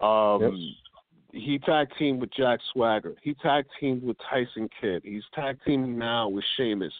Um, 0.00 0.42
yep. 0.42 0.52
He 1.32 1.58
tag 1.58 1.88
teamed 1.98 2.20
with 2.20 2.32
Jack 2.32 2.60
Swagger. 2.72 3.14
He 3.22 3.34
tag 3.34 3.66
teamed 3.78 4.02
with 4.02 4.16
Tyson 4.30 4.70
Kidd. 4.80 5.02
He's 5.04 5.24
tag 5.34 5.58
teaming 5.66 5.98
now 5.98 6.28
with 6.28 6.44
Sheamus. 6.56 6.92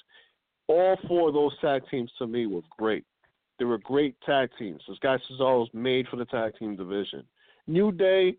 All 0.69 0.97
four 1.09 1.29
of 1.29 1.35
those 1.35 1.53
tag 1.61 1.83
teams 1.91 2.11
to 2.19 2.27
me 2.27 2.47
were 2.47 2.61
great. 2.77 3.05
They 3.59 3.65
were 3.65 3.79
great 3.79 4.17
tag 4.23 4.51
teams. 4.59 4.83
This 4.87 4.99
guy 5.01 5.17
Cesaro's 5.31 5.71
made 5.73 6.07
for 6.09 6.17
the 6.17 6.27
tag 6.27 6.53
team 6.59 6.77
division. 6.77 7.25
New 7.67 7.91
Day, 7.91 8.37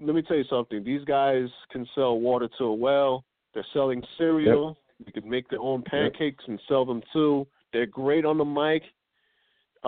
let 0.00 0.14
me 0.14 0.22
tell 0.22 0.36
you 0.36 0.44
something. 0.48 0.84
These 0.84 1.04
guys 1.04 1.48
can 1.72 1.86
sell 1.94 2.18
water 2.18 2.48
to 2.58 2.64
a 2.64 2.74
well. 2.74 3.24
They're 3.54 3.66
selling 3.72 4.02
cereal. 4.18 4.76
Yep. 5.00 5.06
They 5.06 5.20
can 5.20 5.28
make 5.28 5.48
their 5.48 5.60
own 5.60 5.82
pancakes 5.82 6.44
yep. 6.44 6.48
and 6.48 6.60
sell 6.68 6.84
them 6.84 7.02
too. 7.12 7.46
They're 7.72 7.86
great 7.86 8.24
on 8.24 8.38
the 8.38 8.44
mic. 8.44 8.82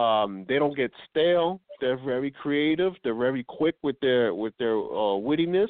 Um, 0.00 0.44
they 0.48 0.58
don't 0.58 0.76
get 0.76 0.90
stale. 1.08 1.60
They're 1.80 1.98
very 1.98 2.30
creative. 2.30 2.94
They're 3.04 3.14
very 3.14 3.44
quick 3.44 3.76
with 3.82 3.98
their 4.00 4.34
with 4.34 4.54
their 4.58 4.76
uh, 4.76 5.16
wittiness. 5.18 5.68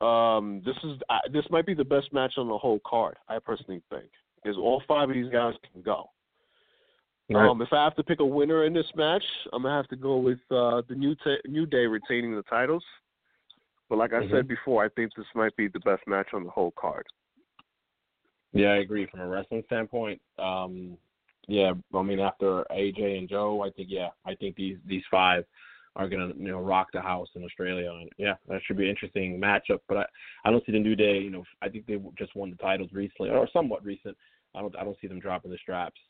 Um, 0.00 0.62
this 0.64 0.76
is 0.84 0.98
uh, 1.08 1.18
this 1.32 1.44
might 1.50 1.66
be 1.66 1.74
the 1.74 1.84
best 1.84 2.12
match 2.12 2.34
on 2.36 2.48
the 2.48 2.58
whole 2.58 2.80
card. 2.86 3.16
I 3.28 3.38
personally 3.38 3.82
think, 3.90 4.10
because 4.36 4.56
all 4.56 4.82
five 4.86 5.08
of 5.08 5.14
these 5.14 5.30
guys 5.30 5.54
can 5.72 5.82
go. 5.82 6.10
Right. 7.30 7.48
Um, 7.48 7.60
if 7.60 7.72
I 7.72 7.84
have 7.84 7.94
to 7.96 8.02
pick 8.02 8.20
a 8.20 8.24
winner 8.24 8.64
in 8.64 8.72
this 8.72 8.86
match, 8.96 9.24
I'm 9.52 9.62
gonna 9.62 9.76
have 9.76 9.88
to 9.88 9.96
go 9.96 10.16
with 10.16 10.38
uh, 10.50 10.82
the 10.88 10.94
new 10.94 11.14
ta- 11.16 11.42
New 11.46 11.66
Day 11.66 11.86
retaining 11.86 12.34
the 12.34 12.42
titles. 12.42 12.84
But 13.90 13.98
like 13.98 14.12
I 14.12 14.20
mm-hmm. 14.20 14.34
said 14.34 14.48
before, 14.48 14.84
I 14.84 14.88
think 14.90 15.12
this 15.14 15.26
might 15.34 15.54
be 15.56 15.68
the 15.68 15.80
best 15.80 16.02
match 16.06 16.28
on 16.32 16.44
the 16.44 16.50
whole 16.50 16.72
card. 16.78 17.06
Yeah, 18.52 18.68
I 18.68 18.76
agree. 18.76 19.06
From 19.06 19.20
a 19.20 19.28
wrestling 19.28 19.62
standpoint, 19.66 20.20
um, 20.38 20.96
yeah, 21.48 21.72
I 21.94 22.02
mean 22.02 22.18
after 22.18 22.64
AJ 22.70 23.18
and 23.18 23.28
Joe, 23.28 23.62
I 23.62 23.70
think 23.70 23.88
yeah, 23.90 24.08
I 24.24 24.34
think 24.34 24.56
these 24.56 24.78
these 24.86 25.04
five 25.10 25.44
are 25.96 26.08
gonna 26.08 26.28
you 26.28 26.50
know 26.50 26.60
rock 26.60 26.88
the 26.94 27.02
house 27.02 27.28
in 27.34 27.44
Australia, 27.44 27.90
and 27.92 28.08
yeah, 28.16 28.34
that 28.48 28.62
should 28.64 28.78
be 28.78 28.84
an 28.84 28.90
interesting 28.90 29.38
matchup. 29.38 29.80
But 29.86 29.98
I 29.98 30.04
I 30.46 30.50
don't 30.50 30.64
see 30.64 30.72
the 30.72 30.78
New 30.78 30.96
Day. 30.96 31.18
You 31.18 31.30
know, 31.30 31.44
I 31.60 31.68
think 31.68 31.84
they 31.84 32.00
just 32.16 32.34
won 32.34 32.48
the 32.48 32.56
titles 32.56 32.88
recently 32.94 33.28
or 33.28 33.46
somewhat 33.52 33.84
recent. 33.84 34.16
I 34.54 34.62
don't 34.62 34.74
I 34.78 34.84
don't 34.84 34.96
see 34.98 35.08
them 35.08 35.20
dropping 35.20 35.50
the 35.50 35.58
straps 35.58 36.00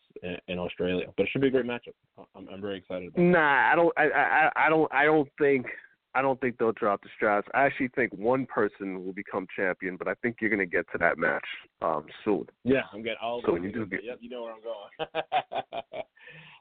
in, 0.48 0.58
Australia, 0.58 1.06
but 1.16 1.24
it 1.24 1.28
should 1.30 1.40
be 1.40 1.48
a 1.48 1.50
great 1.50 1.66
matchup. 1.66 1.94
I'm, 2.34 2.48
I'm 2.52 2.60
very 2.60 2.78
excited. 2.78 3.08
About 3.08 3.20
it 3.20 3.24
nah, 3.24 3.72
I 3.72 3.74
don't. 3.74 3.92
I, 3.96 4.04
I 4.04 4.66
I 4.66 4.68
don't. 4.68 4.92
I 4.92 5.04
don't 5.04 5.28
think. 5.38 5.66
I 6.14 6.22
don't 6.22 6.40
think 6.40 6.58
they'll 6.58 6.72
drop 6.72 7.02
the 7.02 7.08
straps. 7.14 7.46
I 7.54 7.66
actually 7.66 7.88
think 7.94 8.12
one 8.14 8.46
person 8.46 9.04
will 9.04 9.12
become 9.12 9.46
champion, 9.54 9.96
but 9.96 10.08
I 10.08 10.14
think 10.22 10.36
you're 10.40 10.50
going 10.50 10.58
to 10.58 10.66
get 10.66 10.86
to 10.92 10.98
that 10.98 11.18
match 11.18 11.44
um, 11.82 12.06
soon. 12.24 12.46
Yeah, 12.64 12.80
I'm 12.92 13.02
getting 13.02 13.18
all. 13.22 13.42
So 13.44 13.56
you 13.56 13.70
do 13.70 13.86
get, 13.86 14.00
yep, 14.02 14.18
you 14.20 14.30
know 14.30 14.42
where 14.42 14.54
I'm 14.54 14.62
going. 14.62 15.24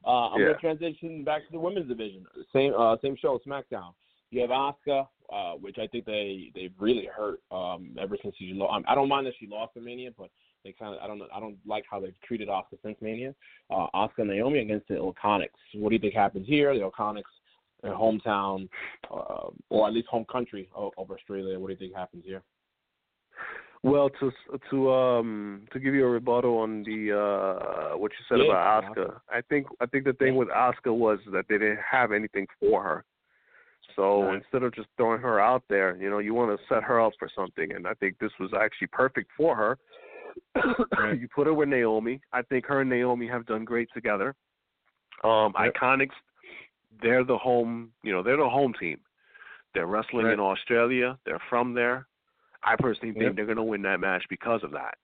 uh, 0.05 0.10
I'm 0.10 0.41
yeah. 0.41 0.47
going 0.47 0.55
to 0.55 0.62
transition 0.62 1.24
back 1.24 1.45
to 1.45 1.51
the 1.51 1.60
women's 1.60 1.88
division. 1.88 2.26
Same 2.53 2.74
uh, 2.78 2.97
same 3.01 3.16
show, 3.20 3.39
SmackDown. 3.47 3.93
You 4.30 4.41
have 4.41 4.49
Asuka 4.49 5.08
uh, 5.32 5.53
which 5.53 5.78
I 5.78 5.88
think 5.88 6.05
they 6.05 6.51
they've 6.55 6.74
really 6.80 7.08
hurt 7.14 7.39
um, 7.51 7.95
ever 7.99 8.18
since 8.22 8.36
she 8.38 8.53
lost. 8.53 8.86
I 8.88 8.95
don't 8.95 9.10
mind 9.10 9.28
that 9.28 9.34
she 9.39 9.47
lost 9.47 9.74
the 9.74 9.82
Mania, 9.82 10.12
but 10.18 10.30
they 10.68 10.74
kind 10.74 10.93
of 10.93 11.01
I 11.01 11.07
don't 11.07 11.18
know 11.18 11.28
I 11.34 11.39
don't 11.39 11.57
like 11.65 11.86
how 11.89 11.99
they've 11.99 12.20
treated 12.28 12.49
Asuka 12.49 12.78
since 12.84 12.97
Mania. 13.01 13.34
Uh, 13.72 13.88
Asuka 13.95 14.20
and 14.20 14.30
Naomi 14.30 14.59
against 14.59 14.88
the 14.89 14.95
Iconics. 14.95 15.47
What 15.74 15.89
do 15.89 15.95
you 15.95 15.99
think 15.99 16.13
happens 16.13 16.45
here? 16.45 16.74
The 16.74 16.82
Iconics, 16.82 17.24
their 17.82 17.93
hometown, 17.93 18.68
uh, 19.09 19.49
or 19.70 19.88
at 19.88 19.93
least 19.93 20.09
home 20.09 20.26
country 20.30 20.70
of, 20.76 20.91
of 20.97 21.09
Australia. 21.09 21.57
What 21.57 21.68
do 21.68 21.74
you 21.74 21.80
think 21.80 21.95
happens 21.95 22.24
here? 22.26 22.43
Well, 23.84 24.09
to 24.20 24.32
to 24.70 24.91
um 24.91 25.61
to 25.72 25.80
give 25.80 25.93
you 25.95 26.05
a 26.05 26.09
rebuttal 26.09 26.57
on 26.57 26.84
the 26.84 27.18
uh 27.18 27.97
what 27.97 28.11
you 28.11 28.26
said 28.28 28.45
Yeah, 28.45 28.51
about 28.51 28.95
Asuka, 28.97 29.22
I 29.30 29.41
think 29.41 29.68
I 29.80 29.86
think 29.86 30.03
the 30.03 30.13
thing 30.13 30.36
with 30.36 30.49
Asuka 30.49 30.93
was 30.93 31.20
that 31.32 31.45
they 31.47 31.57
didn't 31.57 31.80
have 31.89 32.11
anything 32.11 32.45
for 32.59 32.84
her. 32.84 33.05
So 33.95 34.24
Right. 34.24 34.36
instead 34.36 34.63
of 34.63 34.76
just 34.76 34.89
throwing 34.97 35.22
her 35.22 35.39
out 35.39 35.63
there, 35.70 35.95
you 35.95 36.09
know, 36.09 36.20
you 36.20 36.34
want 36.34 36.57
to 36.57 36.65
set 36.68 36.84
her 36.84 36.99
up 36.99 37.13
for 37.18 37.30
something, 37.34 37.72
and 37.74 37.88
I 37.88 37.93
think 37.95 38.20
this 38.20 38.32
was 38.39 38.51
actually 38.53 38.88
perfect 38.88 39.32
for 39.38 39.55
her. 39.55 39.78
Right. 40.97 41.19
you 41.19 41.27
put 41.33 41.47
her 41.47 41.53
with 41.53 41.69
Naomi. 41.69 42.19
I 42.33 42.41
think 42.43 42.65
her 42.65 42.81
and 42.81 42.89
Naomi 42.89 43.27
have 43.27 43.45
done 43.45 43.65
great 43.65 43.89
together. 43.93 44.35
Um, 45.23 45.53
Yep. 45.59 45.73
Iconics, 45.75 46.15
they're 47.01 47.23
the 47.23 47.38
home, 47.38 47.91
you 48.03 48.11
know, 48.11 48.23
they're 48.23 48.38
the 48.38 48.49
home 48.49 48.73
team. 48.79 48.99
They're 49.73 49.88
wrestling 49.88 50.25
Right. 50.25 50.33
in 50.33 50.39
Australia. 50.39 51.17
They're 51.25 51.41
from 51.49 51.73
there. 51.73 52.07
I 52.63 52.75
personally 52.77 53.13
think 53.13 53.23
Yep. 53.25 53.35
they're 53.35 53.45
going 53.45 53.57
to 53.57 53.63
win 53.63 53.81
that 53.83 53.99
match 53.99 54.25
because 54.29 54.63
of 54.63 54.71
that. 54.71 54.97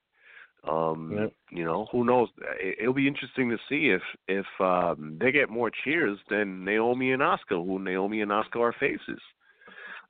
Um, 0.67 1.11
Yep. 1.11 1.33
You 1.51 1.65
know, 1.65 1.87
who 1.91 2.03
knows? 2.05 2.29
It, 2.59 2.77
it'll 2.79 2.93
be 2.93 3.07
interesting 3.07 3.49
to 3.49 3.57
see 3.69 3.89
if 3.89 4.01
if 4.27 4.45
um, 4.61 5.17
they 5.19 5.31
get 5.31 5.49
more 5.49 5.69
cheers 5.69 6.17
than 6.29 6.63
Naomi 6.63 7.11
and 7.11 7.21
Asuka, 7.21 7.63
who 7.65 7.79
Naomi 7.79 8.21
and 8.21 8.31
Asuka 8.31 8.59
are 8.61 8.73
faces. 8.73 9.19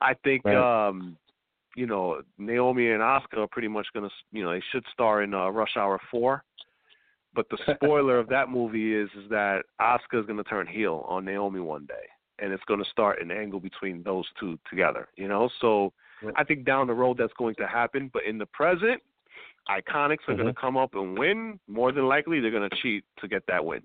I 0.00 0.14
think 0.14 0.44
Right. 0.44 0.56
um, 0.88 1.16
you 1.76 1.86
know 1.86 2.22
Naomi 2.38 2.90
and 2.90 3.00
Asuka 3.00 3.38
are 3.38 3.46
pretty 3.46 3.68
much 3.68 3.86
going 3.94 4.08
to, 4.08 4.14
you 4.32 4.44
know, 4.44 4.52
they 4.52 4.62
should 4.72 4.84
star 4.92 5.22
in 5.22 5.34
uh, 5.34 5.48
Rush 5.48 5.76
Hour 5.76 6.00
Four. 6.10 6.44
But 7.34 7.46
the 7.50 7.58
spoiler 7.74 8.18
of 8.18 8.28
that 8.28 8.48
movie 8.48 8.94
is 8.94 9.08
is 9.16 9.28
that 9.30 9.62
Asuka 9.80 10.20
is 10.20 10.26
going 10.26 10.38
to 10.38 10.44
turn 10.44 10.66
heel 10.66 11.04
on 11.08 11.24
Naomi 11.24 11.60
one 11.60 11.86
day, 11.86 12.06
and 12.38 12.52
it's 12.52 12.64
going 12.64 12.82
to 12.82 12.90
start 12.90 13.20
an 13.20 13.30
angle 13.30 13.60
between 13.60 14.02
those 14.02 14.26
two 14.38 14.58
together. 14.70 15.08
You 15.16 15.28
know, 15.28 15.48
so. 15.60 15.92
I 16.36 16.44
think 16.44 16.64
down 16.64 16.86
the 16.86 16.94
road 16.94 17.18
that's 17.18 17.34
going 17.36 17.54
to 17.56 17.66
happen. 17.66 18.08
But 18.10 18.22
in 18.24 18.38
the 18.38 18.46
present, 18.46 19.02
Iconics 19.68 20.28
are 20.28 20.34
going 20.34 20.46
to 20.46 20.54
come 20.54 20.76
up 20.76 20.94
and 20.94 21.18
win. 21.18 21.58
More 21.68 21.92
than 21.92 22.06
likely, 22.06 22.40
they're 22.40 22.50
going 22.50 22.68
to 22.68 22.76
cheat 22.76 23.04
to 23.20 23.28
get 23.28 23.42
that 23.48 23.64
win. 23.64 23.82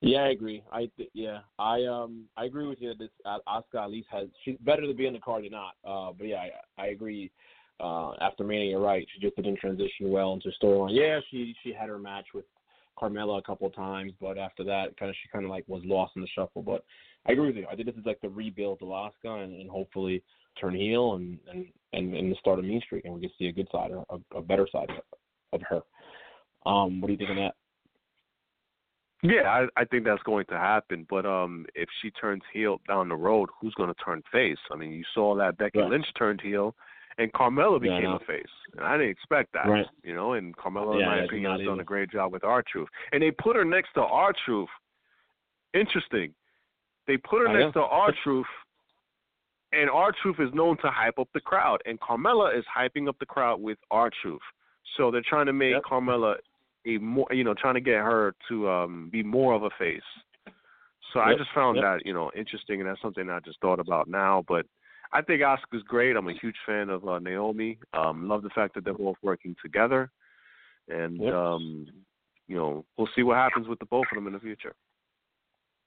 Yeah, 0.00 0.18
I 0.18 0.28
agree. 0.28 0.62
I 0.70 0.88
th- 0.96 1.10
yeah, 1.12 1.40
I 1.58 1.84
um 1.84 2.26
I 2.36 2.44
agree 2.44 2.68
with 2.68 2.80
you. 2.80 2.90
that 2.90 2.98
This 2.98 3.10
uh, 3.24 3.38
Asuka 3.48 3.82
at 3.82 3.90
least 3.90 4.08
has 4.10 4.28
she's 4.44 4.56
better 4.60 4.86
to 4.86 4.94
be 4.94 5.06
in 5.06 5.12
the 5.12 5.18
card 5.18 5.44
than 5.44 5.50
not. 5.52 5.74
Uh, 5.84 6.12
but 6.16 6.26
yeah, 6.26 6.44
I, 6.78 6.82
I 6.82 6.86
agree. 6.88 7.30
Uh, 7.80 8.12
after 8.20 8.44
Mania, 8.44 8.70
you're 8.70 8.80
right. 8.80 9.06
She 9.12 9.20
just 9.20 9.36
didn't 9.36 9.58
transition 9.58 10.10
well 10.10 10.32
into 10.32 10.50
storyline. 10.62 10.90
Yeah, 10.92 11.20
she 11.30 11.54
she 11.62 11.72
had 11.72 11.88
her 11.88 11.98
match 11.98 12.26
with 12.32 12.44
Carmella 12.96 13.38
a 13.38 13.42
couple 13.42 13.66
of 13.66 13.74
times, 13.74 14.12
but 14.20 14.38
after 14.38 14.62
that, 14.64 14.96
kind 14.96 15.10
of 15.10 15.16
she 15.22 15.28
kind 15.30 15.44
of 15.44 15.50
like 15.50 15.64
was 15.66 15.82
lost 15.84 16.12
in 16.14 16.22
the 16.22 16.28
shuffle. 16.28 16.62
But 16.62 16.84
I 17.26 17.32
agree 17.32 17.48
with 17.48 17.56
you. 17.56 17.66
I 17.70 17.74
think 17.74 17.86
this 17.86 17.96
is 17.96 18.06
like 18.06 18.20
the 18.20 18.28
rebuild 18.28 18.82
of 18.82 18.88
Asuka, 18.88 19.42
and, 19.44 19.60
and 19.60 19.68
hopefully 19.68 20.22
turn 20.60 20.74
heel 20.74 21.14
and 21.14 21.38
and 21.50 21.66
and, 21.92 22.14
and 22.14 22.30
the 22.30 22.36
start 22.36 22.60
a 22.60 22.62
mean 22.62 22.80
streak, 22.84 23.04
and 23.04 23.14
we 23.14 23.20
can 23.20 23.30
see 23.36 23.46
a 23.46 23.52
good 23.52 23.68
side, 23.72 23.90
a, 23.90 24.36
a 24.36 24.42
better 24.42 24.68
side 24.70 24.90
of 25.52 25.60
her. 25.68 25.80
Um, 26.66 27.00
what 27.00 27.08
do 27.08 27.12
you 27.12 27.18
think 27.18 27.30
of 27.30 27.36
that? 27.36 27.54
Yeah, 29.22 29.48
I, 29.76 29.80
I 29.80 29.84
think 29.84 30.04
that's 30.04 30.22
going 30.22 30.46
to 30.46 30.56
happen. 30.56 31.06
But 31.10 31.26
um, 31.26 31.66
if 31.74 31.88
she 32.00 32.10
turns 32.12 32.42
heel 32.52 32.80
down 32.86 33.08
the 33.08 33.16
road, 33.16 33.48
who's 33.60 33.74
going 33.74 33.88
to 33.92 34.04
turn 34.04 34.22
face? 34.30 34.58
I 34.72 34.76
mean, 34.76 34.92
you 34.92 35.02
saw 35.14 35.34
that 35.36 35.58
Becky 35.58 35.80
Right. 35.80 35.90
Lynch 35.90 36.06
turned 36.16 36.40
heel, 36.40 36.74
and 37.18 37.32
Carmella 37.32 37.80
became 37.80 38.04
know. 38.04 38.16
a 38.16 38.20
face, 38.20 38.44
and 38.76 38.86
I 38.86 38.96
didn't 38.96 39.10
expect 39.10 39.52
that. 39.54 39.66
Right. 39.68 39.86
You 40.04 40.14
know, 40.14 40.34
and 40.34 40.56
Carmella, 40.56 41.00
Yeah, 41.00 41.02
in 41.02 41.06
my 41.18 41.24
opinion, 41.24 41.50
has 41.50 41.60
done 41.62 41.72
either. 41.74 41.82
a 41.82 41.84
great 41.84 42.10
job 42.12 42.32
with 42.32 42.44
R 42.44 42.62
Truth, 42.70 42.88
and 43.12 43.20
they 43.22 43.32
put 43.32 43.56
her 43.56 43.64
next 43.64 43.92
to 43.94 44.02
R 44.02 44.32
Truth. 44.44 44.68
Interesting. 45.74 46.32
They 47.06 47.16
put 47.16 47.40
her 47.40 47.48
I 47.48 47.60
next 47.62 47.74
to 47.74 47.80
R 47.82 48.12
Truth, 48.22 48.46
and 49.72 49.90
R 49.90 50.12
Truth 50.22 50.36
is 50.40 50.54
known 50.54 50.76
to 50.78 50.90
hype 50.90 51.18
up 51.18 51.28
the 51.34 51.40
crowd, 51.40 51.80
and 51.86 51.98
Carmella 52.00 52.56
is 52.56 52.64
hyping 52.74 53.08
up 53.08 53.16
the 53.18 53.26
crowd 53.26 53.60
with 53.60 53.78
R 53.90 54.10
Truth. 54.22 54.40
So 54.96 55.10
they're 55.10 55.22
trying 55.28 55.46
to 55.46 55.52
make 55.52 55.72
Yep. 55.72 55.82
Carmella 55.82 56.36
a 56.88 56.98
more, 56.98 57.26
you 57.30 57.44
know, 57.44 57.54
trying 57.54 57.74
to 57.74 57.80
get 57.80 57.96
her 57.96 58.34
to 58.48 58.68
um 58.68 59.08
be 59.12 59.22
more 59.22 59.54
of 59.54 59.62
a 59.62 59.70
face. 59.78 60.00
So 61.12 61.20
I 61.20 61.34
just 61.34 61.50
found 61.54 61.76
yep. 61.76 61.84
that 61.84 62.06
you 62.06 62.12
know 62.12 62.30
interesting, 62.36 62.80
and 62.80 62.88
that's 62.88 63.00
something 63.00 63.30
I 63.30 63.40
just 63.40 63.60
thought 63.60 63.80
about 63.80 64.08
now. 64.08 64.44
But 64.46 64.66
I 65.12 65.22
think 65.22 65.40
Asuka's 65.40 65.82
great. 65.86 66.16
I'm 66.16 66.28
a 66.28 66.34
huge 66.40 66.56
fan 66.66 66.90
of 66.90 67.06
uh, 67.08 67.18
Naomi. 67.18 67.78
Um, 67.94 68.28
love 68.28 68.42
the 68.42 68.50
fact 68.50 68.74
that 68.74 68.84
they're 68.84 68.94
both 68.94 69.16
working 69.22 69.56
together, 69.62 70.10
and 70.88 71.18
Yep. 71.18 71.32
um, 71.32 71.86
you 72.46 72.56
know 72.56 72.84
we'll 72.96 73.08
see 73.16 73.22
what 73.22 73.36
happens 73.36 73.68
with 73.68 73.78
the 73.78 73.86
both 73.86 74.06
of 74.12 74.16
them 74.16 74.26
in 74.26 74.34
the 74.34 74.40
future. 74.40 74.74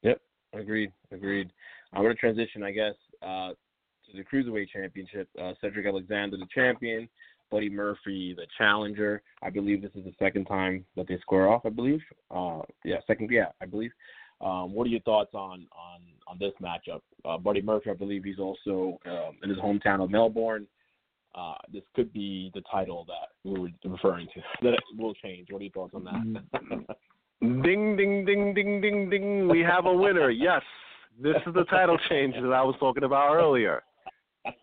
Yep, 0.02 0.22
agreed. 0.54 0.92
Agreed. 1.12 1.52
I'm 1.94 2.02
going 2.04 2.16
to 2.16 2.20
transition, 2.20 2.64
I 2.64 2.72
guess, 2.72 2.96
uh, 3.22 3.50
to 3.50 4.16
the 4.16 4.24
Cruiserweight 4.24 4.70
Championship. 4.70 5.28
Uh, 5.40 5.54
Cedric 5.62 5.86
Alexander, 5.86 6.38
the 6.38 6.48
champion. 6.54 7.08
Buddy 7.52 7.70
Murphy, 7.70 8.34
the 8.36 8.48
challenger. 8.58 9.22
I 9.44 9.50
believe 9.50 9.82
this 9.82 9.92
is 9.96 10.06
the 10.06 10.14
second 10.18 10.46
time 10.46 10.86
that 10.96 11.08
they 11.08 11.18
square 11.20 11.50
off. 11.50 11.66
I 11.66 11.70
believe. 11.70 12.02
Uh, 12.30 12.62
yeah, 12.84 12.98
second. 13.06 13.30
Yeah, 13.32 13.48
I 13.62 13.66
believe. 13.66 13.92
Um, 14.40 14.74
what 14.74 14.88
are 14.88 14.90
your 14.90 15.02
thoughts 15.02 15.32
on 15.34 15.68
on 15.72 16.02
on 16.28 16.40
this 16.40 16.54
matchup? 16.62 17.02
Uh, 17.24 17.38
Buddy 17.38 17.62
Murphy, 17.62 17.92
I 17.92 17.94
believe 17.94 18.24
he's 18.24 18.40
also 18.40 18.98
um, 19.06 19.38
in 19.44 19.50
his 19.50 19.60
hometown 19.60 20.04
of 20.04 20.10
Melbourne. 20.10 20.66
Uh, 21.36 21.56
this 21.72 21.84
could 21.96 22.12
be 22.12 22.52
the 22.54 22.62
title 22.70 23.06
that 23.08 23.50
we 23.50 23.60
were 23.60 23.70
referring 23.86 24.28
to. 24.34 24.42
That 24.64 24.80
will 24.98 25.14
change. 25.16 25.48
What 25.50 25.62
are 25.62 25.64
your 25.64 25.72
thoughts 25.72 25.94
on 25.94 26.04
that? 26.04 26.98
Ding, 27.42 27.98
ding, 27.98 28.24
ding, 28.24 28.54
ding, 28.54 28.82
ding, 28.82 29.10
ding. 29.10 29.48
We 29.48 29.62
have 29.62 29.88
a 29.88 29.94
winner. 29.94 30.30
Yes, 30.30 30.62
this 31.20 31.38
is 31.48 31.56
the 31.56 31.64
title 31.64 31.98
change 32.10 32.36
that 32.36 32.54
I 32.54 32.62
was 32.62 32.76
talking 32.80 33.04
about 33.04 33.34
earlier. 33.34 33.82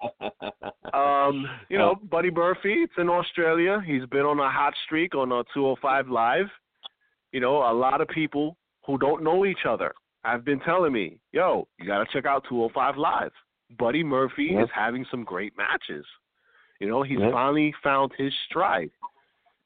Um, 0.94 1.46
you 1.68 1.78
know, 1.78 1.94
Buddy 2.10 2.30
Murphy, 2.30 2.72
it's 2.82 2.92
in 2.96 3.08
Australia. 3.08 3.80
He's 3.86 4.04
been 4.06 4.22
on 4.22 4.40
a 4.40 4.50
hot 4.50 4.72
streak 4.84 5.14
on 5.14 5.30
a 5.30 5.44
205 5.54 6.08
Live. 6.08 6.46
You 7.32 7.40
know, 7.40 7.58
a 7.70 7.72
lot 7.72 8.00
of 8.00 8.08
people 8.08 8.56
who 8.86 8.98
don't 8.98 9.22
know 9.22 9.44
each 9.44 9.64
other 9.68 9.92
have 10.24 10.44
been 10.44 10.58
telling 10.60 10.92
me, 10.92 11.20
yo, 11.32 11.68
you 11.78 11.86
got 11.86 11.98
to 11.98 12.06
check 12.12 12.24
out 12.26 12.44
205 12.48 12.96
Live. 12.96 13.30
Buddy 13.78 14.02
Murphy 14.02 14.50
Yeah. 14.54 14.64
is 14.64 14.70
having 14.74 15.04
some 15.10 15.24
great 15.24 15.52
matches. 15.56 16.06
You 16.80 16.88
know, 16.88 17.02
he's 17.02 17.18
Yeah. 17.20 17.30
finally 17.30 17.72
found 17.82 18.12
his 18.16 18.32
stride. 18.48 18.90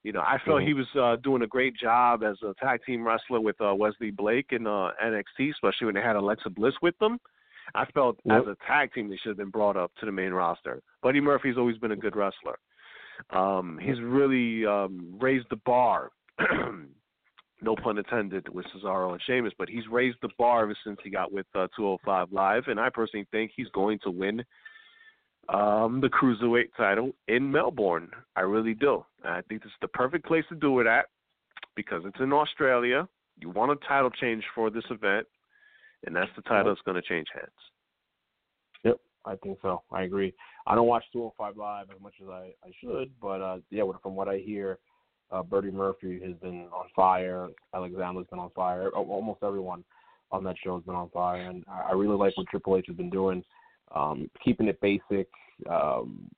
You 0.03 0.13
know, 0.13 0.23
I 0.27 0.39
felt 0.39 0.63
Mhm. 0.63 0.67
he 0.67 0.75
was 0.75 0.97
uh, 0.97 1.17
doing 1.17 1.43
a 1.43 1.47
great 1.47 1.77
job 1.77 2.25
as 2.25 2.43
a 2.43 2.53
tag 2.55 2.83
team 2.85 3.07
wrestler 3.07 3.41
with 3.41 3.59
uh, 3.61 3.75
Wesley 3.75 4.11
Blake 4.11 4.53
in 4.53 4.67
uh, 4.67 4.91
NXT, 5.01 5.51
especially 5.51 5.87
when 5.87 5.95
they 5.95 6.03
had 6.03 6.17
Alexa 6.17 6.51
Bliss 6.51 6.75
with 6.83 6.99
them. 6.99 7.21
I 7.75 7.85
felt 7.87 8.19
Yep. 8.25 8.43
as 8.43 8.49
a 8.49 8.57
tag 8.67 8.93
team 8.93 9.09
they 9.09 9.17
should 9.17 9.31
have 9.31 9.37
been 9.37 9.51
brought 9.51 9.77
up 9.77 9.93
to 10.01 10.07
the 10.07 10.13
main 10.13 10.33
roster. 10.33 10.83
Buddy 11.03 11.21
Murphy's 11.21 11.59
always 11.59 11.79
been 11.79 11.93
a 11.93 11.97
good 11.97 12.17
wrestler. 12.17 12.59
Um, 13.31 13.79
he's 13.81 14.01
really 14.01 14.67
um, 14.67 15.15
raised 15.21 15.47
the 15.51 15.57
bar. 15.57 16.11
no 17.63 17.77
pun 17.77 17.99
intended 17.99 18.49
with 18.49 18.67
Cesaro 18.67 19.13
and 19.13 19.23
Sheamus, 19.23 19.53
but 19.59 19.69
he's 19.69 19.87
raised 19.89 20.19
the 20.23 20.31
bar 20.39 20.65
ever 20.65 20.77
since 20.85 20.99
he 21.03 21.11
got 21.11 21.33
with 21.33 21.47
uh, 21.55 21.69
205 21.77 22.33
Live, 22.33 22.65
and 22.67 22.81
I 22.81 22.91
personally 22.91 23.27
think 23.31 23.53
he's 23.55 23.69
going 23.69 23.99
to 24.03 24.11
win 24.11 24.43
um, 25.49 26.01
the 26.01 26.09
cruiserweight 26.09 26.71
title 26.77 27.13
in 27.29 27.51
Melbourne. 27.51 28.11
I 28.37 28.41
really 28.41 28.75
do. 28.75 29.05
And 29.25 29.33
I 29.35 29.43
think 29.43 29.63
this 29.63 29.71
is 29.71 29.79
the 29.81 29.89
perfect 29.89 30.27
place 30.27 30.45
to 30.49 30.57
do 30.57 30.81
it 30.81 30.87
at 30.87 31.07
because 31.77 32.03
it's 32.05 32.21
in 32.21 32.33
Australia. 32.33 33.09
You 33.41 33.51
want 33.51 33.73
a 33.73 33.87
title 33.87 34.11
change 34.11 34.45
for 34.55 34.71
this 34.71 34.85
event, 34.91 35.27
and 36.07 36.15
that's 36.15 36.31
the 36.37 36.43
title 36.43 36.73
that's 36.73 36.81
going 36.85 37.01
to 37.01 37.09
change 37.09 37.27
hands. 37.33 37.51
Yep, 38.85 38.99
I 39.25 39.37
think 39.37 39.59
so. 39.63 39.83
I 39.91 40.03
agree. 40.03 40.35
I 40.67 40.75
don't 40.75 40.87
watch 40.87 41.05
205 41.13 41.57
Live 41.57 41.87
as 41.95 42.01
much 42.03 42.15
as 42.23 42.29
I, 42.29 42.51
I 42.65 42.71
should, 42.81 43.11
but 43.21 43.41
uh, 43.41 43.59
yeah, 43.71 43.85
from 44.03 44.17
what 44.17 44.29
I 44.29 44.39
hear, 44.39 44.79
uh, 45.31 45.43
Buddy 45.43 45.71
Murphy 45.71 46.21
has 46.25 46.35
been 46.37 46.67
on 46.73 46.87
fire. 46.95 47.49
Alexander's 47.75 48.27
been 48.31 48.39
on 48.39 48.51
fire. 48.51 48.91
Almost 48.91 49.43
everyone 49.43 49.85
on 50.31 50.45
that 50.45 50.57
show 50.63 50.77
has 50.77 50.85
been 50.85 50.95
on 50.95 51.11
fire, 51.11 51.43
and 51.43 51.65
I 51.69 51.93
really 51.93 52.17
like 52.17 52.37
what 52.37 52.47
Triple 52.49 52.77
H 52.77 52.87
has 52.89 52.97
been 52.97 53.11
doing, 53.11 53.45
um, 53.95 54.31
keeping 54.45 54.69
it 54.69 54.81
basic. 54.81 55.29
Um, 55.69 56.29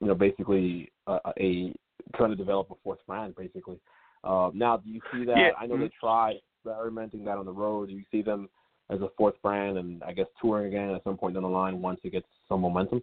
you 0.00 0.08
know, 0.08 0.14
basically 0.14 0.90
a, 1.06 1.18
a 1.38 1.74
trying 2.16 2.30
to 2.30 2.36
develop 2.36 2.70
a 2.70 2.74
fourth 2.82 2.98
brand, 3.06 3.34
basically. 3.36 3.78
Uh, 4.24 4.50
now, 4.52 4.76
do 4.76 4.90
you 4.90 5.00
see 5.12 5.24
that? 5.24 5.36
Yeah. 5.36 5.50
I 5.58 5.66
know 5.66 5.78
they 5.78 5.90
tried 5.98 6.36
experimenting 6.56 7.24
that 7.24 7.38
on 7.38 7.46
the 7.46 7.52
road. 7.52 7.88
Do 7.88 7.94
you 7.94 8.04
see 8.10 8.22
them 8.22 8.48
as 8.90 9.00
a 9.00 9.08
fourth 9.16 9.40
brand 9.42 9.78
and 9.78 10.02
I 10.02 10.12
guess 10.12 10.26
touring 10.40 10.66
again 10.66 10.90
at 10.90 11.04
some 11.04 11.16
point 11.16 11.34
down 11.34 11.44
the 11.44 11.48
line 11.48 11.80
once 11.80 12.00
it 12.02 12.10
gets 12.10 12.26
some 12.48 12.60
momentum? 12.60 13.02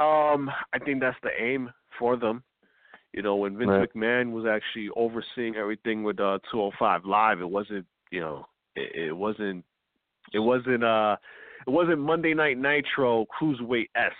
Um, 0.00 0.50
I 0.72 0.78
think 0.84 1.00
that's 1.00 1.16
the 1.22 1.30
aim 1.40 1.70
for 1.98 2.16
them. 2.16 2.42
You 3.12 3.22
know, 3.22 3.36
when 3.36 3.56
Vince 3.56 3.70
Right. 3.70 3.88
McMahon 3.94 4.32
was 4.32 4.44
actually 4.46 4.90
overseeing 4.94 5.56
everything 5.56 6.04
with 6.04 6.20
uh 6.20 6.38
205 6.52 7.04
Live, 7.04 7.40
it 7.40 7.48
wasn't, 7.48 7.86
you 8.10 8.20
know, 8.20 8.46
it, 8.76 9.08
it 9.08 9.12
wasn't, 9.16 9.64
it 10.32 10.38
wasn't, 10.38 10.84
uh, 10.84 11.16
it 11.66 11.70
wasn't 11.70 11.98
Monday 11.98 12.34
Night 12.34 12.58
Nitro 12.58 13.26
cruiserweight 13.40 13.88
esque. 13.96 14.14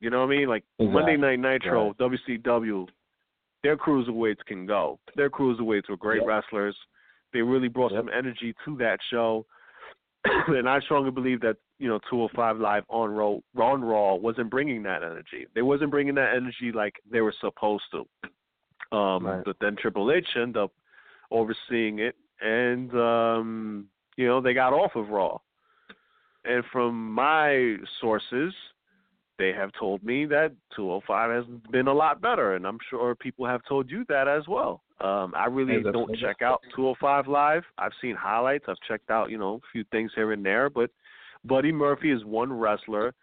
You 0.00 0.08
know 0.08 0.20
what 0.20 0.32
I 0.32 0.36
mean? 0.36 0.48
Like 0.48 0.64
Exactly. 0.78 1.00
Monday 1.00 1.16
Night 1.16 1.40
Nitro, 1.40 1.94
WCW, 2.00 2.88
their 3.62 3.76
cruiserweights 3.76 4.44
can 4.46 4.66
go. 4.66 4.98
Their 5.16 5.28
cruiserweights 5.30 5.90
were 5.90 5.96
great 5.98 6.24
wrestlers. 6.24 6.76
They 7.32 7.42
really 7.42 7.68
brought 7.68 7.92
Yep. 7.92 8.00
some 8.00 8.10
energy 8.16 8.54
to 8.64 8.76
that 8.78 8.98
show. 9.10 9.46
and 10.48 10.68
I 10.68 10.80
strongly 10.80 11.10
believe 11.10 11.40
that 11.40 11.56
you 11.78 11.88
know 11.88 11.98
205 12.10 12.58
Live 12.58 12.84
on 12.88 13.10
Raw, 13.10 13.38
on 13.56 13.82
Raw 13.82 14.14
wasn't 14.14 14.50
bringing 14.50 14.82
that 14.82 15.02
energy. 15.02 15.46
They 15.54 15.62
wasn't 15.62 15.90
bringing 15.90 16.14
that 16.16 16.34
energy 16.34 16.72
like 16.72 16.94
they 17.10 17.20
were 17.22 17.34
supposed 17.40 17.84
to. 17.92 18.96
Um, 18.96 19.24
Right. 19.26 19.44
But 19.44 19.56
then 19.60 19.76
Triple 19.76 20.10
H 20.12 20.26
ended 20.36 20.56
up 20.56 20.72
overseeing 21.30 22.00
it, 22.00 22.16
and 22.40 22.92
um, 22.94 23.86
you 24.16 24.26
know 24.26 24.40
they 24.40 24.52
got 24.52 24.72
off 24.72 24.94
of 24.96 25.08
Raw. 25.08 25.38
And 26.44 26.64
from 26.72 27.12
my 27.12 27.76
sources, 28.00 28.52
they 29.40 29.52
have 29.52 29.70
told 29.78 30.04
me 30.04 30.26
that 30.26 30.52
205 30.76 31.30
has 31.30 31.44
been 31.72 31.88
a 31.88 31.94
lot 31.94 32.20
better, 32.20 32.56
and 32.56 32.66
I'm 32.66 32.78
sure 32.90 33.14
people 33.14 33.46
have 33.46 33.62
told 33.66 33.90
you 33.90 34.04
that 34.10 34.28
as 34.28 34.46
well. 34.46 34.82
Um, 35.00 35.32
I 35.34 35.46
really 35.46 35.80
Yes, 35.82 35.94
don't 35.94 36.14
check 36.18 36.42
out 36.42 36.60
205 36.76 37.26
live. 37.26 37.62
I've 37.78 37.92
seen 38.02 38.14
highlights. 38.14 38.66
I've 38.68 38.80
checked 38.86 39.10
out, 39.10 39.30
you 39.30 39.38
know, 39.38 39.54
a 39.54 39.68
few 39.72 39.82
things 39.90 40.12
here 40.14 40.32
and 40.32 40.44
there, 40.44 40.68
but 40.68 40.90
Buddy 41.46 41.72
Murphy 41.72 42.10
is 42.10 42.22
one 42.22 42.52
wrestler 42.52 43.14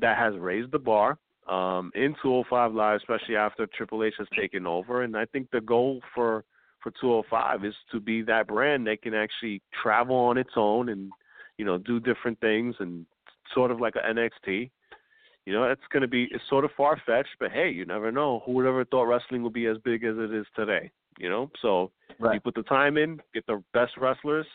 that 0.00 0.16
has 0.16 0.34
raised 0.38 0.70
the 0.70 0.78
bar 0.78 1.18
um, 1.48 1.90
in 1.96 2.14
205 2.22 2.72
live, 2.72 3.00
especially 3.00 3.34
after 3.34 3.66
Triple 3.66 4.04
H 4.04 4.14
has 4.18 4.28
taken 4.38 4.64
over. 4.64 5.02
And 5.02 5.16
I 5.16 5.24
think 5.26 5.50
the 5.50 5.60
goal 5.60 6.00
for 6.14 6.44
for 6.84 6.92
205 7.00 7.64
is 7.64 7.74
to 7.92 8.00
be 8.00 8.22
that 8.22 8.46
brand 8.48 8.86
that 8.86 9.02
can 9.02 9.14
actually 9.14 9.62
travel 9.82 10.16
on 10.16 10.36
its 10.36 10.50
own 10.56 10.88
and 10.88 11.10
you 11.56 11.64
know 11.64 11.78
do 11.78 12.00
different 12.00 12.40
things 12.40 12.74
and 12.78 13.06
sort 13.54 13.72
of 13.72 13.80
like 13.80 13.94
an 13.96 14.16
NXT. 14.16 14.70
You 15.46 15.52
know, 15.52 15.64
it's 15.64 15.82
going 15.92 16.02
to 16.02 16.08
be 16.08 16.28
it's 16.30 16.44
sort 16.48 16.64
of 16.64 16.70
far 16.76 17.00
fetched, 17.04 17.36
but 17.40 17.50
hey, 17.50 17.68
you 17.70 17.84
never 17.84 18.12
know. 18.12 18.42
Who 18.46 18.52
would 18.52 18.66
ever 18.66 18.84
thought 18.84 19.04
wrestling 19.04 19.42
would 19.42 19.52
be 19.52 19.66
as 19.66 19.76
big 19.78 20.04
as 20.04 20.14
it 20.16 20.32
is 20.32 20.46
today? 20.54 20.90
You 21.18 21.28
know, 21.28 21.50
so 21.60 21.90
Right. 22.18 22.34
you 22.34 22.40
put 22.40 22.54
the 22.54 22.62
time 22.62 22.96
in, 22.96 23.20
get 23.34 23.44
the 23.46 23.62
best 23.74 23.96
wrestlers. 23.96 24.46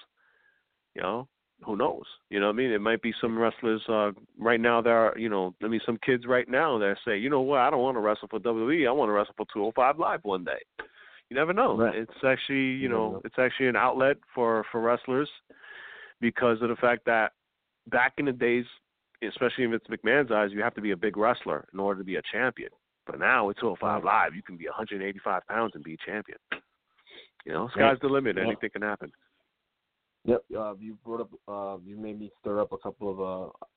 You 0.96 1.02
know, 1.02 1.28
who 1.66 1.76
knows? 1.76 2.06
You 2.30 2.40
know 2.40 2.48
what 2.48 2.54
I 2.54 2.58
mean? 2.58 2.72
It 2.72 2.82
might 2.82 3.02
be 3.02 3.14
some 3.20 3.38
wrestlers 3.38 3.82
uh 3.90 4.12
right 4.40 4.60
now 4.60 4.82
there 4.82 4.96
are, 4.98 5.18
you 5.18 5.28
know, 5.30 5.54
I 5.64 5.68
mean 5.68 5.82
some 5.86 5.98
kids 6.06 6.26
right 6.26 6.48
now 6.48 6.78
that 6.80 6.98
say, 7.06 7.18
you 7.18 7.30
know 7.30 7.42
what, 7.42 7.60
I 7.60 7.70
don't 7.70 7.82
want 7.82 7.96
to 7.98 8.02
wrestle 8.02 8.28
for 8.30 8.40
WWE, 8.40 8.88
I 8.88 8.92
want 8.92 9.10
to 9.10 9.14
wrestle 9.14 9.34
for 9.36 9.46
205 9.54 10.00
Live 10.00 10.20
one 10.24 10.44
day. 10.46 10.60
You 11.30 11.36
never 11.36 11.52
know. 11.52 11.76
Right. 11.78 11.96
It's 11.96 12.24
actually, 12.26 12.56
you 12.60 12.84
You 12.84 12.90
know, 12.90 13.12
know. 13.12 13.22
it's 13.26 13.38
actually 13.38 13.68
an 13.68 13.76
outlet 13.76 14.18
for 14.34 14.66
for 14.72 14.80
wrestlers 14.82 15.30
because 16.22 16.62
of 16.62 16.70
the 16.70 16.76
fact 16.78 17.04
that 17.06 17.34
back 17.90 18.14
in 18.18 18.26
the 18.26 18.32
days, 18.32 18.66
especially 19.24 19.64
in 19.64 19.72
Vince 19.72 19.84
McMahon's 19.90 20.32
eyes, 20.32 20.52
you 20.52 20.62
have 20.62 20.76
to 20.76 20.82
be 20.82 20.92
a 20.92 20.98
big 20.98 21.18
wrestler 21.18 21.68
in 21.74 21.80
order 21.80 22.00
to 22.00 22.06
be 22.06 22.16
a 22.16 22.22
champion. 22.32 22.70
But 23.06 23.20
now 23.20 23.48
with 23.48 23.58
205 23.58 24.04
Live, 24.04 24.36
you 24.36 24.44
can 24.44 24.58
be 24.58 24.66
185 24.66 25.48
pounds 25.48 25.72
and 25.76 25.84
be 25.84 25.94
a 25.94 26.10
champion. 26.10 26.38
You 27.46 27.54
know, 27.54 27.70
sky's 27.74 27.98
the 28.02 28.08
limit. 28.08 28.36
Yeah. 28.36 28.44
Anything 28.44 28.70
can 28.72 28.82
happen. 28.82 29.12
Yep. 30.26 30.44
Uh, 30.58 30.74
you 30.80 30.98
brought 31.06 31.22
up. 31.22 31.30
Uh, 31.48 31.78
you 31.86 31.96
made 31.96 32.20
me 32.20 32.30
stir 32.42 32.60
up 32.60 32.74
a 32.74 32.78
couple 32.78 33.10
of 33.10 33.22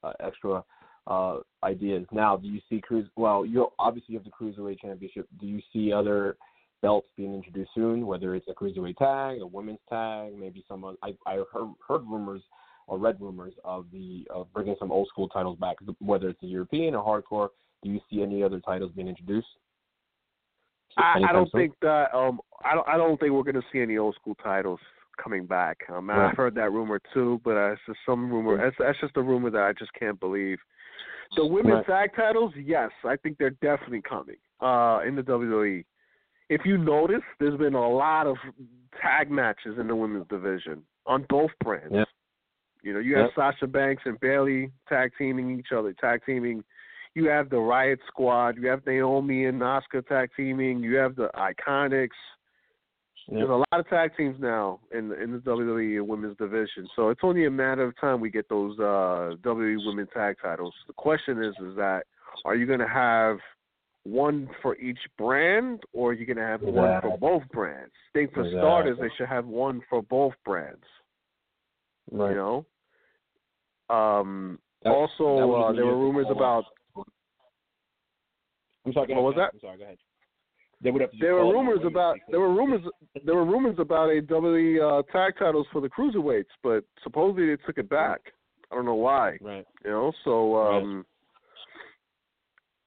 uh, 0.05 0.07
uh, 0.09 0.12
extra 0.18 0.64
uh, 1.07 1.38
ideas. 1.62 2.05
Now, 2.11 2.36
do 2.36 2.49
you 2.49 2.61
see 2.68 2.80
cruise? 2.80 3.09
Well, 3.14 3.47
you 3.47 3.68
obviously 3.78 4.14
you 4.14 4.18
have 4.18 4.24
the 4.24 4.30
cruiserweight 4.30 4.80
championship. 4.80 5.28
Do 5.41 5.47
you 5.47 5.61
see 5.72 5.93
other 5.93 6.36
belts 6.82 7.07
being 7.16 7.32
introduced 7.32 7.70
soon? 7.74 8.05
Whether 8.05 8.34
it's 8.34 8.49
a 8.49 8.55
cruiserweight 8.55 8.97
tag, 8.97 9.41
a 9.41 9.47
women's 9.47 9.78
tag, 9.88 10.32
maybe 10.36 10.64
some. 10.66 10.84
I 11.03 11.14
I 11.26 11.45
heard 11.53 11.72
heard 11.86 12.03
rumors 12.09 12.43
or 12.91 12.99
read 12.99 13.16
rumors 13.20 13.55
of 13.64 13.86
the 13.93 14.26
of 14.30 14.53
bringing 14.53 14.74
some 14.78 14.91
old 14.91 15.07
school 15.09 15.28
titles 15.28 15.57
back. 15.59 15.76
Whether 16.01 16.28
it's 16.28 16.41
the 16.41 16.49
European 16.49 16.95
or 16.95 17.05
hardcore. 17.05 17.49
Do 17.82 17.88
you 17.88 18.01
see 18.11 18.22
any 18.22 18.43
other 18.43 18.61
titles 18.61 18.93
being 18.95 19.09
introduced? 19.09 19.47
I, 20.99 21.20
I 21.28 21.32
don't 21.32 21.51
soon? 21.51 21.61
think 21.61 21.74
that. 21.80 22.09
Um, 22.12 22.41
I 22.64 22.74
don't. 22.74 22.88
I 22.88 22.97
don't 22.97 23.18
think 23.18 23.32
we're 23.32 23.45
going 23.45 23.55
to 23.55 23.62
see 23.72 23.80
any 23.80 23.97
old 23.97 24.16
school 24.16 24.34
titles 24.43 24.80
coming 25.22 25.47
back. 25.47 25.78
Um, 25.88 26.11
Right. 26.11 26.30
I've 26.30 26.36
heard 26.36 26.55
that 26.57 26.72
rumor 26.72 27.01
too, 27.14 27.41
but 27.45 27.57
uh, 27.57 27.72
it's 27.72 27.80
just 27.86 28.01
some 28.05 28.30
rumor. 28.30 28.57
That's, 28.57 28.76
that's 28.78 29.01
just 29.01 29.16
a 29.16 29.22
rumor 29.22 29.51
that 29.51 29.62
I 29.62 29.72
just 29.78 29.93
can't 29.95 30.18
believe. 30.18 30.59
The 31.36 31.47
women's 31.47 31.86
tag 31.86 32.11
titles, 32.16 32.53
yes, 32.57 32.91
I 33.05 33.14
think 33.16 33.38
they're 33.38 33.51
definitely 33.51 34.03
coming. 34.03 34.36
Uh, 34.61 35.01
in 35.07 35.16
the 35.16 35.22
WWE. 35.22 35.84
If 36.51 36.62
you 36.66 36.76
notice, 36.76 37.22
there's 37.38 37.57
been 37.57 37.74
a 37.74 37.88
lot 37.88 38.26
of 38.26 38.36
tag 39.01 39.30
matches 39.30 39.78
in 39.78 39.86
the 39.86 39.97
women's 39.97 40.26
division 40.28 40.82
on 41.07 41.24
both 41.30 41.51
brands. 41.64 41.95
Yep. 41.95 42.09
You 42.83 42.95
know, 42.95 43.01
you 43.01 43.16
have 43.16 43.26
Yep. 43.26 43.35
Sasha 43.35 43.66
Banks 43.66 44.03
and 44.07 44.18
Bayley 44.20 44.70
tag 44.89 45.12
teaming 45.18 45.59
each 45.59 45.72
other, 45.76 45.93
tag 46.01 46.22
teaming. 46.24 46.64
You 47.14 47.28
have 47.28 47.51
the 47.51 47.59
Riot 47.59 48.01
Squad. 48.07 48.57
You 48.57 48.68
have 48.68 48.87
Naomi 48.87 49.47
and 49.47 49.61
Asuka 49.61 50.07
tag 50.07 50.31
teaming. 50.37 50.81
You 50.83 50.97
have 50.97 51.16
the 51.16 51.28
Iconics. 51.35 52.09
There's 53.28 53.49
a 53.49 53.53
lot 53.53 53.66
of 53.72 53.89
tag 53.89 54.16
teams 54.16 54.37
now 54.41 54.81
in 54.93 55.09
the, 55.09 55.22
in 55.22 55.31
the 55.31 55.39
WWE 55.39 56.05
women's 56.05 56.37
division, 56.37 56.89
so 56.97 57.11
it's 57.11 57.20
only 57.22 57.47
a 57.47 57.51
matter 57.51 57.85
of 57.85 57.99
time 58.01 58.20
we 58.20 58.28
get 58.28 58.49
those 58.49 58.76
uh, 58.81 59.37
WWE 59.43 59.87
women 59.87 60.09
tag 60.12 60.37
titles. 60.43 60.74
The 60.89 60.95
question 60.95 61.43
is, 61.43 61.55
is 61.64 61.76
that 61.76 62.05
are 62.45 62.57
you 62.57 62.66
going 62.66 62.81
to 62.81 62.89
have 62.89 63.39
one 64.05 64.49
for 64.62 64.76
each 64.78 64.99
brand, 65.16 65.81
or 65.93 66.11
are 66.11 66.12
you 66.12 66.26
going 66.26 66.39
to 66.39 66.43
have 66.43 66.62
one 66.62 67.01
for 67.03 67.18
both 67.18 67.43
brands? 67.53 67.93
I 68.14 68.18
think 68.18 68.35
for 68.35 68.49
starters, 68.51 68.99
they 69.01 69.11
should 69.16 69.28
have 69.28 69.47
one 69.47 69.83
for 69.89 70.03
both 70.03 70.35
brands. 70.45 70.83
Right. 72.11 72.30
You 72.30 72.36
know. 72.36 72.66
Um, 73.94 74.58
That- 74.82 74.90
that 74.90 74.94
also, 74.96 75.46
was 75.46 75.70
uh, 75.70 75.76
there 75.76 75.86
were 75.86 75.98
rumors 75.98 76.26
about 76.30 76.64
I'm 78.86 78.92
sorry. 78.92 79.12
What 79.14 79.22
was 79.24 79.34
that? 79.36 79.50
I'm 79.54 79.61
sorry. 79.61 79.78
Go 79.78 79.84
ahead. 79.84 79.98
They 80.82 80.90
would 80.90 81.02
have 81.02 81.11
to 81.11 81.16
there 81.20 81.34
were 81.34 81.52
rumors 81.52 81.80
about 81.84 82.16
there 82.30 82.40
were 82.40 82.54
rumors 82.54 82.80
there 83.24 83.34
were 83.34 83.44
rumors 83.44 83.76
about 83.78 84.08
a 84.08 84.22
WWE 84.22 84.80
uh, 84.80 85.02
tag 85.12 85.34
titles 85.38 85.66
for 85.70 85.82
the 85.82 85.90
cruiserweights, 85.90 86.46
but 86.62 86.84
supposedly 87.02 87.48
they 87.48 87.56
took 87.66 87.76
it 87.76 87.90
back. 87.90 88.20
I 88.72 88.76
don't 88.76 88.86
know 88.86 88.94
why. 88.94 89.36
Right. 89.42 89.66
You 89.84 89.90
know, 89.90 90.12
so 90.24 90.56
um 90.56 91.04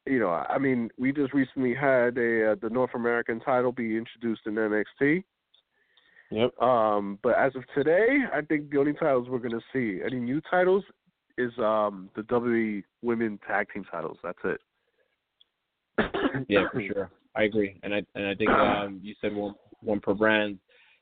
you 0.06 0.20
know, 0.20 0.30
I 0.32 0.58
mean, 0.58 0.90
we 0.98 1.14
just 1.14 1.34
recently 1.34 1.74
had 1.74 2.18
a 2.18 2.52
uh, 2.52 2.56
the 2.62 2.70
North 2.72 2.92
American 2.96 3.40
title 3.40 3.72
be 3.72 3.96
introduced 3.96 4.42
in 4.48 4.56
NXT. 4.56 5.24
Yep. 6.34 6.60
Um, 6.62 7.20
but 7.22 7.38
as 7.38 7.56
of 7.56 7.64
today, 7.76 8.08
I 8.34 8.42
think 8.42 8.72
the 8.72 8.80
only 8.80 8.94
titles 8.94 9.28
we're 9.30 9.38
gonna 9.38 9.62
see 9.72 10.00
any 10.04 10.20
new 10.20 10.42
titles 10.50 10.84
is 11.38 11.52
um 11.60 12.10
the 12.16 12.24
WWE 12.24 12.84
Women 13.04 13.40
Tag 13.48 13.68
Team 13.74 13.84
titles. 13.90 14.18
That's 14.24 14.40
it. 14.44 14.62
yeah, 16.50 16.66
for 16.72 16.82
sure. 16.82 17.12
I 17.36 17.44
agree, 17.44 17.80
and 17.84 17.94
I 17.94 18.02
and 18.16 18.28
I 18.28 18.36
think 18.36 18.50
um, 18.50 19.00
you 19.04 19.14
said 19.22 19.34
one 19.36 19.54
one 19.82 20.00
per 20.00 20.14
brand. 20.14 20.58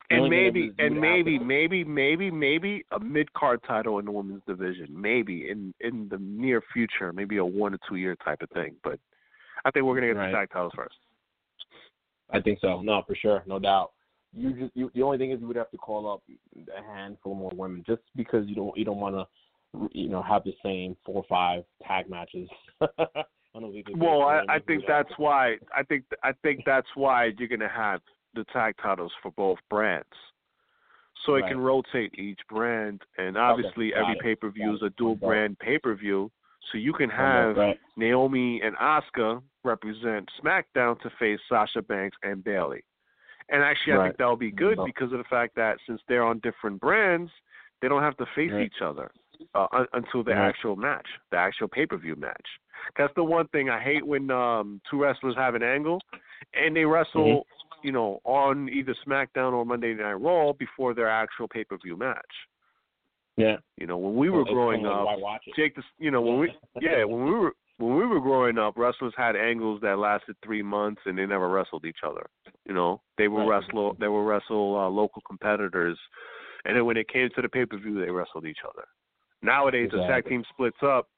And 0.09 0.29
maybe 0.29 0.73
and 0.77 0.99
maybe 0.99 1.37
to- 1.39 1.45
maybe 1.45 1.85
maybe 1.85 2.29
maybe 2.29 2.83
a 2.91 2.99
mid 2.99 3.31
card 3.31 3.61
title 3.65 3.99
in 3.99 4.03
the 4.05 4.11
women's 4.11 4.41
division 4.45 4.87
maybe 4.89 5.49
in 5.49 5.73
in 5.79 6.09
the 6.09 6.17
near 6.17 6.61
future 6.73 7.13
maybe 7.13 7.37
a 7.37 7.45
one 7.45 7.73
or 7.73 7.77
two 7.87 7.95
year 7.95 8.17
type 8.17 8.41
of 8.41 8.49
thing 8.49 8.75
but 8.83 8.99
i 9.63 9.71
think 9.71 9.85
we're 9.85 9.93
going 9.97 10.05
to 10.05 10.13
get 10.13 10.19
Right. 10.19 10.31
the 10.31 10.37
tag 10.37 10.49
titles 10.51 10.73
first 10.75 10.95
I 12.33 12.41
think 12.41 12.59
so. 12.61 12.81
No, 12.81 13.03
for 13.07 13.15
sure, 13.15 13.43
no 13.45 13.57
doubt. 13.57 13.91
You 14.33 14.53
just 14.53 14.71
you, 14.75 14.91
the 14.95 15.01
only 15.01 15.17
thing 15.17 15.31
is 15.31 15.41
you 15.41 15.47
would 15.47 15.55
have 15.55 15.71
to 15.71 15.77
call 15.77 16.11
up 16.11 16.21
a 16.55 16.93
handful 16.93 17.35
more 17.35 17.51
women 17.53 17.83
just 17.85 18.01
because 18.15 18.47
you 18.47 18.55
don't 18.55 18.77
you 18.77 18.85
don't 18.85 18.99
want 18.99 19.15
to 19.15 19.89
you 19.91 20.09
know 20.09 20.21
have 20.21 20.43
the 20.43 20.53
same 20.63 20.95
four 21.05 21.15
or 21.15 21.25
five 21.29 21.63
tag 21.85 22.09
matches. 22.09 22.49
on 23.53 23.65
a 23.65 23.97
well 23.97 24.21
i 24.21 24.41
i 24.47 24.59
think 24.59 24.81
that. 24.87 25.03
that's 25.07 25.19
why 25.19 25.57
i 25.75 25.83
think 25.83 26.05
i 26.23 26.31
think 26.41 26.61
that's 26.65 26.87
why 26.95 27.25
you're 27.37 27.49
going 27.49 27.59
to 27.59 27.67
have 27.67 27.99
the 28.33 28.45
tag 28.53 28.73
titles 28.81 29.11
for 29.21 29.29
both 29.31 29.57
brands 29.69 30.07
so 31.25 31.35
it 31.35 31.45
can 31.49 31.59
rotate 31.59 32.17
each 32.17 32.39
brand 32.49 33.01
and 33.17 33.37
obviously 33.37 33.91
got 33.91 34.03
every 34.03 34.15
pay 34.23 34.35
per 34.35 34.49
view 34.49 34.73
is 34.73 34.81
a 34.81 34.89
dual 34.91 35.15
Got 35.15 35.27
brand 35.27 35.59
pay 35.59 35.77
per 35.77 35.93
view 35.95 36.31
so 36.71 36.77
you 36.77 36.93
can 36.93 37.09
have 37.09 37.57
right. 37.57 37.79
Naomi 37.97 38.61
and 38.63 38.75
Asuka 38.77 39.41
represent 39.63 40.29
SmackDown 40.43 40.99
to 41.01 41.09
face 41.19 41.39
Sasha 41.49 41.81
Banks 41.81 42.17
and 42.23 42.43
Bayley. 42.43 42.83
And 43.49 43.63
actually, 43.63 43.93
I 43.93 43.97
Right. 43.97 44.05
think 44.07 44.17
that'll 44.17 44.35
be 44.37 44.51
good 44.51 44.77
No. 44.77 44.85
because 44.85 45.11
of 45.11 45.17
the 45.17 45.23
fact 45.25 45.55
that 45.55 45.77
since 45.87 46.01
they're 46.07 46.23
on 46.23 46.39
different 46.39 46.79
brands, 46.79 47.31
they 47.81 47.87
don't 47.87 48.01
have 48.03 48.17
to 48.17 48.25
face 48.27 48.51
Right. 48.51 48.65
each 48.65 48.81
other 48.81 49.11
uh, 49.55 49.67
un- 49.71 49.87
until 49.93 50.23
the 50.23 50.31
Right. 50.31 50.47
actual 50.49 50.75
match, 50.75 51.07
the 51.31 51.37
actual 51.37 51.67
pay 51.67 51.85
per 51.85 51.97
view 51.97 52.15
match. 52.15 52.59
That's 52.95 53.13
the 53.15 53.23
one 53.23 53.47
thing 53.47 53.69
I 53.69 53.79
hate 53.79 54.05
when 54.05 54.29
um, 54.31 54.81
two 54.89 55.01
wrestlers 55.01 55.35
have 55.35 55.55
an 55.55 55.63
angle 55.63 56.01
and 56.53 56.75
they 56.75 56.85
wrestle, 56.85 57.25
Mm-hmm. 57.25 57.87
you 57.87 57.91
know, 57.91 58.19
on 58.23 58.69
either 58.69 58.93
SmackDown 59.05 59.53
or 59.53 59.65
Monday 59.65 59.93
Night 59.93 60.13
Raw 60.13 60.53
before 60.53 60.93
their 60.93 61.09
actual 61.09 61.47
pay 61.47 61.63
per 61.63 61.77
view 61.77 61.97
match. 61.97 62.47
Yeah. 63.37 63.57
You 63.77 63.87
know, 63.87 63.97
when 63.97 64.15
we 64.15 64.29
were 64.29 64.41
it's 64.41 64.51
growing 64.51 64.85
up, 64.85 65.05
like, 65.05 65.17
why 65.17 65.21
watch? 65.21 65.41
Jake, 65.55 65.75
the, 65.75 65.83
you 65.97 66.11
know, 66.11 66.21
when 66.21 66.37
we 66.39 66.53
yeah, 66.79 67.03
when 67.03 67.23
we 67.25 67.31
were 67.31 67.55
when 67.81 67.95
we 67.95 68.05
were 68.05 68.19
growing 68.19 68.57
up, 68.57 68.77
wrestlers 68.77 69.13
had 69.17 69.35
angles 69.35 69.81
that 69.81 69.97
lasted 69.97 70.35
three 70.43 70.61
months 70.61 71.01
and 71.05 71.17
they 71.17 71.25
never 71.25 71.49
wrestled 71.49 71.85
each 71.85 71.99
other. 72.05 72.25
You 72.65 72.73
know, 72.73 73.01
they 73.17 73.27
would 73.27 73.47
Right. 73.47 73.63
wrestle 73.63 73.95
they 73.99 74.07
would 74.07 74.27
wrestle 74.27 74.77
uh, 74.77 74.89
local 74.89 75.21
competitors, 75.23 75.97
and 76.65 76.75
then 76.75 76.85
when 76.85 76.97
it 76.97 77.07
came 77.07 77.29
to 77.35 77.41
the 77.41 77.49
pay 77.49 77.65
per 77.65 77.77
view, 77.77 77.99
they 77.99 78.11
wrestled 78.11 78.45
each 78.45 78.59
other. 78.67 78.85
Nowadays, 79.41 79.85
exactly. 79.85 80.05
a 80.05 80.07
tag 80.07 80.25
team 80.27 80.43
splits 80.53 80.77
up. 80.83 81.09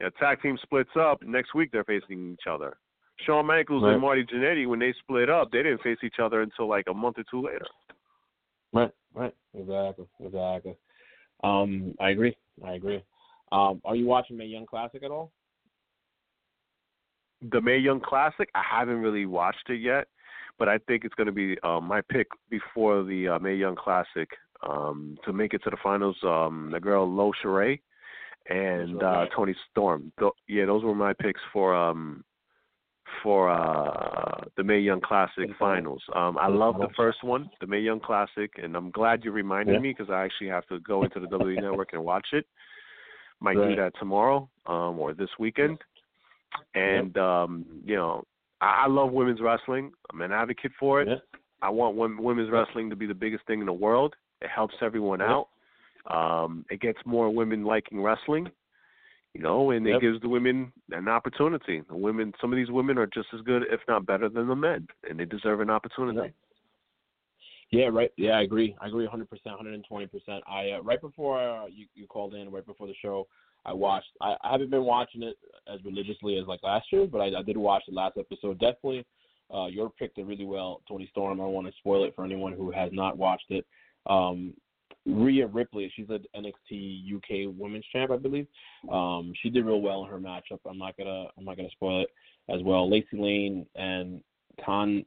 A 0.00 0.10
tag 0.12 0.40
team 0.42 0.56
splits 0.62 0.90
up. 0.96 1.22
Next 1.22 1.54
week, 1.54 1.70
they're 1.72 1.84
facing 1.84 2.32
each 2.32 2.46
other. 2.48 2.76
Shawn 3.20 3.46
Michaels 3.46 3.82
Right. 3.82 3.92
and 3.92 4.00
Marty 4.00 4.24
Jannetty, 4.24 4.66
when 4.66 4.78
they 4.78 4.92
split 4.94 5.30
up, 5.30 5.50
they 5.50 5.62
didn't 5.62 5.82
face 5.82 5.98
each 6.02 6.18
other 6.18 6.42
until 6.42 6.68
like 6.68 6.86
a 6.88 6.94
month 6.94 7.18
or 7.18 7.24
two 7.30 7.42
later. 7.42 7.66
Right, 8.72 8.90
right, 9.14 9.34
exactly, 9.54 10.06
exactly. 10.20 10.76
Um, 11.44 11.94
I 12.00 12.10
agree, 12.10 12.36
I 12.64 12.72
agree. 12.74 13.04
Um, 13.52 13.80
are 13.84 13.94
you 13.94 14.06
watching 14.06 14.36
Mae 14.36 14.46
Young 14.46 14.66
Classic 14.66 15.02
at 15.04 15.12
all? 15.12 15.30
The 17.50 17.60
Mae 17.60 17.78
Young 17.78 18.00
Classic, 18.00 18.48
I 18.54 18.62
haven't 18.68 19.00
really 19.00 19.26
watched 19.26 19.68
it 19.68 19.80
yet, 19.80 20.06
but 20.58 20.68
I 20.68 20.78
think 20.78 21.04
it's 21.04 21.14
going 21.14 21.26
to 21.26 21.32
be 21.32 21.56
um, 21.62 21.84
my 21.84 22.00
pick 22.00 22.28
before 22.50 23.02
the 23.02 23.28
uh, 23.28 23.38
Mae 23.38 23.54
Young 23.54 23.76
Classic 23.76 24.28
um, 24.68 25.18
to 25.24 25.32
make 25.32 25.52
it 25.54 25.62
to 25.64 25.70
the 25.70 25.76
finals. 25.82 26.16
Um, 26.22 26.70
the 26.72 26.80
girl 26.80 27.04
Io 27.04 27.32
Shirai 27.42 27.80
and 28.48 29.02
uh, 29.02 29.26
Toni 29.34 29.54
Storm. 29.70 30.12
Th- 30.18 30.32
yeah, 30.48 30.66
those 30.66 30.84
were 30.84 30.94
my 30.94 31.12
picks 31.12 31.40
for 31.52 31.74
um, 31.74 32.24
for 33.22 33.50
uh, 33.50 34.44
the 34.56 34.64
Mae 34.64 34.78
Young 34.80 35.00
Classic 35.00 35.48
finals. 35.58 36.02
Um, 36.14 36.38
I 36.38 36.48
love 36.48 36.76
the 36.78 36.88
first 36.96 37.22
one, 37.22 37.50
the 37.60 37.66
Mae 37.66 37.80
Young 37.80 38.00
Classic, 38.00 38.50
and 38.62 38.76
I'm 38.76 38.90
glad 38.90 39.24
you 39.24 39.32
reminded 39.32 39.74
Yeah. 39.74 39.80
me 39.80 39.94
because 39.96 40.10
I 40.10 40.24
actually 40.24 40.48
have 40.48 40.66
to 40.66 40.80
go 40.80 41.04
into 41.04 41.20
the 41.20 41.26
WWE 41.26 41.60
Network 41.60 41.92
and 41.92 42.04
watch 42.04 42.28
it. 42.32 42.46
Might 43.40 43.54
do 43.54 43.76
that 43.76 43.92
tomorrow 43.98 44.48
um, 44.66 44.98
or 44.98 45.12
this 45.12 45.28
weekend. 45.38 45.78
And 46.74 47.16
um, 47.18 47.64
you 47.84 47.96
know, 47.96 48.24
I, 48.60 48.84
I 48.84 48.86
love 48.88 49.12
women's 49.12 49.40
wrestling. 49.40 49.92
I'm 50.12 50.20
an 50.20 50.32
advocate 50.32 50.72
for 50.78 51.02
it. 51.02 51.08
Yeah. 51.08 51.16
I 51.62 51.70
want 51.70 51.96
wom- 51.96 52.22
women's 52.22 52.50
wrestling 52.50 52.90
to 52.90 52.96
be 52.96 53.06
the 53.06 53.14
biggest 53.14 53.46
thing 53.46 53.60
in 53.60 53.66
the 53.66 53.72
world. 53.72 54.14
It 54.42 54.50
helps 54.50 54.74
everyone 54.82 55.20
Yeah. 55.20 55.42
out. 55.42 55.48
Um, 56.06 56.66
it 56.70 56.80
gets 56.80 56.98
more 57.06 57.30
women 57.30 57.64
liking 57.64 58.02
wrestling, 58.02 58.50
you 59.32 59.40
know, 59.40 59.70
and 59.70 59.86
Yep. 59.86 59.96
it 59.96 60.00
gives 60.00 60.20
the 60.20 60.28
women 60.28 60.70
an 60.92 61.08
opportunity. 61.08 61.80
The 61.88 61.96
women, 61.96 62.34
some 62.40 62.52
of 62.52 62.56
these 62.56 62.70
women 62.70 62.98
are 62.98 63.06
just 63.06 63.32
as 63.32 63.40
good, 63.40 63.62
if 63.70 63.80
not 63.88 64.04
better, 64.04 64.28
than 64.28 64.46
the 64.46 64.54
men, 64.54 64.86
and 65.08 65.18
they 65.18 65.24
deserve 65.24 65.60
an 65.60 65.70
opportunity. 65.70 66.34
Yeah, 67.70 67.86
right. 67.86 68.12
Yeah, 68.16 68.32
I 68.32 68.42
agree. 68.42 68.76
I 68.80 68.86
agree 68.86 69.06
100%, 69.06 69.26
120%. 69.46 70.42
I 70.46 70.72
uh, 70.72 70.82
right 70.82 71.00
before 71.00 71.40
uh, 71.40 71.66
you 71.66 71.86
you 71.94 72.06
called 72.06 72.34
in, 72.34 72.50
right 72.50 72.66
before 72.66 72.86
the 72.86 72.94
show, 73.00 73.26
I 73.64 73.72
watched. 73.72 74.08
I, 74.20 74.36
I 74.42 74.52
haven't 74.52 74.70
been 74.70 74.84
watching 74.84 75.22
it 75.22 75.36
as 75.72 75.84
religiously 75.84 76.38
as 76.38 76.46
like 76.46 76.62
last 76.62 76.86
year, 76.92 77.06
but 77.06 77.18
I, 77.20 77.38
I 77.38 77.42
did 77.42 77.56
watch 77.56 77.82
the 77.88 77.94
last 77.94 78.16
episode. 78.18 78.58
Definitely, 78.58 79.04
uh, 79.54 79.66
your 79.66 79.90
pick 79.90 80.14
did 80.14 80.26
really 80.26 80.44
well, 80.44 80.82
Toni 80.88 81.08
Storm. 81.10 81.40
I 81.40 81.44
don't 81.44 81.52
want 81.52 81.66
to 81.66 81.72
spoil 81.78 82.04
it 82.04 82.14
for 82.14 82.24
anyone 82.24 82.52
who 82.52 82.70
has 82.70 82.90
not 82.92 83.16
watched 83.16 83.50
it. 83.50 83.64
Um, 84.06 84.54
Rhea 85.06 85.46
Ripley, 85.46 85.92
she's 85.94 86.08
an 86.08 86.24
NXT 86.34 87.14
UK 87.16 87.54
Women's 87.58 87.84
Champ, 87.92 88.10
I 88.10 88.16
believe. 88.16 88.46
Um, 88.90 89.32
she 89.42 89.50
did 89.50 89.64
real 89.64 89.82
well 89.82 90.04
in 90.04 90.10
her 90.10 90.18
matchup. 90.18 90.60
I'm 90.68 90.78
not 90.78 90.96
gonna 90.96 91.26
I'm 91.36 91.44
not 91.44 91.56
gonna 91.56 91.70
spoil 91.70 92.02
it 92.02 92.08
as 92.54 92.62
well. 92.62 92.90
Lacey 92.90 93.06
Lane 93.18 93.66
and 93.74 94.22
Tan 94.64 95.04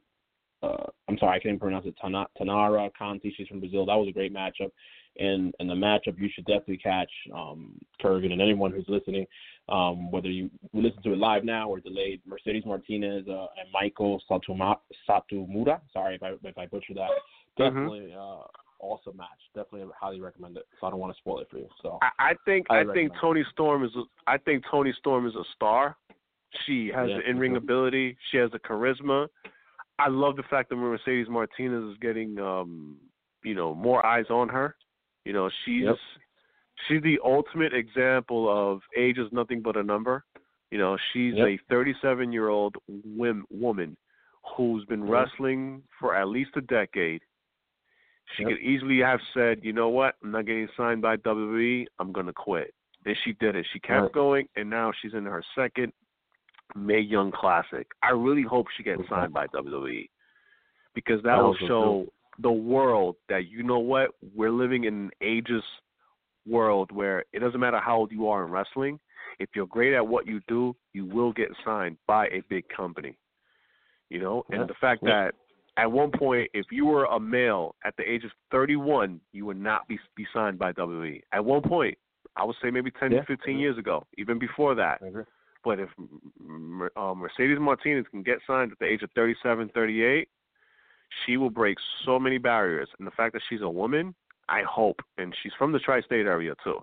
uh, 0.62 0.84
I'm 1.08 1.18
sorry, 1.18 1.38
I 1.38 1.42
can't 1.42 1.60
pronounce 1.60 1.86
it. 1.86 1.94
Tana, 2.00 2.26
Taynara 2.40 2.90
Conti, 2.98 3.32
she's 3.36 3.46
from 3.48 3.60
Brazil. 3.60 3.86
That 3.86 3.94
was 3.94 4.08
a 4.08 4.12
great 4.12 4.34
matchup. 4.34 4.70
And 5.18 5.54
and 5.58 5.68
the 5.68 5.74
matchup 5.74 6.18
you 6.18 6.28
should 6.32 6.44
definitely 6.44 6.78
catch 6.78 7.10
um, 7.34 7.78
Kervin 8.00 8.32
and 8.32 8.40
anyone 8.40 8.70
who's 8.72 8.86
listening, 8.88 9.26
um, 9.68 10.10
whether 10.10 10.28
you 10.28 10.50
listen 10.72 11.02
to 11.02 11.12
it 11.12 11.18
live 11.18 11.44
now 11.44 11.68
or 11.68 11.80
delayed. 11.80 12.20
Mercedes 12.26 12.64
Martinez 12.64 13.24
uh, 13.28 13.46
and 13.58 13.68
Meiko 13.74 14.18
Satuma, 14.30 14.76
Satomura. 15.08 15.80
Sorry 15.92 16.14
if 16.14 16.22
I 16.22 16.34
if 16.42 16.56
I 16.56 16.66
butchered 16.66 16.96
that. 16.96 17.10
Definitely 17.56 18.14
uh, 18.16 18.42
awesome 18.80 19.16
match. 19.16 19.28
Definitely 19.54 19.88
highly 19.98 20.20
recommend 20.20 20.56
it. 20.56 20.66
So 20.80 20.86
I 20.86 20.90
don't 20.90 21.00
want 21.00 21.12
to 21.12 21.18
spoil 21.18 21.40
it 21.40 21.48
for 21.50 21.58
you. 21.58 21.68
So 21.82 21.98
I, 22.02 22.30
I 22.30 22.34
think 22.44 22.66
I 22.70 22.84
think. 22.92 23.12
Toni 23.20 23.44
Storm 23.52 23.84
is 23.84 23.90
a, 23.96 24.02
I 24.26 24.38
think 24.38 24.64
Toni 24.70 24.92
Storm 24.98 25.26
is 25.26 25.34
a 25.34 25.44
star. 25.54 25.96
She 26.66 26.90
has 26.94 27.08
Yeah, 27.10 27.18
the 27.18 27.30
in 27.30 27.38
ring 27.38 27.56
ability. 27.56 28.16
She 28.30 28.38
has 28.38 28.50
the 28.50 28.58
charisma. 28.58 29.26
I 29.98 30.08
love 30.08 30.36
the 30.36 30.44
fact 30.44 30.70
that 30.70 30.76
Mercedes 30.76 31.26
Martinez 31.28 31.92
is 31.92 31.98
getting 32.00 32.38
um 32.38 32.96
you 33.44 33.54
know 33.54 33.74
more 33.74 34.04
eyes 34.04 34.26
on 34.30 34.48
her. 34.48 34.76
You 35.28 35.34
know 35.34 35.50
she's 35.66 35.84
Yep. 35.84 35.96
she's 36.86 37.02
the 37.02 37.20
ultimate 37.22 37.74
example 37.74 38.48
of 38.48 38.80
age 38.96 39.18
is 39.18 39.30
nothing 39.30 39.60
but 39.60 39.76
a 39.76 39.82
number. 39.82 40.24
You 40.70 40.78
know 40.78 40.96
she's 41.12 41.34
Yep. 41.34 41.46
a 41.46 41.56
37 41.68 42.32
year 42.32 42.48
old 42.48 42.76
woman 42.88 43.96
who's 44.56 44.86
been 44.86 45.02
Mhm. 45.02 45.10
wrestling 45.10 45.82
for 45.98 46.14
at 46.14 46.28
least 46.28 46.56
a 46.56 46.62
decade. 46.62 47.22
She 48.36 48.44
could 48.44 48.58
easily 48.60 48.98
have 49.00 49.20
said, 49.34 49.62
you 49.64 49.74
know 49.74 49.90
what, 49.90 50.16
I'm 50.22 50.30
not 50.30 50.46
getting 50.46 50.68
signed 50.78 51.02
by 51.02 51.16
WWE, 51.16 51.86
I'm 51.98 52.10
gonna 52.12 52.32
quit. 52.32 52.74
And 53.04 53.16
she 53.18 53.34
did 53.34 53.54
it. 53.54 53.66
She 53.66 53.80
kept 53.80 54.02
Right. 54.04 54.12
going, 54.12 54.48
and 54.56 54.70
now 54.70 54.92
she's 54.92 55.12
in 55.12 55.26
her 55.26 55.42
second 55.54 55.92
Mae 56.74 57.00
Young 57.00 57.30
Classic. 57.32 57.86
I 58.02 58.10
really 58.12 58.42
hope 58.42 58.68
she 58.70 58.82
gets 58.82 59.06
signed 59.08 59.34
by 59.34 59.46
WWE 59.48 60.08
because 60.94 61.22
that 61.22 61.36
will 61.36 61.54
show 61.56 62.06
the 62.38 62.50
world 62.52 63.16
that 63.28 63.48
you 63.48 63.62
know 63.62 63.78
what, 63.78 64.10
we're 64.34 64.50
living 64.50 64.84
in 64.84 64.94
an 64.94 65.10
ageist 65.22 65.62
world 66.46 66.90
where 66.92 67.24
it 67.32 67.40
doesn't 67.40 67.60
matter 67.60 67.78
how 67.80 67.96
old 67.98 68.12
you 68.12 68.28
are 68.28 68.44
in 68.44 68.50
wrestling. 68.50 68.98
If 69.38 69.50
you're 69.54 69.66
great 69.66 69.94
at 69.94 70.06
what 70.06 70.26
you 70.26 70.40
do, 70.48 70.74
you 70.92 71.04
will 71.04 71.32
get 71.32 71.48
signed 71.64 71.96
by 72.06 72.26
a 72.28 72.42
big 72.48 72.64
company. 72.68 73.16
You 74.08 74.20
know, 74.20 74.44
and 74.50 74.68
the 74.68 74.74
fact 74.80 75.02
Yeah. 75.02 75.24
that 75.24 75.34
at 75.76 75.92
one 75.92 76.10
point, 76.10 76.50
if 76.54 76.66
you 76.72 76.86
were 76.86 77.04
a 77.04 77.20
male 77.20 77.76
at 77.84 77.94
the 77.96 78.10
age 78.10 78.24
of 78.24 78.32
31, 78.50 79.20
you 79.32 79.44
would 79.46 79.58
not 79.60 79.86
be 79.86 79.98
be 80.16 80.26
signed 80.32 80.58
by 80.58 80.72
WWE. 80.72 81.22
At 81.32 81.44
one 81.44 81.62
point, 81.62 81.96
I 82.34 82.44
would 82.44 82.56
say 82.62 82.70
maybe 82.70 82.90
10 82.90 83.12
Yeah. 83.12 83.20
to 83.20 83.26
15 83.26 83.58
years 83.58 83.76
ago, 83.78 84.06
even 84.16 84.38
before 84.38 84.74
that. 84.76 85.00
But 85.64 85.78
if 85.80 85.90
M- 86.40 86.88
uh, 86.96 87.14
Mercedes 87.14 87.58
Martinez 87.58 88.06
can 88.08 88.22
get 88.22 88.38
signed 88.46 88.72
at 88.72 88.78
the 88.78 88.86
age 88.86 89.02
of 89.02 89.10
37, 89.12 89.68
38, 89.68 90.28
she 91.24 91.36
will 91.36 91.50
break 91.50 91.76
so 92.04 92.18
many 92.18 92.38
barriers. 92.38 92.88
And 92.98 93.06
the 93.06 93.12
fact 93.12 93.32
that 93.34 93.42
she's 93.48 93.62
a 93.62 93.68
woman, 93.68 94.14
I 94.48 94.62
hope, 94.62 95.00
and 95.18 95.34
she's 95.42 95.52
from 95.58 95.72
the 95.72 95.78
tri-state 95.78 96.26
area 96.26 96.54
too. 96.64 96.80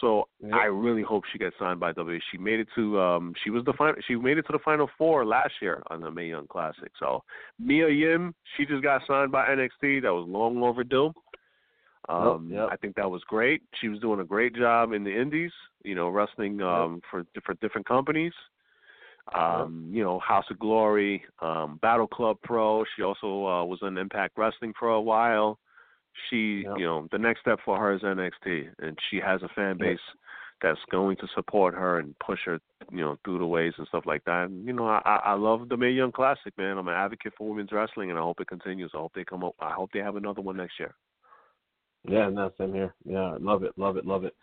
So 0.00 0.28
Yeah. 0.40 0.56
I 0.56 0.64
really 0.64 1.02
hope 1.02 1.24
she 1.32 1.38
gets 1.38 1.56
signed 1.58 1.80
by 1.80 1.92
WWE. 1.92 2.20
She 2.30 2.38
made 2.38 2.60
it 2.60 2.68
to 2.74 3.00
um 3.00 3.34
she 3.42 3.50
was 3.50 3.64
the 3.64 3.72
final 3.72 3.94
she 4.06 4.16
made 4.16 4.38
it 4.38 4.46
to 4.46 4.52
the 4.52 4.58
final 4.58 4.90
four 4.98 5.24
last 5.24 5.54
year 5.62 5.82
on 5.88 6.00
the 6.00 6.10
Mae 6.10 6.28
Young 6.28 6.46
Classic. 6.48 6.90
So 6.98 7.22
Mia 7.58 7.88
Yim, 7.88 8.34
she 8.56 8.66
just 8.66 8.82
got 8.82 9.02
signed 9.06 9.30
by 9.32 9.46
NXT. 9.46 10.02
That 10.02 10.12
was 10.12 10.26
long 10.28 10.62
overdue. 10.62 11.12
Um 12.08 12.50
yep. 12.52 12.68
I 12.70 12.76
think 12.76 12.96
that 12.96 13.10
was 13.10 13.22
great. 13.24 13.62
She 13.80 13.88
was 13.88 14.00
doing 14.00 14.20
a 14.20 14.24
great 14.24 14.54
job 14.54 14.92
in 14.92 15.04
the 15.04 15.16
indies, 15.16 15.52
you 15.84 15.94
know, 15.94 16.08
wrestling 16.08 16.60
um 16.62 17.00
for 17.10 17.24
different 17.34 17.60
different 17.60 17.86
companies. 17.86 18.32
Um, 19.34 19.90
you 19.92 20.04
know, 20.04 20.18
House 20.20 20.44
of 20.50 20.58
Glory, 20.58 21.24
um, 21.40 21.78
Battle 21.82 22.06
Club 22.06 22.38
Pro. 22.44 22.84
She 22.94 23.02
also 23.02 23.46
uh, 23.46 23.64
was 23.64 23.80
in 23.82 23.98
Impact 23.98 24.38
Wrestling 24.38 24.72
for 24.78 24.90
a 24.90 25.00
while. 25.00 25.58
She, 26.30 26.62
Yep. 26.64 26.78
you 26.78 26.84
know, 26.84 27.08
the 27.12 27.18
next 27.18 27.40
step 27.40 27.58
for 27.64 27.78
her 27.78 27.92
is 27.92 28.02
NXT, 28.02 28.68
and 28.78 28.96
she 29.10 29.16
has 29.18 29.42
a 29.42 29.48
fan 29.48 29.76
Yep. 29.76 29.78
base 29.78 30.00
that's 30.62 30.80
going 30.90 31.16
to 31.18 31.26
support 31.34 31.74
her 31.74 31.98
and 31.98 32.18
push 32.18 32.38
her, 32.46 32.58
you 32.90 33.00
know, 33.00 33.18
through 33.24 33.38
the 33.38 33.46
ways 33.46 33.74
and 33.76 33.86
stuff 33.88 34.04
like 34.06 34.24
that. 34.24 34.44
And, 34.44 34.66
you 34.66 34.72
know, 34.72 34.86
I, 34.86 35.02
I 35.04 35.16
I 35.16 35.32
love 35.34 35.68
the 35.68 35.76
Mae 35.76 35.90
Young 35.90 36.12
Classic, 36.12 36.56
man. 36.56 36.78
I'm 36.78 36.88
an 36.88 36.94
advocate 36.94 37.34
for 37.36 37.48
women's 37.48 37.72
wrestling, 37.72 38.10
and 38.10 38.18
I 38.18 38.22
hope 38.22 38.40
it 38.40 38.46
continues. 38.46 38.92
I 38.94 38.98
hope 38.98 39.12
they 39.14 39.24
come 39.24 39.44
up. 39.44 39.54
I 39.60 39.72
hope 39.72 39.90
they 39.92 39.98
have 39.98 40.16
another 40.16 40.40
one 40.40 40.56
next 40.56 40.78
year. 40.78 40.94
Yeah, 42.08 42.28
no, 42.30 42.52
same 42.56 42.72
here. 42.72 42.94
Yeah, 43.04 43.36
love 43.40 43.64
it, 43.64 43.72
love 43.76 43.96
it, 43.96 44.06
love 44.06 44.24
it. 44.24 44.34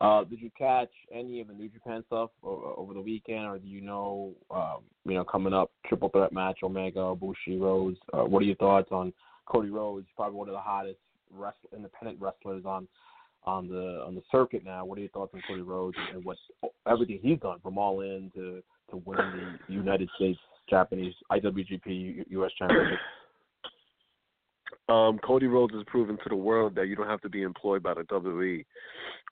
Uh, 0.00 0.24
did 0.24 0.40
you 0.40 0.50
catch 0.56 0.90
any 1.12 1.40
of 1.40 1.48
the 1.48 1.52
New 1.52 1.68
Japan 1.68 2.02
stuff 2.06 2.30
over 2.42 2.94
the 2.94 3.00
weekend, 3.00 3.44
or 3.44 3.58
do 3.58 3.68
you 3.68 3.82
know, 3.82 4.32
um, 4.50 4.78
you 5.04 5.12
know, 5.12 5.24
coming 5.24 5.52
up 5.52 5.70
triple 5.86 6.08
threat 6.08 6.32
match 6.32 6.60
Omega, 6.62 7.14
Bushi, 7.14 7.58
Rhodes? 7.58 7.98
Uh, 8.12 8.24
what 8.24 8.40
are 8.40 8.46
your 8.46 8.56
thoughts 8.56 8.88
on 8.92 9.12
Cody 9.46 9.68
Rhodes? 9.68 10.06
Probably 10.16 10.38
one 10.38 10.48
of 10.48 10.54
the 10.54 10.60
hottest 10.60 10.98
independent 11.76 12.18
wrestlers 12.20 12.64
on 12.64 12.88
on 13.44 13.68
the 13.68 14.02
on 14.06 14.14
the 14.14 14.22
circuit 14.32 14.64
now. 14.64 14.84
What 14.86 14.96
are 14.98 15.02
your 15.02 15.10
thoughts 15.10 15.32
on 15.34 15.42
Cody 15.46 15.62
Rhodes 15.62 15.96
and, 16.14 16.24
what 16.24 16.38
everything 16.86 17.18
he's 17.22 17.38
done 17.40 17.58
from 17.62 17.76
All 17.76 18.00
In 18.00 18.30
to 18.34 18.62
to 18.90 18.96
winning 19.04 19.58
the 19.68 19.74
United 19.74 20.08
States 20.16 20.38
Japanese 20.68 21.14
IWGP 21.30 22.24
U.S. 22.30 22.50
Championship? 22.58 22.98
um, 24.90 25.18
Cody 25.24 25.46
Rhodes 25.46 25.74
has 25.74 25.84
proven 25.86 26.16
to 26.16 26.28
the 26.28 26.36
world 26.36 26.74
that 26.74 26.88
you 26.88 26.96
don't 26.96 27.06
have 27.06 27.20
to 27.22 27.28
be 27.28 27.42
employed 27.42 27.82
by 27.82 27.94
the 27.94 28.02
WWE 28.02 28.64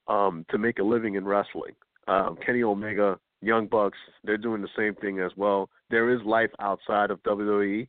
um, 0.08 0.44
to 0.50 0.58
make 0.58 0.78
a 0.78 0.82
living 0.82 1.14
in 1.14 1.24
wrestling. 1.24 1.74
Um, 2.06 2.36
Kenny 2.44 2.62
Omega, 2.62 3.18
Young 3.42 3.66
Bucks, 3.66 3.98
they're 4.24 4.38
doing 4.38 4.62
the 4.62 4.68
same 4.76 4.94
thing 4.94 5.20
as 5.20 5.30
well. 5.36 5.68
There 5.90 6.10
is 6.10 6.20
life 6.24 6.50
outside 6.60 7.10
of 7.10 7.22
WWE, 7.22 7.86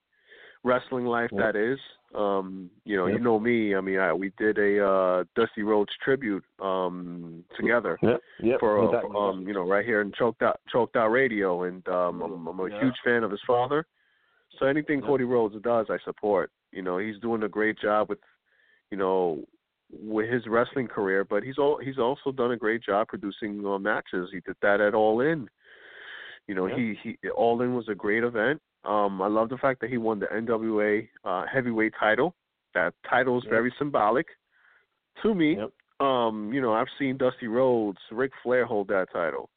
wrestling 0.63 1.05
life 1.05 1.29
Yep. 1.31 1.41
that 1.41 1.55
is. 1.55 1.79
Um, 2.13 2.69
you 2.85 2.97
know, 2.97 3.05
Yep. 3.05 3.17
you 3.17 3.23
know 3.23 3.39
me. 3.39 3.75
I 3.75 3.81
mean, 3.81 3.99
I, 3.99 4.11
we 4.13 4.31
did 4.37 4.57
a 4.57 4.85
uh, 4.85 5.23
Dusty 5.35 5.63
Rhodes 5.63 5.91
tribute 6.03 6.43
um, 6.59 7.43
together 7.57 7.97
Yep, 8.01 8.21
yep. 8.41 8.59
for, 8.59 8.77
no 8.81 8.89
uh, 8.89 8.91
doubt, 8.91 9.11
for, 9.11 9.29
um, 9.29 9.47
you 9.47 9.53
know, 9.53 9.67
right 9.67 9.85
here 9.85 10.01
in 10.01 10.11
Choked 10.17 10.41
Out 10.41 10.59
Choked 10.71 10.95
Out 10.95 11.09
Radio, 11.11 11.63
and 11.63 11.87
um, 11.87 12.21
I'm, 12.21 12.47
I'm 12.47 12.59
a 12.59 12.67
Yeah. 12.69 12.81
huge 12.81 12.95
fan 13.05 13.23
of 13.23 13.31
his 13.31 13.41
father. 13.45 13.85
So 14.57 14.65
anything 14.65 14.99
Yeah. 15.01 15.05
Cody 15.07 15.23
Rhodes 15.23 15.55
does, 15.61 15.87
I 15.89 15.97
support. 16.03 16.51
You 16.71 16.81
know, 16.81 16.97
he's 16.97 17.19
doing 17.19 17.43
a 17.43 17.47
great 17.49 17.77
job 17.79 18.09
with, 18.09 18.19
you 18.91 18.97
know, 18.97 19.45
with 19.91 20.29
his 20.29 20.45
wrestling 20.47 20.87
career, 20.87 21.23
but 21.23 21.43
he's 21.43 21.57
all 21.57 21.79
he's 21.83 21.97
also 21.97 22.31
done 22.31 22.51
a 22.51 22.57
great 22.57 22.83
job 22.83 23.07
producing 23.07 23.65
uh, 23.65 23.79
matches. 23.79 24.29
He 24.31 24.39
did 24.41 24.55
that 24.61 24.81
at 24.81 24.93
All 24.93 25.21
In. 25.21 25.49
You 26.47 26.55
know, 26.55 26.67
Yeah. 26.67 26.75
he 26.75 26.99
he 27.21 27.29
All 27.29 27.61
In 27.61 27.75
was 27.75 27.87
a 27.89 27.95
great 27.95 28.23
event. 28.23 28.61
Um, 28.85 29.21
I 29.21 29.27
love 29.27 29.49
the 29.49 29.57
fact 29.57 29.81
that 29.81 29.89
he 29.89 29.97
won 29.97 30.19
the 30.19 30.27
NWA 30.27 31.07
uh, 31.23 31.45
heavyweight 31.51 31.93
title. 31.99 32.35
That 32.73 32.93
title 33.09 33.37
is 33.37 33.43
Yep. 33.45 33.51
very 33.51 33.73
symbolic 33.77 34.27
to 35.21 35.33
me. 35.33 35.57
Yep. 35.57 35.71
Um, 36.07 36.53
you 36.53 36.61
know, 36.61 36.73
I've 36.73 36.87
seen 36.97 37.17
Dusty 37.17 37.47
Rhodes, 37.47 37.99
Ric 38.11 38.31
Flair 38.41 38.65
hold 38.65 38.87
that 38.87 39.11
title. 39.11 39.49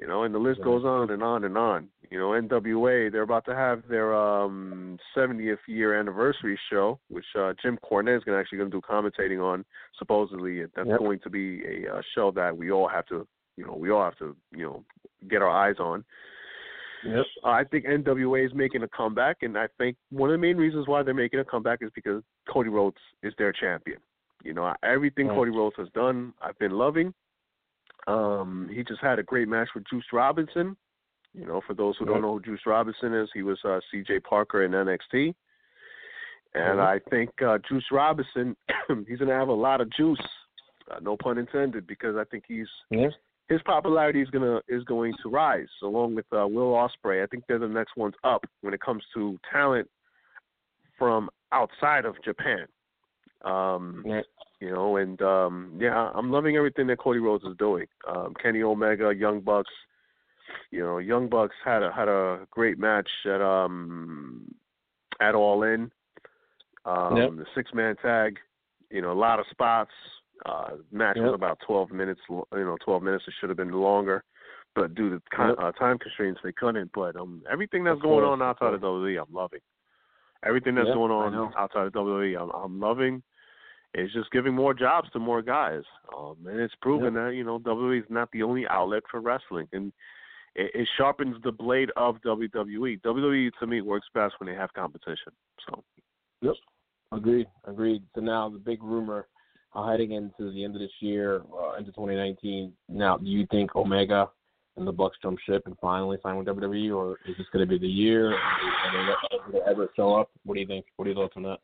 You 0.00 0.06
know, 0.06 0.22
and 0.22 0.34
the 0.34 0.38
list 0.38 0.62
goes 0.62 0.82
on 0.84 1.10
and 1.10 1.22
on 1.22 1.44
and 1.44 1.58
on. 1.58 1.88
You 2.10 2.18
know, 2.18 2.28
NWA, 2.30 3.12
they're 3.12 3.20
about 3.20 3.44
to 3.44 3.54
have 3.54 3.82
their 3.86 4.14
um 4.14 4.98
70th 5.14 5.58
year 5.68 5.98
anniversary 6.00 6.58
show, 6.70 6.98
which 7.08 7.26
uh 7.38 7.52
Jim 7.62 7.78
Cornette 7.84 8.16
is 8.16 8.24
gonna 8.24 8.38
actually 8.38 8.58
going 8.58 8.70
to 8.70 8.76
do 8.78 8.80
commentating 8.80 9.42
on. 9.44 9.62
Supposedly, 9.98 10.62
that's 10.74 10.88
Yep. 10.88 10.98
going 10.98 11.20
to 11.20 11.28
be 11.30 11.62
a 11.66 11.96
uh, 11.96 12.02
show 12.14 12.30
that 12.32 12.56
we 12.56 12.70
all 12.72 12.88
have 12.88 13.04
to, 13.06 13.26
you 13.58 13.66
know, 13.66 13.74
we 13.74 13.90
all 13.90 14.02
have 14.02 14.16
to, 14.18 14.34
you 14.56 14.64
know, 14.64 14.84
get 15.28 15.42
our 15.42 15.50
eyes 15.50 15.76
on. 15.78 16.02
Yep. 17.04 17.24
Uh, 17.44 17.48
I 17.48 17.64
think 17.64 17.84
NWA 17.84 18.46
is 18.46 18.54
making 18.54 18.82
a 18.82 18.88
comeback, 18.88 19.38
and 19.42 19.56
I 19.58 19.68
think 19.78 19.96
one 20.10 20.30
of 20.30 20.34
the 20.34 20.38
main 20.38 20.56
reasons 20.56 20.88
why 20.88 21.02
they're 21.02 21.14
making 21.14 21.40
a 21.40 21.44
comeback 21.44 21.80
is 21.82 21.90
because 21.94 22.22
Cody 22.48 22.70
Rhodes 22.70 22.96
is 23.22 23.34
their 23.38 23.52
champion. 23.52 23.98
You 24.42 24.54
know, 24.54 24.74
everything 24.82 25.28
Right. 25.28 25.36
Cody 25.36 25.50
Rhodes 25.50 25.76
has 25.76 25.88
done, 25.94 26.32
I've 26.42 26.58
been 26.58 26.72
loving. 26.72 27.12
Um, 28.06 28.68
he 28.72 28.82
just 28.82 29.00
had 29.00 29.18
a 29.18 29.22
great 29.22 29.48
match 29.48 29.68
with 29.74 29.84
Juice 29.88 30.06
Robinson. 30.12 30.76
You 31.32 31.46
know, 31.46 31.60
for 31.66 31.74
those 31.74 31.96
who 31.96 32.06
don't 32.06 32.22
know 32.22 32.34
who 32.34 32.42
Juice 32.42 32.66
Robinson 32.66 33.14
is, 33.14 33.28
he 33.32 33.42
was 33.42 33.58
uh, 33.64 33.78
C.J. 33.90 34.20
Parker 34.20 34.64
in 34.64 34.72
NXT, 34.72 35.34
and 36.54 36.80
Mhm. 36.80 36.84
I 36.84 36.98
think 37.10 37.30
uh, 37.40 37.58
Juice 37.58 37.86
Robinson, 37.92 38.56
he's 39.06 39.18
gonna 39.18 39.38
have 39.38 39.48
a 39.48 39.52
lot 39.52 39.80
of 39.80 39.88
juice, 39.90 40.20
uh, 40.90 40.98
no 41.00 41.16
pun 41.16 41.38
intended, 41.38 41.86
because 41.86 42.16
I 42.16 42.24
think 42.24 42.44
he's 42.48 42.68
Yeah. 42.90 43.10
his 43.48 43.62
popularity 43.62 44.20
is 44.20 44.30
gonna 44.30 44.60
is 44.66 44.82
going 44.84 45.14
to 45.22 45.28
rise 45.28 45.70
along 45.82 46.16
with 46.16 46.26
uh, 46.32 46.46
Will 46.48 46.72
Ospreay. 46.72 47.22
I 47.22 47.26
think 47.26 47.44
they're 47.46 47.58
the 47.58 47.68
next 47.68 47.96
ones 47.96 48.14
up 48.24 48.44
when 48.62 48.74
it 48.74 48.80
comes 48.80 49.04
to 49.14 49.38
talent 49.52 49.88
from 50.98 51.30
outside 51.52 52.04
of 52.04 52.20
Japan. 52.22 52.66
Um, 53.44 54.02
Yeah. 54.06 54.22
You 54.60 54.70
know, 54.70 54.96
and 54.96 55.20
um, 55.22 55.72
yeah, 55.80 56.10
I'm 56.14 56.30
loving 56.30 56.56
everything 56.56 56.86
that 56.88 56.98
Cody 56.98 57.18
Rhodes 57.18 57.44
is 57.44 57.56
doing. 57.56 57.86
Um, 58.06 58.34
Kenny 58.42 58.62
Omega, 58.62 59.10
Young 59.14 59.40
Bucks. 59.40 59.70
You 60.70 60.80
know, 60.80 60.98
Young 60.98 61.28
Bucks 61.28 61.54
had 61.64 61.82
a 61.82 61.90
had 61.90 62.08
a 62.08 62.46
great 62.50 62.78
match 62.78 63.08
at 63.24 63.40
um 63.40 64.54
at 65.18 65.34
All 65.34 65.62
In. 65.62 65.90
Um, 66.84 67.16
Yep. 67.16 67.30
The 67.36 67.46
six 67.54 67.72
man 67.72 67.96
tag. 68.02 68.38
You 68.90 69.00
know, 69.00 69.12
a 69.12 69.14
lot 69.14 69.40
of 69.40 69.46
spots. 69.50 69.92
Uh, 70.44 70.72
match 70.92 71.16
was 71.18 71.34
about 71.34 71.58
12 71.66 71.90
minutes. 71.90 72.20
You 72.28 72.44
know, 72.52 72.76
12 72.84 73.02
minutes. 73.02 73.24
It 73.28 73.34
should 73.40 73.48
have 73.50 73.56
been 73.58 73.72
longer, 73.72 74.24
but 74.74 74.94
due 74.94 75.08
to 75.10 75.22
con- 75.34 75.50
Yep. 75.50 75.58
uh, 75.58 75.72
time 75.72 75.98
constraints, 75.98 76.40
they 76.42 76.52
couldn't. 76.52 76.90
But 76.92 77.16
um, 77.16 77.42
everything 77.50 77.84
that's 77.84 78.00
going 78.02 78.24
on 78.24 78.42
outside 78.42 78.74
of. 78.74 78.80
WWE, 78.82 79.22
I'm 79.26 79.32
loving. 79.34 79.60
Everything 80.42 80.74
that's 80.74 80.88
Yep, 80.88 80.94
going 80.96 81.12
on 81.12 81.52
outside 81.56 81.86
of 81.86 81.92
WWE, 81.92 82.40
I'm, 82.40 82.50
I'm 82.50 82.80
loving. 82.80 83.22
It's 83.92 84.12
just 84.12 84.30
giving 84.30 84.54
more 84.54 84.72
jobs 84.72 85.10
to 85.12 85.18
more 85.18 85.42
guys, 85.42 85.82
um, 86.16 86.36
and 86.46 86.60
it's 86.60 86.74
proven 86.80 87.14
that 87.14 87.34
you 87.34 87.42
know 87.42 87.58
WWE 87.58 87.98
is 87.98 88.06
not 88.08 88.30
the 88.32 88.42
only 88.42 88.66
outlet 88.68 89.02
for 89.10 89.20
wrestling, 89.20 89.66
and 89.72 89.92
it, 90.54 90.70
it 90.74 90.88
sharpens 90.96 91.36
the 91.42 91.50
blade 91.50 91.90
of 91.96 92.16
WWE. 92.24 93.00
WWE 93.00 93.50
to 93.58 93.66
me 93.66 93.80
works 93.80 94.06
best 94.14 94.34
when 94.38 94.48
they 94.48 94.54
have 94.54 94.72
competition. 94.74 95.32
So 95.66 95.82
yep, 96.40 96.54
Agreed. 97.12 97.46
Agreed. 97.64 98.02
So 98.14 98.20
now 98.20 98.48
the 98.48 98.58
big 98.58 98.82
rumor 98.82 99.26
uh, 99.74 99.88
heading 99.88 100.12
into 100.12 100.52
the 100.52 100.64
end 100.64 100.74
of 100.74 100.80
this 100.80 100.90
year, 101.00 101.42
uh, 101.52 101.76
into 101.76 101.90
2019. 101.92 102.72
Now, 102.88 103.16
do 103.16 103.26
you 103.26 103.46
think 103.50 103.74
Omega 103.74 104.28
and 104.76 104.86
the 104.86 104.92
Bucks 104.92 105.16
jump 105.22 105.38
ship 105.44 105.64
and 105.66 105.76
finally 105.80 106.18
sign 106.22 106.36
with 106.36 106.46
WWE, 106.46 106.94
or 106.94 107.18
is 107.28 107.36
this 107.36 107.46
going 107.52 107.66
to 107.66 107.68
be 107.68 107.78
the 107.78 107.88
year? 107.88 108.32
And 108.32 109.08
they, 109.08 109.36
and 109.44 109.54
they 109.54 109.70
ever 109.70 109.90
show 109.96 110.14
up? 110.14 110.30
What 110.44 110.54
do 110.54 110.60
you 110.60 110.66
think? 110.66 110.86
What 110.96 111.06
are 111.06 111.10
your 111.10 111.22
thoughts 111.22 111.34
on 111.36 111.42
that? 111.44 111.58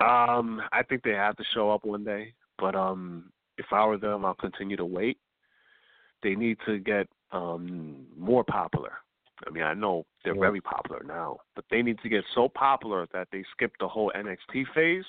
Um, 0.00 0.60
I 0.72 0.82
think 0.82 1.02
they 1.02 1.12
have 1.12 1.36
to 1.36 1.44
show 1.54 1.70
up 1.70 1.84
one 1.84 2.04
day, 2.04 2.34
but 2.58 2.74
um, 2.74 3.32
if 3.56 3.66
I 3.72 3.84
were 3.86 3.96
them, 3.96 4.24
I'll 4.24 4.34
continue 4.34 4.76
to 4.76 4.84
wait. 4.84 5.18
They 6.22 6.34
need 6.34 6.58
to 6.66 6.78
get 6.78 7.08
um 7.32 8.06
more 8.16 8.44
popular. 8.44 8.92
I 9.46 9.50
mean, 9.50 9.64
I 9.64 9.74
know 9.74 10.06
they're 10.24 10.34
Yeah. 10.34 10.40
very 10.40 10.60
popular 10.60 11.02
now, 11.04 11.38
but 11.54 11.64
they 11.70 11.82
need 11.82 11.98
to 12.00 12.08
get 12.08 12.24
so 12.34 12.48
popular 12.48 13.06
that 13.12 13.28
they 13.30 13.44
skip 13.52 13.72
the 13.78 13.88
whole 13.88 14.12
NXT 14.14 14.66
phase 14.74 15.04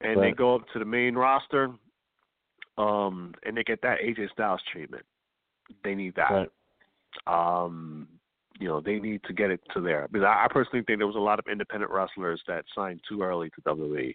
and 0.00 0.22
they 0.22 0.32
go 0.32 0.54
up 0.54 0.68
to 0.72 0.78
the 0.78 0.84
main 0.84 1.14
roster, 1.14 1.70
um, 2.78 3.34
and 3.44 3.56
they 3.56 3.62
get 3.62 3.80
that 3.82 4.00
AJ 4.00 4.30
Styles 4.32 4.62
treatment. 4.72 5.04
They 5.82 5.94
need 5.94 6.14
that 6.16 6.30
Right. 6.30 6.50
um, 7.26 8.13
you 8.58 8.68
know, 8.68 8.80
they 8.80 8.98
need 9.00 9.22
to 9.24 9.32
get 9.32 9.50
it 9.50 9.60
to 9.74 9.80
there. 9.80 10.08
Because 10.10 10.24
I, 10.26 10.44
I 10.44 10.48
personally 10.48 10.84
think 10.86 10.98
there 10.98 11.06
was 11.06 11.16
a 11.16 11.20
lot 11.20 11.38
of 11.38 11.46
independent 11.50 11.90
wrestlers 11.90 12.40
that 12.46 12.64
signed 12.74 13.00
too 13.08 13.22
early 13.22 13.50
to 13.50 13.60
WWE. 13.62 14.14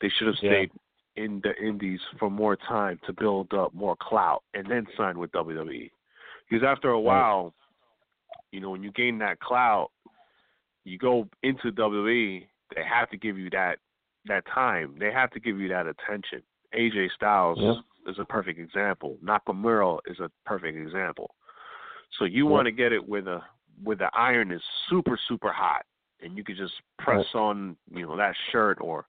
They 0.00 0.08
should 0.10 0.28
have 0.28 0.36
Yeah. 0.42 0.50
stayed 0.50 0.70
in 1.16 1.40
the 1.42 1.54
indies 1.56 2.00
for 2.18 2.30
more 2.30 2.54
time 2.54 3.00
to 3.06 3.12
build 3.12 3.52
up 3.52 3.74
more 3.74 3.96
clout 3.96 4.44
and 4.54 4.70
then 4.70 4.86
sign 4.96 5.18
with 5.18 5.32
WWE. 5.32 5.90
Because 6.48 6.64
after 6.64 6.90
a 6.90 7.00
while, 7.00 7.52
you 8.52 8.60
know, 8.60 8.70
when 8.70 8.82
you 8.82 8.92
gain 8.92 9.18
that 9.18 9.40
clout, 9.40 9.90
you 10.84 10.96
go 10.96 11.28
into 11.42 11.72
WWE, 11.72 12.46
they 12.74 12.82
have 12.84 13.10
to 13.10 13.16
give 13.16 13.38
you 13.38 13.50
that 13.50 13.78
that 14.26 14.44
time. 14.46 14.94
They 14.98 15.10
have 15.10 15.30
to 15.30 15.40
give 15.40 15.58
you 15.58 15.68
that 15.68 15.86
attention. 15.86 16.42
AJ 16.74 17.08
Styles 17.14 17.58
Yeah. 17.58 17.80
is 18.10 18.18
a 18.18 18.24
perfect 18.24 18.58
example. 18.58 19.16
Nakamura 19.24 19.98
is 20.06 20.20
a 20.20 20.30
perfect 20.44 20.76
example. 20.76 21.34
So 22.18 22.24
you 22.24 22.46
want 22.46 22.66
to 22.66 22.72
get 22.72 22.92
it 22.92 23.06
where 23.08 23.22
the 23.22 23.40
where 23.82 23.96
the 23.96 24.10
iron 24.14 24.50
is 24.50 24.62
super 24.90 25.18
super 25.28 25.52
hot, 25.52 25.84
and 26.22 26.36
you 26.36 26.42
could 26.44 26.56
just 26.56 26.74
press 26.98 27.24
on 27.34 27.76
you 27.94 28.06
know 28.06 28.16
that 28.16 28.34
shirt 28.50 28.78
or 28.80 29.06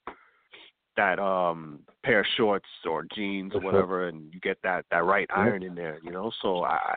that 0.95 1.17
um 1.19 1.79
pair 2.03 2.19
of 2.21 2.25
shorts 2.37 2.67
or 2.85 3.05
jeans 3.15 3.53
or 3.53 3.59
whatever, 3.61 4.07
and 4.09 4.33
you 4.33 4.39
get 4.41 4.57
that 4.63 4.85
that 4.91 5.05
right 5.05 5.27
iron 5.33 5.63
in 5.63 5.75
there. 5.75 5.99
You 6.03 6.11
know, 6.11 6.31
so 6.41 6.63
I. 6.63 6.95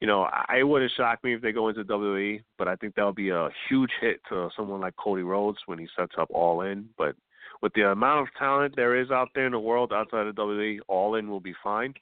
You 0.00 0.08
know, 0.08 0.22
I 0.24 0.56
it 0.58 0.64
wouldn't 0.64 0.90
shock 0.96 1.22
me 1.24 1.32
if 1.34 1.40
they 1.40 1.52
go 1.52 1.68
into 1.68 1.82
WWE, 1.84 2.42
but 2.58 2.68
I 2.68 2.74
think 2.76 2.94
that'll 2.94 3.12
be 3.14 3.30
a 3.30 3.48
huge 3.68 3.92
hit 4.02 4.20
to 4.28 4.50
someone 4.54 4.80
like 4.80 4.96
Cody 4.96 5.22
Rhodes 5.22 5.56
when 5.64 5.78
he 5.78 5.86
sets 5.96 6.12
up 6.18 6.28
All 6.30 6.60
In. 6.62 6.88
But 6.98 7.14
with 7.62 7.72
the 7.74 7.88
amount 7.90 8.28
of 8.28 8.34
talent 8.34 8.74
there 8.76 9.00
is 9.00 9.10
out 9.10 9.28
there 9.34 9.46
in 9.46 9.52
the 9.52 9.58
world 9.60 9.92
outside 9.94 10.26
of 10.26 10.34
WWE, 10.34 10.80
All 10.88 11.14
In 11.14 11.30
will 11.30 11.40
be 11.40 11.54
fine. 11.62 11.94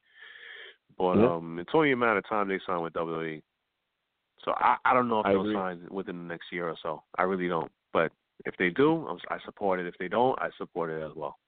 But 0.99 1.19
Yeah. 1.19 1.35
um, 1.35 1.59
it's 1.61 1.71
only 1.75 1.93
a 1.93 1.97
matter 1.97 2.19
of 2.19 2.29
time 2.29 2.49
they 2.49 2.59
sign 2.67 2.81
with 2.81 2.95
WWE. 2.95 3.41
So 4.45 4.53
I, 4.57 4.77
I 4.85 4.95
don't 4.95 5.09
know 5.09 5.21
if 5.21 5.27
I 5.27 5.33
they'll 5.33 5.43
agree. 5.43 5.55
sign 5.55 5.87
within 5.91 6.19
the 6.19 6.25
next 6.25 6.47
year 6.51 6.69
or 6.69 6.77
so. 6.83 7.03
I 7.17 7.23
really 7.23 7.49
don't. 7.49 7.71
But 7.93 8.11
if 8.45 8.57
they 8.59 8.71
do, 8.71 9.07
I'm- 9.07 9.19
support 9.45 9.81
it. 9.81 9.87
If 9.87 9.95
they 9.99 10.09
don't, 10.09 10.39
I 10.41 10.51
support 10.59 10.91
it 10.91 11.03
as 11.03 11.13
well. 11.15 11.39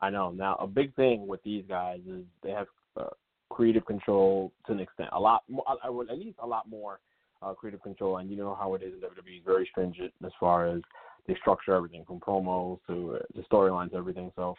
I 0.00 0.10
know. 0.10 0.30
Now, 0.30 0.56
a 0.56 0.66
big 0.66 0.94
thing 0.94 1.26
with 1.26 1.42
these 1.42 1.64
guys 1.68 2.00
is 2.08 2.24
they 2.42 2.50
have 2.50 2.66
uh, 2.98 3.06
creative 3.50 3.86
control 3.86 4.52
to 4.66 4.72
an 4.72 4.80
extent. 4.80 5.08
A 5.12 5.20
lot 5.20 5.42
more, 5.48 5.64
I 5.82 5.88
would 5.88 6.10
at 6.10 6.18
least 6.18 6.38
a 6.42 6.46
lot 6.46 6.68
more 6.68 7.00
uh, 7.42 7.54
creative 7.54 7.82
control. 7.82 8.18
And 8.18 8.30
you 8.30 8.36
know 8.36 8.54
how 8.58 8.74
it 8.74 8.82
is 8.82 8.92
in 8.94 9.00
WWE, 9.00 9.44
very 9.44 9.68
stringent 9.70 10.12
as 10.24 10.32
far 10.38 10.66
as 10.66 10.80
they 11.26 11.34
structure 11.36 11.74
everything 11.74 12.04
from 12.06 12.20
promos 12.20 12.78
to 12.88 13.16
uh, 13.16 13.18
the 13.34 13.42
storylines, 13.50 13.94
everything. 13.94 14.30
So 14.36 14.54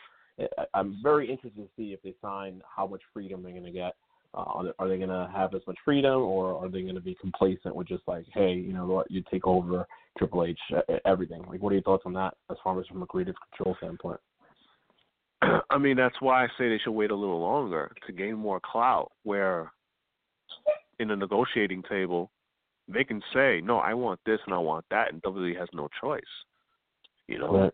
I'm 0.74 1.00
very 1.02 1.30
interested 1.30 1.62
to 1.62 1.70
see 1.78 1.94
if 1.94 2.02
they 2.02 2.14
sign 2.22 2.62
how 2.76 2.88
much 2.88 3.02
freedom 3.14 3.44
they're 3.44 3.52
going 3.52 3.64
to 3.64 3.72
get. 3.72 3.96
Uh, 4.36 4.42
are 4.42 4.64
they, 4.66 4.72
are 4.80 4.88
they 4.90 4.98
going 4.98 5.10
to 5.10 5.30
have 5.34 5.54
as 5.54 5.62
much 5.66 5.78
freedom, 5.86 6.22
or 6.22 6.62
are 6.62 6.68
they 6.68 6.82
going 6.82 6.96
to 6.96 7.02
be 7.02 7.16
complacent 7.22 7.76
with 7.76 7.88
just 7.88 8.04
like, 8.06 8.26
hey, 8.34 8.54
you 8.54 8.74
know 8.74 8.86
what, 8.86 9.10
you 9.10 9.24
take 9.32 9.48
over 9.48 9.86
Triple 10.18 10.44
H, 10.44 10.60
everything? 11.06 11.44
Like, 11.48 11.62
what 11.62 11.70
are 11.70 11.76
your 11.76 11.84
thoughts 11.84 12.04
on 12.06 12.14
that 12.14 12.34
as 12.52 12.58
far 12.64 12.80
as 12.80 12.86
from 12.88 13.02
a 13.02 13.06
creative 13.06 13.36
control 13.50 13.76
standpoint? 13.78 14.20
I 15.70 15.78
mean, 15.78 15.96
that's 15.96 16.20
why 16.20 16.44
I 16.44 16.48
say 16.58 16.70
they 16.70 16.80
should 16.84 16.92
wait 16.92 17.12
a 17.12 17.16
little 17.16 17.40
longer 17.40 17.94
to 18.08 18.14
gain 18.14 18.36
more 18.36 18.60
clout. 18.60 19.12
Where 19.24 19.72
in 21.00 21.12
a 21.12 21.16
negotiating 21.16 21.84
table, 21.90 22.32
they 22.88 23.04
can 23.04 23.22
say, 23.34 23.62
"No, 23.62 23.78
I 23.78 23.94
want 23.94 24.20
this 24.26 24.40
and 24.46 24.54
I 24.54 24.60
want 24.60 24.86
that," 24.92 25.12
and 25.12 25.22
WWE 25.24 25.58
has 25.58 25.70
no 25.74 25.88
choice. 26.02 26.22
You 27.28 27.40
know. 27.40 27.58
Right. 27.58 27.74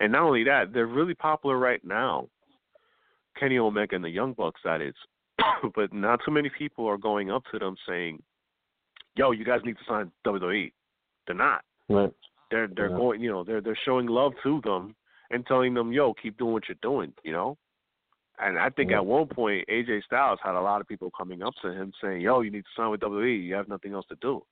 And 0.00 0.12
not 0.12 0.22
only 0.22 0.44
that, 0.44 0.72
they're 0.72 0.86
really 0.86 1.14
popular 1.14 1.58
right 1.58 1.84
now. 1.84 2.28
Kenny 3.38 3.58
Omega 3.58 3.96
and 3.96 4.04
the 4.04 4.10
Young 4.10 4.32
Bucks, 4.32 4.60
that 4.64 4.80
is. 4.80 4.94
but 5.74 5.92
not 5.92 6.20
too 6.24 6.30
many 6.30 6.50
people 6.50 6.86
are 6.86 6.98
going 6.98 7.30
up 7.30 7.44
to 7.52 7.58
them 7.58 7.76
saying, 7.88 8.22
"Yo, 9.16 9.30
you 9.32 9.44
guys 9.44 9.60
need 9.64 9.76
to 9.78 9.84
sign 9.88 10.10
WWE." 10.24 10.72
They're 11.26 11.36
not. 11.36 11.64
Right. 11.88 12.12
They're 12.50 12.68
they're 12.68 12.90
Yeah. 12.90 12.96
going, 12.96 13.20
you 13.20 13.30
know, 13.30 13.44
they're 13.44 13.60
they're 13.60 13.78
showing 13.84 14.06
love 14.06 14.32
to 14.42 14.60
them 14.62 14.94
and 15.30 15.46
telling 15.46 15.74
them, 15.74 15.92
"Yo, 15.92 16.14
keep 16.14 16.36
doing 16.38 16.52
what 16.52 16.68
you're 16.68 16.76
doing," 16.82 17.12
you 17.22 17.32
know. 17.32 17.56
And 18.38 18.58
I 18.58 18.70
think 18.70 18.90
Yeah. 18.90 18.98
at 18.98 19.06
one 19.06 19.28
point, 19.28 19.68
AJ 19.68 20.00
Styles 20.04 20.40
had 20.42 20.54
a 20.54 20.60
lot 20.60 20.80
of 20.80 20.88
people 20.88 21.10
coming 21.10 21.42
up 21.42 21.54
to 21.62 21.72
him 21.72 21.92
saying, 22.00 22.22
"Yo, 22.22 22.40
you 22.40 22.50
need 22.50 22.64
to 22.64 22.70
sign 22.74 22.90
with 22.90 23.00
WWE. 23.00 23.36
You 23.36 23.54
have 23.54 23.68
nothing 23.68 23.92
else 23.92 24.06
to 24.06 24.16
do." 24.16 24.44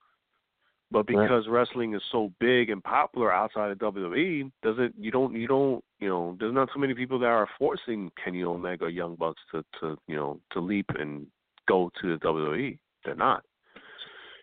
But 0.90 1.08
Right. 1.10 1.22
because 1.22 1.48
wrestling 1.48 1.94
is 1.94 2.02
so 2.04 2.32
big 2.38 2.70
and 2.70 2.82
popular 2.82 3.32
outside 3.32 3.70
of 3.70 3.78
WWE, 3.78 4.50
doesn't 4.62 4.94
you 4.98 5.10
don't 5.10 5.34
you 5.34 5.46
don't 5.46 5.84
you 5.98 6.08
know, 6.08 6.36
there's 6.38 6.54
not 6.54 6.68
too 6.72 6.80
many 6.80 6.94
people 6.94 7.18
that 7.18 7.26
are 7.26 7.48
forcing 7.58 8.10
Kenny 8.22 8.44
Omega 8.44 8.84
or 8.84 8.90
Young 8.90 9.16
Bucks 9.16 9.40
to 9.52 9.64
to 9.80 9.96
you 10.06 10.16
know 10.16 10.40
to 10.52 10.60
leap 10.60 10.86
and 10.98 11.26
go 11.66 11.90
to 12.00 12.16
the 12.16 12.24
WWE. 12.24 12.78
They're 13.04 13.14
not. 13.14 13.42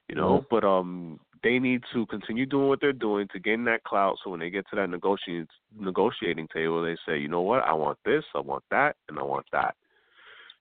You 0.10 0.16
know, 0.16 0.40
mm-hmm. 0.40 0.46
but 0.50 0.64
um 0.64 1.20
they 1.44 1.60
need 1.60 1.84
to 1.94 2.06
continue 2.08 2.46
doing 2.46 2.68
what 2.68 2.82
they're 2.82 2.92
doing 2.92 3.28
to 3.32 3.40
gain 3.40 3.66
that 3.66 3.84
clout 3.84 4.18
so 4.24 4.32
when 4.32 4.40
they 4.40 4.50
get 4.50 4.66
to 4.70 4.76
that 4.76 4.90
negotiating 4.90 5.48
negotiating 5.78 6.48
table 6.54 6.84
they 6.84 6.96
say, 7.08 7.20
you 7.20 7.28
know 7.28 7.42
what, 7.42 7.64
I 7.64 7.74
want 7.74 8.00
this, 8.04 8.24
I 8.34 8.40
want 8.40 8.64
that, 8.72 8.96
and 9.10 9.20
I 9.20 9.24
want 9.24 9.46
that. 9.52 9.76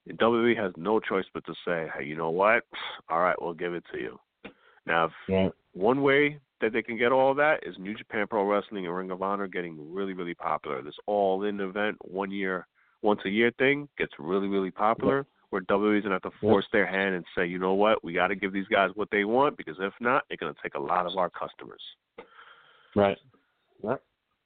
And 0.06 0.18
WWE 0.18 0.56
has 0.62 0.72
no 0.76 1.00
choice 1.00 1.24
but 1.32 1.44
to 1.46 1.54
say, 1.66 1.86
hey, 1.96 2.04
you 2.04 2.16
know 2.16 2.30
what? 2.30 2.64
All 3.08 3.20
right, 3.20 3.40
we'll 3.40 3.54
give 3.54 3.74
it 3.74 3.84
to 3.92 3.98
you. 3.98 4.18
Now, 4.86 5.10
yeah. 5.28 5.48
one 5.72 6.02
way 6.02 6.38
that 6.64 6.72
they 6.72 6.82
can 6.82 6.96
get 6.96 7.12
all 7.12 7.34
that 7.34 7.60
is 7.64 7.76
New 7.78 7.94
Japan 7.94 8.26
Pro 8.26 8.44
Wrestling 8.44 8.86
and 8.86 8.96
Ring 8.96 9.10
of 9.10 9.20
Honor 9.20 9.46
getting 9.46 9.92
really, 9.92 10.14
really 10.14 10.34
popular. 10.34 10.80
This 10.82 10.94
all-in 11.06 11.60
event, 11.60 11.96
one 12.00 12.30
year, 12.30 12.66
once 13.02 13.20
a 13.26 13.28
year 13.28 13.52
thing 13.58 13.86
gets 13.98 14.12
really, 14.18 14.48
really 14.48 14.70
popular. 14.70 15.26
Where 15.50 15.62
WWE's 15.62 16.02
gonna 16.02 16.16
have 16.16 16.22
to 16.22 16.38
force 16.40 16.64
their 16.72 16.86
hand 16.86 17.14
and 17.14 17.24
say, 17.36 17.46
you 17.46 17.60
know 17.60 17.74
what, 17.74 18.02
we 18.02 18.12
got 18.12 18.28
to 18.28 18.34
give 18.34 18.52
these 18.52 18.66
guys 18.66 18.90
what 18.94 19.08
they 19.12 19.24
want 19.24 19.56
because 19.56 19.76
if 19.78 19.92
not, 20.00 20.24
they're 20.28 20.38
gonna 20.38 20.54
take 20.62 20.74
a 20.74 20.80
lot 20.80 21.06
of 21.06 21.16
our 21.16 21.30
customers. 21.30 21.80
Right. 22.96 23.18
Yeah. 23.84 23.96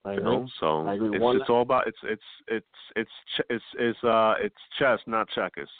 I 0.04 0.12
agree. 0.12 0.24
know, 0.24 0.48
so 0.60 0.86
I 0.86 0.94
agree. 0.94 1.16
it's, 1.16 1.40
it's 1.40 1.50
all 1.50 1.62
about 1.62 1.86
it's 1.86 1.98
it's 2.02 2.22
it's 2.48 2.66
it's 2.96 3.10
it's 3.48 3.64
it's 3.78 4.04
uh 4.04 4.34
it's 4.40 4.54
chess, 4.78 4.98
not 5.06 5.28
checkers. 5.34 5.70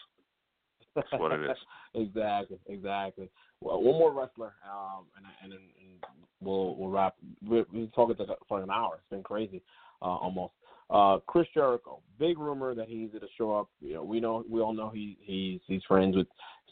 That's 0.94 1.08
what 1.12 1.32
it 1.32 1.42
is. 1.42 1.56
exactly, 1.94 2.58
exactly. 2.66 3.28
Well, 3.60 3.82
one 3.82 3.98
more 3.98 4.12
wrestler, 4.12 4.54
um, 4.64 5.06
and 5.16 5.26
and, 5.42 5.52
and 5.52 6.04
we'll 6.40 6.76
we'll 6.76 6.90
wrap. 6.90 7.14
We're, 7.46 7.64
we're 7.72 7.86
talking 7.86 8.16
for 8.48 8.62
an 8.62 8.70
hour. 8.70 8.94
It's 8.96 9.10
been 9.10 9.22
crazy, 9.22 9.62
uh, 10.00 10.04
almost. 10.04 10.52
Uh, 10.90 11.18
Chris 11.26 11.46
Jericho, 11.52 12.00
big 12.18 12.38
rumor 12.38 12.74
that 12.74 12.88
he's 12.88 13.10
going 13.10 13.20
to 13.20 13.26
show 13.36 13.54
up. 13.54 13.68
You 13.80 13.94
know, 13.94 14.04
we 14.04 14.20
know 14.20 14.44
we 14.48 14.60
all 14.60 14.72
know 14.72 14.90
he 14.90 15.18
he's 15.20 15.60
he's 15.66 15.82
friends 15.86 16.16
with 16.16 16.28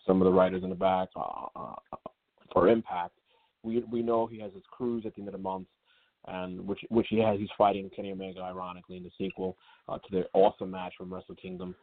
some 0.07 0.23
of 0.23 0.27
the 0.27 0.33
writers 0.33 0.63
in 0.63 0.71
the 0.71 0.77
back 0.77 1.09
uh, 1.17 1.47
uh, 1.55 1.97
for 2.53 2.69
Impact. 2.69 3.13
We 3.63 3.83
we 3.91 4.03
know 4.03 4.27
he 4.27 4.41
has 4.41 4.53
his 4.55 4.63
cruise 4.71 5.05
at 5.07 5.15
the 5.15 5.21
end 5.21 5.29
of 5.29 5.33
the 5.33 5.39
month, 5.39 5.67
and 6.29 6.67
which 6.67 6.81
which 6.89 7.09
he 7.11 7.19
has. 7.19 7.39
He's 7.39 7.49
fighting 7.59 7.91
Kenny 7.95 8.13
Omega, 8.13 8.41
ironically, 8.41 8.97
in 8.97 9.03
the 9.03 9.11
sequel 9.19 9.57
uh, 9.89 9.99
to 9.99 10.09
their 10.11 10.27
awesome 10.35 10.71
match 10.71 10.95
from 10.97 11.13
Wrestle 11.13 11.35
Kingdom. 11.35 11.75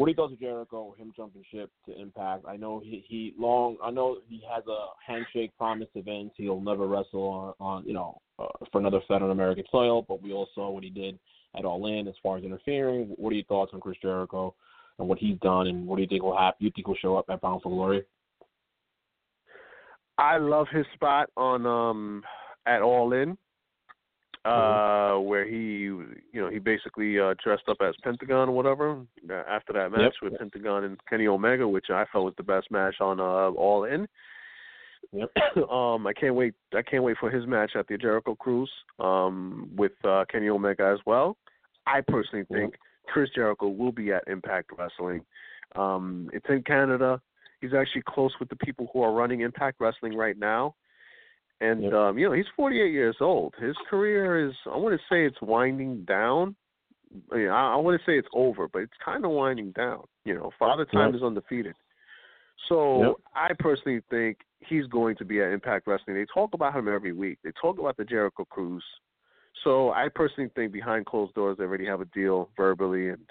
What 0.00 0.08
he 0.08 0.14
does 0.14 0.30
with 0.30 0.40
Jericho, 0.40 0.94
him 0.96 1.12
jumping 1.14 1.44
ship 1.52 1.70
to 1.84 2.00
Impact. 2.00 2.46
I 2.48 2.56
know 2.56 2.80
he 2.82 3.04
he 3.06 3.34
long. 3.38 3.76
I 3.84 3.90
know 3.90 4.16
he 4.26 4.42
has 4.50 4.64
a 4.66 4.86
handshake 5.06 5.54
promise 5.58 5.88
Vince. 5.94 6.32
He'll 6.38 6.58
never 6.58 6.86
wrestle 6.86 7.28
on, 7.28 7.54
on 7.60 7.84
you 7.86 7.92
know 7.92 8.18
uh, 8.38 8.46
for 8.72 8.78
another 8.80 9.00
Fed 9.06 9.20
on 9.20 9.30
American 9.30 9.64
soil. 9.70 10.00
But 10.00 10.22
we 10.22 10.32
all 10.32 10.48
saw 10.54 10.70
what 10.70 10.84
he 10.84 10.88
did 10.88 11.18
at 11.54 11.66
All 11.66 11.84
In 11.84 12.08
as 12.08 12.14
far 12.22 12.38
as 12.38 12.44
interfering. 12.44 13.12
What 13.18 13.28
are 13.28 13.34
your 13.34 13.44
thoughts 13.44 13.72
on 13.74 13.80
Chris 13.82 13.98
Jericho 14.00 14.54
and 14.98 15.06
what 15.06 15.18
he's 15.18 15.38
done, 15.40 15.66
and 15.66 15.86
what 15.86 15.96
do 15.96 16.02
you 16.02 16.08
think 16.08 16.22
will 16.22 16.34
happen? 16.34 16.64
You 16.64 16.72
think 16.74 16.88
will 16.88 16.94
show 16.94 17.18
up 17.18 17.26
at 17.28 17.42
Bound 17.42 17.60
for 17.60 17.68
Glory? 17.68 18.02
I 20.16 20.38
love 20.38 20.68
his 20.72 20.86
spot 20.94 21.28
on 21.36 21.66
um 21.66 22.22
at 22.64 22.80
All 22.80 23.12
In. 23.12 23.36
Mm-hmm. 24.46 25.18
uh, 25.18 25.20
where 25.20 25.46
he, 25.46 25.82
you 25.82 26.16
know, 26.34 26.48
he 26.48 26.58
basically 26.58 27.20
uh, 27.20 27.34
dressed 27.44 27.64
up 27.68 27.76
as 27.82 27.94
Pentagon 28.02 28.48
or 28.48 28.52
whatever 28.52 29.02
after 29.30 29.74
that 29.74 29.90
match 29.92 30.14
yep. 30.22 30.32
with 30.32 30.38
Pentagon 30.38 30.84
and 30.84 30.98
Kenny 31.10 31.26
Omega, 31.26 31.68
which 31.68 31.86
I 31.90 32.06
felt 32.10 32.24
was 32.24 32.34
the 32.38 32.42
best 32.42 32.70
match 32.70 32.94
on 33.00 33.20
uh, 33.20 33.50
All 33.50 33.84
In. 33.84 34.08
Yep. 35.12 35.30
um, 35.70 36.06
I 36.06 36.14
can't 36.18 36.34
wait. 36.34 36.54
I 36.74 36.80
can't 36.80 37.02
wait 37.02 37.18
for 37.20 37.30
his 37.30 37.46
match 37.46 37.72
at 37.76 37.86
the 37.88 37.98
Jericho 37.98 38.34
Cruise 38.34 38.70
um, 38.98 39.70
with 39.76 39.92
uh, 40.04 40.24
Kenny 40.32 40.48
Omega 40.48 40.90
as 40.90 41.00
well. 41.04 41.36
I 41.86 42.00
personally 42.08 42.46
think 42.50 42.72
yep. 42.72 42.80
Chris 43.08 43.28
Jericho 43.34 43.68
will 43.68 43.92
be 43.92 44.10
at 44.10 44.24
Impact 44.26 44.70
Wrestling. 44.78 45.22
Um, 45.76 46.30
it's 46.32 46.46
in 46.48 46.62
Canada. 46.62 47.20
He's 47.60 47.74
actually 47.74 48.04
close 48.08 48.32
with 48.40 48.48
the 48.48 48.56
people 48.56 48.88
who 48.92 49.02
are 49.02 49.12
running 49.12 49.42
Impact 49.42 49.80
Wrestling 49.80 50.16
right 50.16 50.38
now. 50.38 50.74
And 51.60 51.82
yep. 51.82 51.92
um, 51.92 52.18
you 52.18 52.26
know, 52.28 52.34
he's 52.34 52.46
48 52.56 52.92
years 52.92 53.16
old. 53.20 53.54
His 53.60 53.76
career 53.88 54.48
is 54.48 54.54
I 54.66 54.76
want 54.76 54.94
to 54.94 55.14
say 55.14 55.26
it's 55.26 55.40
winding 55.42 56.04
down. 56.04 56.56
I, 57.32 57.36
mean, 57.36 57.48
I, 57.48 57.74
I 57.74 57.76
want 57.76 58.00
to 58.00 58.06
say 58.10 58.16
it's 58.16 58.28
over, 58.32 58.68
but 58.68 58.82
it's 58.82 58.92
kind 59.04 59.24
of 59.24 59.32
winding 59.32 59.72
down. 59.72 60.04
You 60.24 60.34
know, 60.34 60.50
Father 60.58 60.84
Time 60.86 61.08
yep. 61.08 61.16
is 61.16 61.22
undefeated. 61.22 61.74
So 62.68 63.02
yep. 63.02 63.14
I 63.34 63.50
personally 63.58 64.00
think 64.10 64.38
he's 64.60 64.86
going 64.86 65.16
to 65.16 65.24
be 65.24 65.40
at 65.40 65.50
Impact 65.50 65.86
Wrestling. 65.86 66.16
They 66.16 66.26
talk 66.32 66.54
about 66.54 66.74
him 66.74 66.88
every 66.88 67.12
week. 67.12 67.38
They 67.42 67.52
talk 67.60 67.78
about 67.78 67.96
the 67.96 68.04
Jericho 68.04 68.44
Cruise. 68.44 68.84
So 69.64 69.90
I 69.90 70.08
personally 70.14 70.50
think 70.54 70.72
behind 70.72 71.06
closed 71.06 71.34
doors 71.34 71.56
they 71.58 71.64
already 71.64 71.86
have 71.86 72.00
a 72.00 72.06
deal 72.06 72.50
verbally, 72.56 73.08
and 73.10 73.26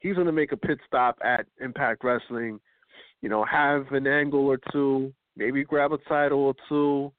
he's 0.00 0.14
going 0.14 0.26
to 0.26 0.32
make 0.32 0.52
a 0.52 0.56
pit 0.56 0.78
stop 0.86 1.18
at 1.24 1.46
Impact 1.60 2.04
Wrestling. 2.04 2.60
You 3.22 3.28
know, 3.28 3.44
have 3.44 3.90
an 3.92 4.06
angle 4.06 4.46
or 4.46 4.58
two, 4.72 5.12
maybe 5.36 5.64
grab 5.64 5.92
a 5.92 5.98
title 6.08 6.40
or 6.40 6.54
two, 6.68 7.12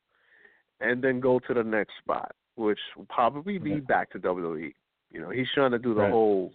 and 0.84 1.03
then 1.03 1.19
go 1.19 1.39
to 1.39 1.53
the 1.53 1.63
next 1.63 1.93
spot, 2.01 2.31
which 2.55 2.79
will 2.95 3.07
probably 3.09 3.57
be 3.57 3.75
back 3.79 4.11
to 4.11 4.19
WWE. 4.19 4.73
You 5.11 5.21
know, 5.21 5.29
he's 5.29 5.47
trying 5.53 5.71
to 5.71 5.79
do 5.79 5.93
the 5.93 6.01
right. 6.01 6.11
whole, 6.11 6.51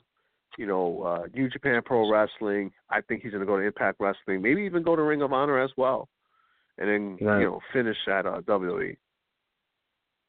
you 0.58 0.66
know, 0.66 1.02
uh, 1.02 1.26
New 1.34 1.48
Japan 1.48 1.80
Pro 1.84 2.10
Wrestling. 2.10 2.70
I 2.90 3.00
think 3.00 3.22
he's 3.22 3.32
going 3.32 3.40
to 3.40 3.46
go 3.46 3.56
to 3.56 3.62
Impact 3.62 3.98
Wrestling, 4.00 4.42
maybe 4.42 4.62
even 4.62 4.82
go 4.82 4.96
to 4.96 5.02
Ring 5.02 5.22
of 5.22 5.32
Honor 5.32 5.60
as 5.60 5.70
well, 5.76 6.08
and 6.76 6.88
then 6.88 7.26
right. 7.26 7.40
you 7.40 7.46
know 7.46 7.60
finish 7.72 7.96
at 8.08 8.26
uh, 8.26 8.40
WWE. 8.42 8.96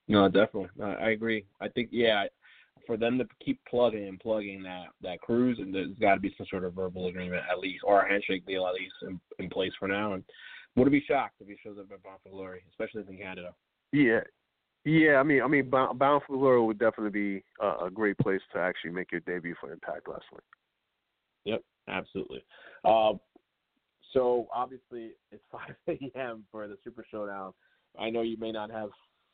No, 0.08 0.28
definitely, 0.28 0.70
I, 0.82 0.93
I 0.93 1.10
agree. 1.10 1.45
I 1.62 1.68
think 1.68 1.89
yeah, 1.91 2.26
for 2.88 2.97
them 2.97 3.20
to 3.20 3.26
keep 3.43 3.60
plugging 3.70 4.08
and 4.08 4.20
plugging 4.20 4.64
that 4.64 4.86
that 5.02 5.22
cruise, 5.22 5.60
and 5.60 5.74
there's 5.74 5.97
got 6.00 6.16
to 6.16 6.22
be 6.22 6.34
some 6.38 6.47
sort 6.50 6.64
of 6.64 6.74
verbal 6.74 7.08
agreement 7.08 7.43
at 7.52 7.60
least, 7.60 7.84
or 7.84 8.02
a 8.02 8.10
handshake 8.10 8.45
deal 8.45 8.66
at 8.66 8.74
least 8.74 8.93
in, 9.04 9.20
in 9.38 9.50
place 9.50 9.72
for 9.80 9.88
now. 9.88 10.14
And 10.14 10.24
would 10.76 10.91
be 10.91 11.04
shocked 11.08 11.36
if 11.41 11.47
he 11.47 11.56
shows 11.64 11.78
up 11.80 11.91
at 11.91 12.04
Bound 12.04 12.20
for 12.24 12.30
Glory, 12.30 12.62
especially 12.72 13.04
in 13.10 13.18
Canada. 13.18 13.54
Yeah, 13.92 14.20
yeah. 14.86 15.16
I 15.16 15.24
mean, 15.24 15.42
I 15.42 15.48
mean, 15.48 15.70
Bound, 15.70 15.98
Bound 16.00 16.22
for 16.26 16.38
Glory 16.38 16.62
would 16.62 16.80
definitely 16.80 17.12
be 17.12 17.44
a, 17.62 17.86
a 17.86 17.90
great 17.92 18.18
place 18.18 18.42
to 18.54 18.60
actually 18.60 18.92
make 18.92 19.12
your 19.12 19.22
debut 19.22 19.56
for 19.60 19.72
Impact 19.72 20.08
Wrestling. 20.08 20.44
Yep, 21.46 21.64
absolutely. 21.88 22.44
Uh, 22.86 23.14
so 24.14 24.48
obviously 24.54 25.12
it's 25.32 25.44
5 25.52 25.98
a.m. 26.16 26.46
for 26.52 26.68
the 26.68 26.78
Super 26.84 27.06
Showdown. 27.10 27.54
I 28.00 28.10
know 28.10 28.22
you 28.22 28.38
may 28.38 28.52
not 28.52 28.72
have 28.72 28.90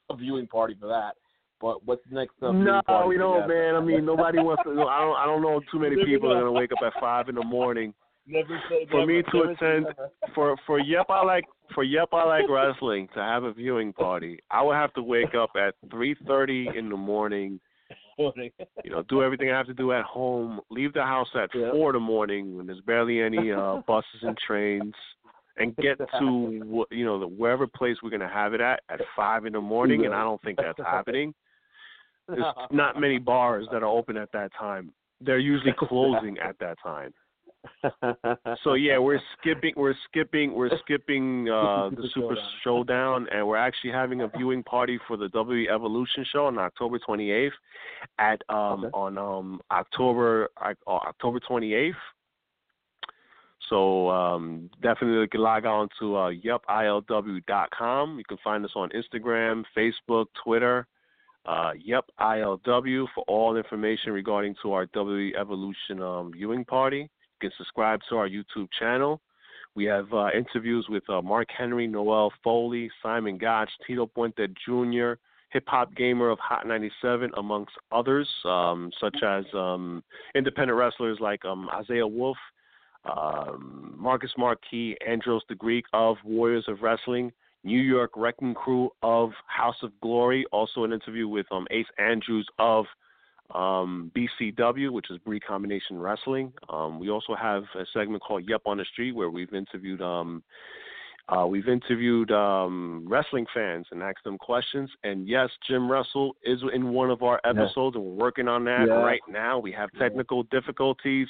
a 0.10 0.16
viewing 0.16 0.48
party 0.48 0.76
for 0.80 0.88
that, 0.88 1.16
but 1.62 1.86
what's 1.86 2.04
next 2.12 2.36
up? 2.42 2.54
No, 2.54 2.82
we 3.08 3.18
don't, 3.18 3.48
man. 3.48 3.76
I 3.76 3.82
mean, 3.82 4.06
nobody 4.06 4.40
wants 4.40 4.64
to. 4.64 4.72
I 4.72 5.00
don't. 5.02 5.18
I 5.18 5.26
don't 5.26 5.42
know 5.42 5.62
too 5.72 5.80
many 5.80 5.96
people 6.06 6.32
are 6.32 6.40
gonna 6.40 6.52
wake 6.52 6.72
up 6.72 6.80
at 6.86 6.94
five 7.00 7.30
in 7.30 7.36
the 7.36 7.44
morning. 7.44 7.94
Never 8.28 8.60
say 8.70 8.88
for 8.90 9.06
never, 9.06 9.12
me 9.12 9.24
to 9.32 9.42
attend 9.52 9.88
for 10.34 10.56
for 10.66 10.80
Yep 10.80 11.06
I 11.10 11.24
like 11.24 11.46
for 11.74 11.84
Yep 11.84 12.10
I 12.12 12.24
like 12.24 12.46
wrestling 12.50 13.08
to 13.14 13.20
have 13.20 13.44
a 13.44 13.54
viewing 13.54 13.94
party. 13.94 14.40
I 14.50 14.64
would 14.64 14.76
have 14.76 14.94
to 14.94 15.04
wake 15.04 15.36
up 15.36 15.52
at 15.56 15.76
three 15.92 16.16
thirty 16.28 16.68
in 16.76 16.90
the 16.90 16.98
morning. 16.98 17.60
you 18.18 18.92
know, 18.92 19.04
do 19.10 19.22
everything 19.22 19.52
I 19.52 19.58
have 19.58 19.68
to 19.68 19.74
do 19.74 19.92
at 19.92 20.06
home. 20.06 20.60
Leave 20.72 20.94
the 20.94 21.04
house 21.04 21.28
at 21.36 21.50
yep. 21.54 21.74
four 21.74 21.92
in 21.92 21.96
the 21.96 22.00
morning 22.00 22.58
when 22.58 22.66
there's 22.66 22.82
barely 22.82 23.22
any 23.22 23.52
uh 23.52 23.82
buses 23.88 24.24
and 24.24 24.38
trains, 24.38 24.96
and 25.58 25.76
get 25.76 25.98
to 26.20 26.86
you 26.90 27.06
know 27.06 27.20
the 27.20 27.28
wherever 27.28 27.68
place 27.68 27.98
we're 28.02 28.10
gonna 28.10 28.28
have 28.28 28.56
it 28.56 28.62
at 28.62 28.82
at 28.90 29.02
five 29.16 29.46
in 29.46 29.54
the 29.54 29.62
morning. 29.62 30.06
And 30.06 30.16
I 30.16 30.24
don't 30.24 30.42
think 30.42 30.58
that's 30.58 30.80
happening. 30.80 31.34
There's 32.28 32.44
not 32.72 33.00
many 33.00 33.20
bars 33.20 33.68
that 33.72 33.84
are 33.84 33.86
open 33.86 34.18
at 34.18 34.32
that 34.32 34.50
time. 34.58 34.92
They're 35.22 35.38
usually 35.38 35.76
closing 35.78 36.40
at 36.40 36.58
that 36.58 36.78
time 36.82 37.14
so 38.64 38.74
yeah, 38.74 38.98
we're 38.98 39.20
skipping 39.40 39.74
we're 39.76 39.96
skipping 40.10 40.54
we're 40.54 40.78
skipping 40.80 41.50
uh 41.50 41.90
the 41.90 42.08
Super 42.14 42.36
Showdown 42.64 43.28
and 43.32 43.48
we're 43.48 43.58
actually 43.58 43.92
having 43.92 44.22
a 44.22 44.28
viewing 44.28 44.64
party 44.64 45.00
for 45.08 45.18
the 45.18 45.30
W 45.30 45.70
Evolution 45.70 46.26
show 46.32 46.46
on 46.46 46.58
October 46.58 47.00
28th 47.00 47.52
at 48.20 48.42
um 48.50 48.86
okay. 48.86 48.90
on 48.94 49.18
um 49.18 49.62
October 49.72 50.50
uh, 50.62 50.74
October 50.88 51.40
28th. 51.40 51.94
So 53.70 54.10
um, 54.10 54.70
definitely 54.82 55.28
can 55.28 55.42
log 55.42 55.66
on 55.66 55.90
to 56.00 56.16
uh, 56.16 56.32
yepilw.com. 56.32 58.18
You 58.18 58.24
can 58.24 58.38
find 58.44 58.64
us 58.64 58.72
on 58.76 58.90
Instagram, 58.90 59.64
Facebook, 59.76 60.28
Twitter. 60.44 60.88
Uh, 61.46 61.72
yep, 61.84 62.06
ILW 62.20 63.06
for 63.14 63.24
all 63.28 63.56
information 63.56 64.12
regarding 64.12 64.56
to 64.64 64.74
our 64.74 64.88
W 64.88 65.36
Evolution 65.36 66.02
um, 66.02 66.32
viewing 66.34 66.66
party. 66.66 67.10
You 67.42 67.50
can 67.50 67.58
subscribe 67.58 68.00
to 68.10 68.18
our 68.18 68.30
YouTube 68.30 68.68
channel. 68.80 69.22
We 69.76 69.84
have 69.86 70.12
uh, 70.14 70.30
interviews 70.32 70.88
with 70.90 71.04
uh, 71.10 71.22
Mark 71.22 71.50
Henry, 71.56 71.86
Noelle 71.86 72.32
Foley, 72.44 72.90
Simon 73.04 73.38
Gotch, 73.38 73.70
Tito 73.86 74.06
Puente 74.06 74.48
Jr., 74.66 75.20
Hip 75.50 75.64
Hop 75.68 75.94
Gamer 75.96 76.30
of 76.30 76.40
Hot 76.40 76.66
97, 76.66 77.32
amongst 77.38 77.74
others, 77.92 78.28
um, 78.46 78.90
such 79.02 79.18
as 79.26 79.44
um, 79.54 80.02
independent 80.34 80.78
wrestlers 80.78 81.18
like 81.20 81.44
um, 81.44 81.70
Isaiah 81.74 82.08
Wolf, 82.08 82.38
um, 83.06 83.96
Marcus 83.98 84.32
Marquis, 84.38 84.96
Andros 85.06 85.44
the 85.50 85.56
Greek 85.56 85.86
of 85.94 86.16
Warriors 86.24 86.66
of 86.70 86.82
Wrestling, 86.82 87.32
New 87.66 87.82
York 87.82 88.12
Wrecking 88.16 88.54
Crew 88.54 88.92
of 89.04 89.32
House 89.48 89.78
of 89.82 89.92
Glory, 90.02 90.46
also 90.52 90.86
an 90.86 90.94
interview 90.94 91.28
with 91.28 91.46
um, 91.52 91.68
Ace 91.72 91.86
Andrews 91.98 92.48
of 92.60 92.86
um, 93.54 94.12
BCW, 94.16 94.92
which 94.92 95.12
is 95.12 95.20
Brii 95.28 95.42
Combination 95.42 96.00
Wrestling. 96.00 96.52
Um, 96.70 97.00
we 97.00 97.10
also 97.10 97.36
have 97.36 97.64
a 97.76 97.86
segment 97.94 98.24
called 98.24 98.44
Yep 98.48 98.62
on 98.66 98.78
the 98.78 98.86
Street 98.86 99.14
where 99.14 99.30
we've 99.30 99.54
interviewed 99.54 100.02
um, 100.02 100.44
uh, 101.28 101.46
we've 101.48 101.68
interviewed 101.68 102.32
um, 102.32 103.04
wrestling 103.08 103.48
fans 103.52 103.88
and 103.92 104.04
asked 104.04 104.24
them 104.24 104.38
questions. 104.38 104.90
And 105.04 105.28
yes, 105.28 105.50
Jim 105.68 105.92
Russell 105.92 106.36
is 106.44 106.60
in 106.74 106.90
one 106.90 107.10
of 107.10 107.24
our 107.24 107.42
episodes, 107.44 107.96
yeah. 107.96 108.02
and 108.02 108.12
we're 108.12 108.26
working 108.26 108.48
on 108.48 108.64
that 108.66 108.86
yeah. 108.88 108.94
right 108.94 109.22
now. 109.28 109.58
We 109.58 109.72
have 109.72 109.90
technical 109.98 110.44
difficulties. 110.44 111.28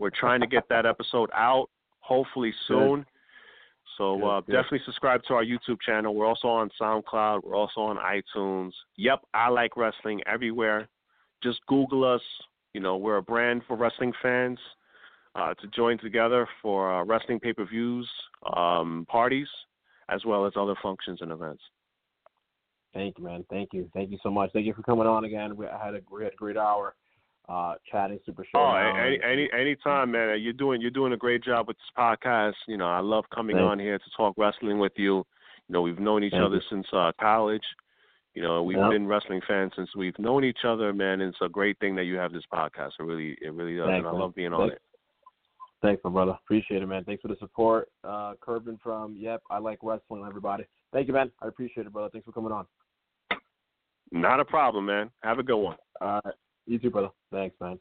We're 0.00 0.10
trying 0.10 0.40
to 0.40 0.46
get 0.46 0.68
that 0.70 0.86
episode 0.86 1.30
out, 1.34 1.68
hopefully 2.00 2.52
soon. 2.66 2.96
Good. 2.96 3.06
So 3.96 4.24
uh, 4.24 4.40
good, 4.40 4.52
definitely 4.52 4.80
subscribe 4.84 5.22
to 5.24 5.34
our 5.34 5.44
YouTube 5.44 5.80
channel. 5.84 6.14
We're 6.14 6.26
also 6.26 6.48
on 6.48 6.70
SoundCloud. 6.80 7.44
We're 7.44 7.56
also 7.56 7.80
on 7.80 7.96
iTunes. 7.96 8.72
Yep, 8.96 9.20
I 9.34 9.48
like 9.50 9.76
wrestling 9.76 10.20
everywhere. 10.26 10.88
Just 11.42 11.60
Google 11.66 12.04
us. 12.04 12.22
You 12.74 12.80
know, 12.80 12.96
we're 12.96 13.16
a 13.16 13.22
brand 13.22 13.62
for 13.66 13.76
wrestling 13.76 14.12
fans 14.22 14.58
uh, 15.34 15.54
to 15.54 15.66
join 15.68 15.98
together 15.98 16.48
for 16.62 16.92
uh, 16.92 17.04
wrestling 17.04 17.40
pay 17.40 17.52
per 17.52 17.64
views, 17.64 18.08
um, 18.56 19.06
parties, 19.08 19.48
as 20.08 20.24
well 20.24 20.46
as 20.46 20.52
other 20.56 20.74
functions 20.82 21.18
and 21.20 21.32
events. 21.32 21.62
Thank 22.94 23.18
you, 23.18 23.24
man. 23.24 23.44
Thank 23.50 23.70
you. 23.72 23.90
Thank 23.94 24.10
you 24.10 24.18
so 24.22 24.30
much. 24.30 24.50
Thank 24.52 24.66
you 24.66 24.74
for 24.74 24.82
coming 24.82 25.06
on 25.06 25.24
again. 25.24 25.56
We 25.56 25.66
had 25.66 25.94
a 25.94 26.00
great, 26.00 26.34
great 26.36 26.56
hour 26.56 26.94
uh, 27.48 27.74
chatting 27.90 28.18
Super 28.26 28.44
Show. 28.44 28.58
Oh, 28.58 28.74
any, 28.74 29.18
any 29.24 29.48
anytime, 29.58 30.10
man. 30.12 30.38
You're 30.40 30.52
doing 30.52 30.80
you're 30.80 30.90
doing 30.90 31.12
a 31.12 31.16
great 31.16 31.42
job 31.42 31.68
with 31.68 31.76
this 31.76 31.90
podcast. 31.96 32.54
You 32.66 32.76
know, 32.76 32.86
I 32.86 33.00
love 33.00 33.24
coming 33.34 33.56
Thanks. 33.56 33.70
on 33.70 33.78
here 33.78 33.98
to 33.98 34.04
talk 34.16 34.34
wrestling 34.36 34.78
with 34.78 34.92
you. 34.96 35.16
You 35.16 35.72
know, 35.72 35.82
we've 35.82 35.98
known 35.98 36.24
each 36.24 36.32
Thank 36.32 36.44
other 36.44 36.56
you. 36.56 36.62
since 36.70 36.86
uh, 36.92 37.12
college. 37.20 37.62
You 38.34 38.42
know, 38.42 38.62
we've 38.62 38.78
yep. 38.78 38.90
been 38.90 39.06
wrestling 39.06 39.40
fans 39.48 39.72
since 39.74 39.88
we've 39.96 40.18
known 40.18 40.44
each 40.44 40.64
other, 40.64 40.92
man. 40.92 41.20
And 41.20 41.30
it's 41.30 41.38
a 41.42 41.48
great 41.48 41.78
thing 41.80 41.96
that 41.96 42.04
you 42.04 42.16
have 42.16 42.32
this 42.32 42.44
podcast. 42.52 42.92
It 43.00 43.02
really, 43.02 43.36
it 43.40 43.52
really 43.52 43.76
does, 43.76 43.86
Thanks, 43.86 43.98
and 43.98 44.06
I 44.06 44.12
man. 44.12 44.20
love 44.20 44.34
being 44.34 44.52
on 44.52 44.70
it. 44.70 44.80
Thanks, 45.80 46.02
my 46.02 46.10
brother. 46.10 46.36
Appreciate 46.44 46.82
it, 46.82 46.86
man. 46.86 47.04
Thanks 47.04 47.22
for 47.22 47.28
the 47.28 47.36
support. 47.38 47.88
Uh, 48.02 48.34
from 48.82 49.16
Yep, 49.16 49.42
I 49.50 49.58
like 49.58 49.78
wrestling. 49.82 50.24
Everybody, 50.26 50.64
thank 50.92 51.06
you, 51.06 51.14
man. 51.14 51.30
I 51.40 51.48
appreciate 51.48 51.86
it, 51.86 51.92
brother. 51.92 52.10
Thanks 52.10 52.24
for 52.24 52.32
coming 52.32 52.52
on. 52.52 52.66
Not 54.10 54.40
a 54.40 54.44
problem, 54.44 54.86
man. 54.86 55.10
Have 55.22 55.38
a 55.38 55.42
good 55.42 55.58
one. 55.58 55.76
All 56.00 56.20
right, 56.24 56.34
you 56.66 56.78
too, 56.78 56.90
brother. 56.90 57.10
Thanks, 57.30 57.54
man. 57.60 57.78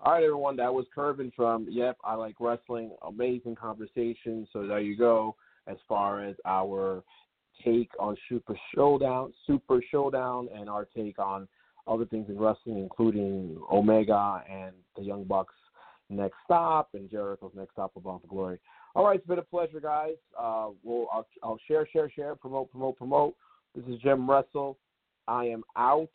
All 0.00 0.12
right, 0.12 0.22
everyone. 0.22 0.56
That 0.56 0.72
was 0.72 0.86
Kervin 0.96 1.32
from 1.34 1.66
Yep, 1.68 1.96
I 2.04 2.14
like 2.14 2.36
wrestling. 2.38 2.90
Amazing 3.06 3.56
conversation. 3.56 4.46
So 4.52 4.66
there 4.66 4.80
you 4.80 4.96
go. 4.96 5.34
As 5.66 5.76
far 5.88 6.24
as 6.24 6.36
our 6.44 7.02
take 7.64 7.90
on 7.98 8.16
Super 8.28 8.56
Showdown, 8.74 9.32
Super 9.46 9.82
Showdown, 9.90 10.48
and 10.54 10.68
our 10.68 10.86
take 10.96 11.18
on 11.18 11.48
other 11.86 12.04
things 12.04 12.28
in 12.28 12.38
wrestling, 12.38 12.78
including 12.78 13.58
Omega 13.70 14.42
and 14.50 14.72
the 14.96 15.02
Young 15.02 15.24
Bucks 15.24 15.54
next 16.08 16.36
stop 16.44 16.90
and 16.94 17.10
Jericho's 17.10 17.52
next 17.56 17.72
stop 17.72 17.92
of 17.96 18.04
Bound 18.04 18.20
for 18.20 18.28
Glory. 18.28 18.58
All 18.94 19.06
right, 19.06 19.18
it's 19.18 19.26
been 19.26 19.38
a 19.38 19.42
pleasure, 19.42 19.80
guys. 19.80 20.16
Uh, 20.38 20.68
we'll 20.82 21.06
I'll, 21.12 21.26
I'll 21.42 21.58
share, 21.66 21.88
share, 21.90 22.10
share, 22.10 22.34
promote, 22.34 22.70
promote, 22.70 22.98
promote. 22.98 23.34
This 23.74 23.84
is 23.86 24.00
Jim 24.02 24.28
Russell. 24.28 24.78
I 25.26 25.46
am 25.46 25.64
out. 25.76 26.10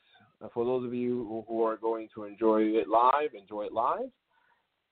For 0.53 0.63
those 0.63 0.85
of 0.85 0.93
you 0.93 1.43
who 1.47 1.63
are 1.63 1.77
going 1.77 2.09
to 2.13 2.25
enjoy 2.25 2.61
it 2.61 2.87
live, 2.87 3.33
enjoy 3.33 3.63
it 3.63 3.73
live. 3.73 4.09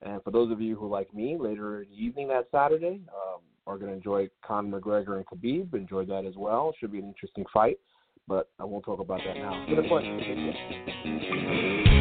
And 0.02 0.24
for 0.24 0.32
those 0.32 0.52
of 0.52 0.60
you 0.60 0.76
who, 0.76 0.88
like 0.88 1.14
me, 1.14 1.38
later 1.40 1.84
in 1.84 1.90
the 1.90 1.96
evening 1.96 2.28
that 2.30 2.48
Saturday, 2.52 3.02
um, 3.10 3.42
are 3.68 3.78
going 3.78 3.92
to 3.92 3.96
enjoy 3.96 4.30
Conor 4.46 4.80
McGregor 4.80 5.18
and 5.18 5.26
Khabib, 5.26 5.74
enjoy 5.74 6.06
that 6.06 6.26
as 6.26 6.36
well. 6.36 6.74
Should 6.80 6.92
be 6.92 7.00
an 7.00 7.08
interesting 7.08 7.46
fight, 7.54 7.78
but 8.28 8.50
I 8.60 8.64
won't 8.64 8.86
talk 8.86 9.00
about 9.00 9.22
that 9.26 9.38
now. 9.38 9.66
Pleasure. 9.88 11.95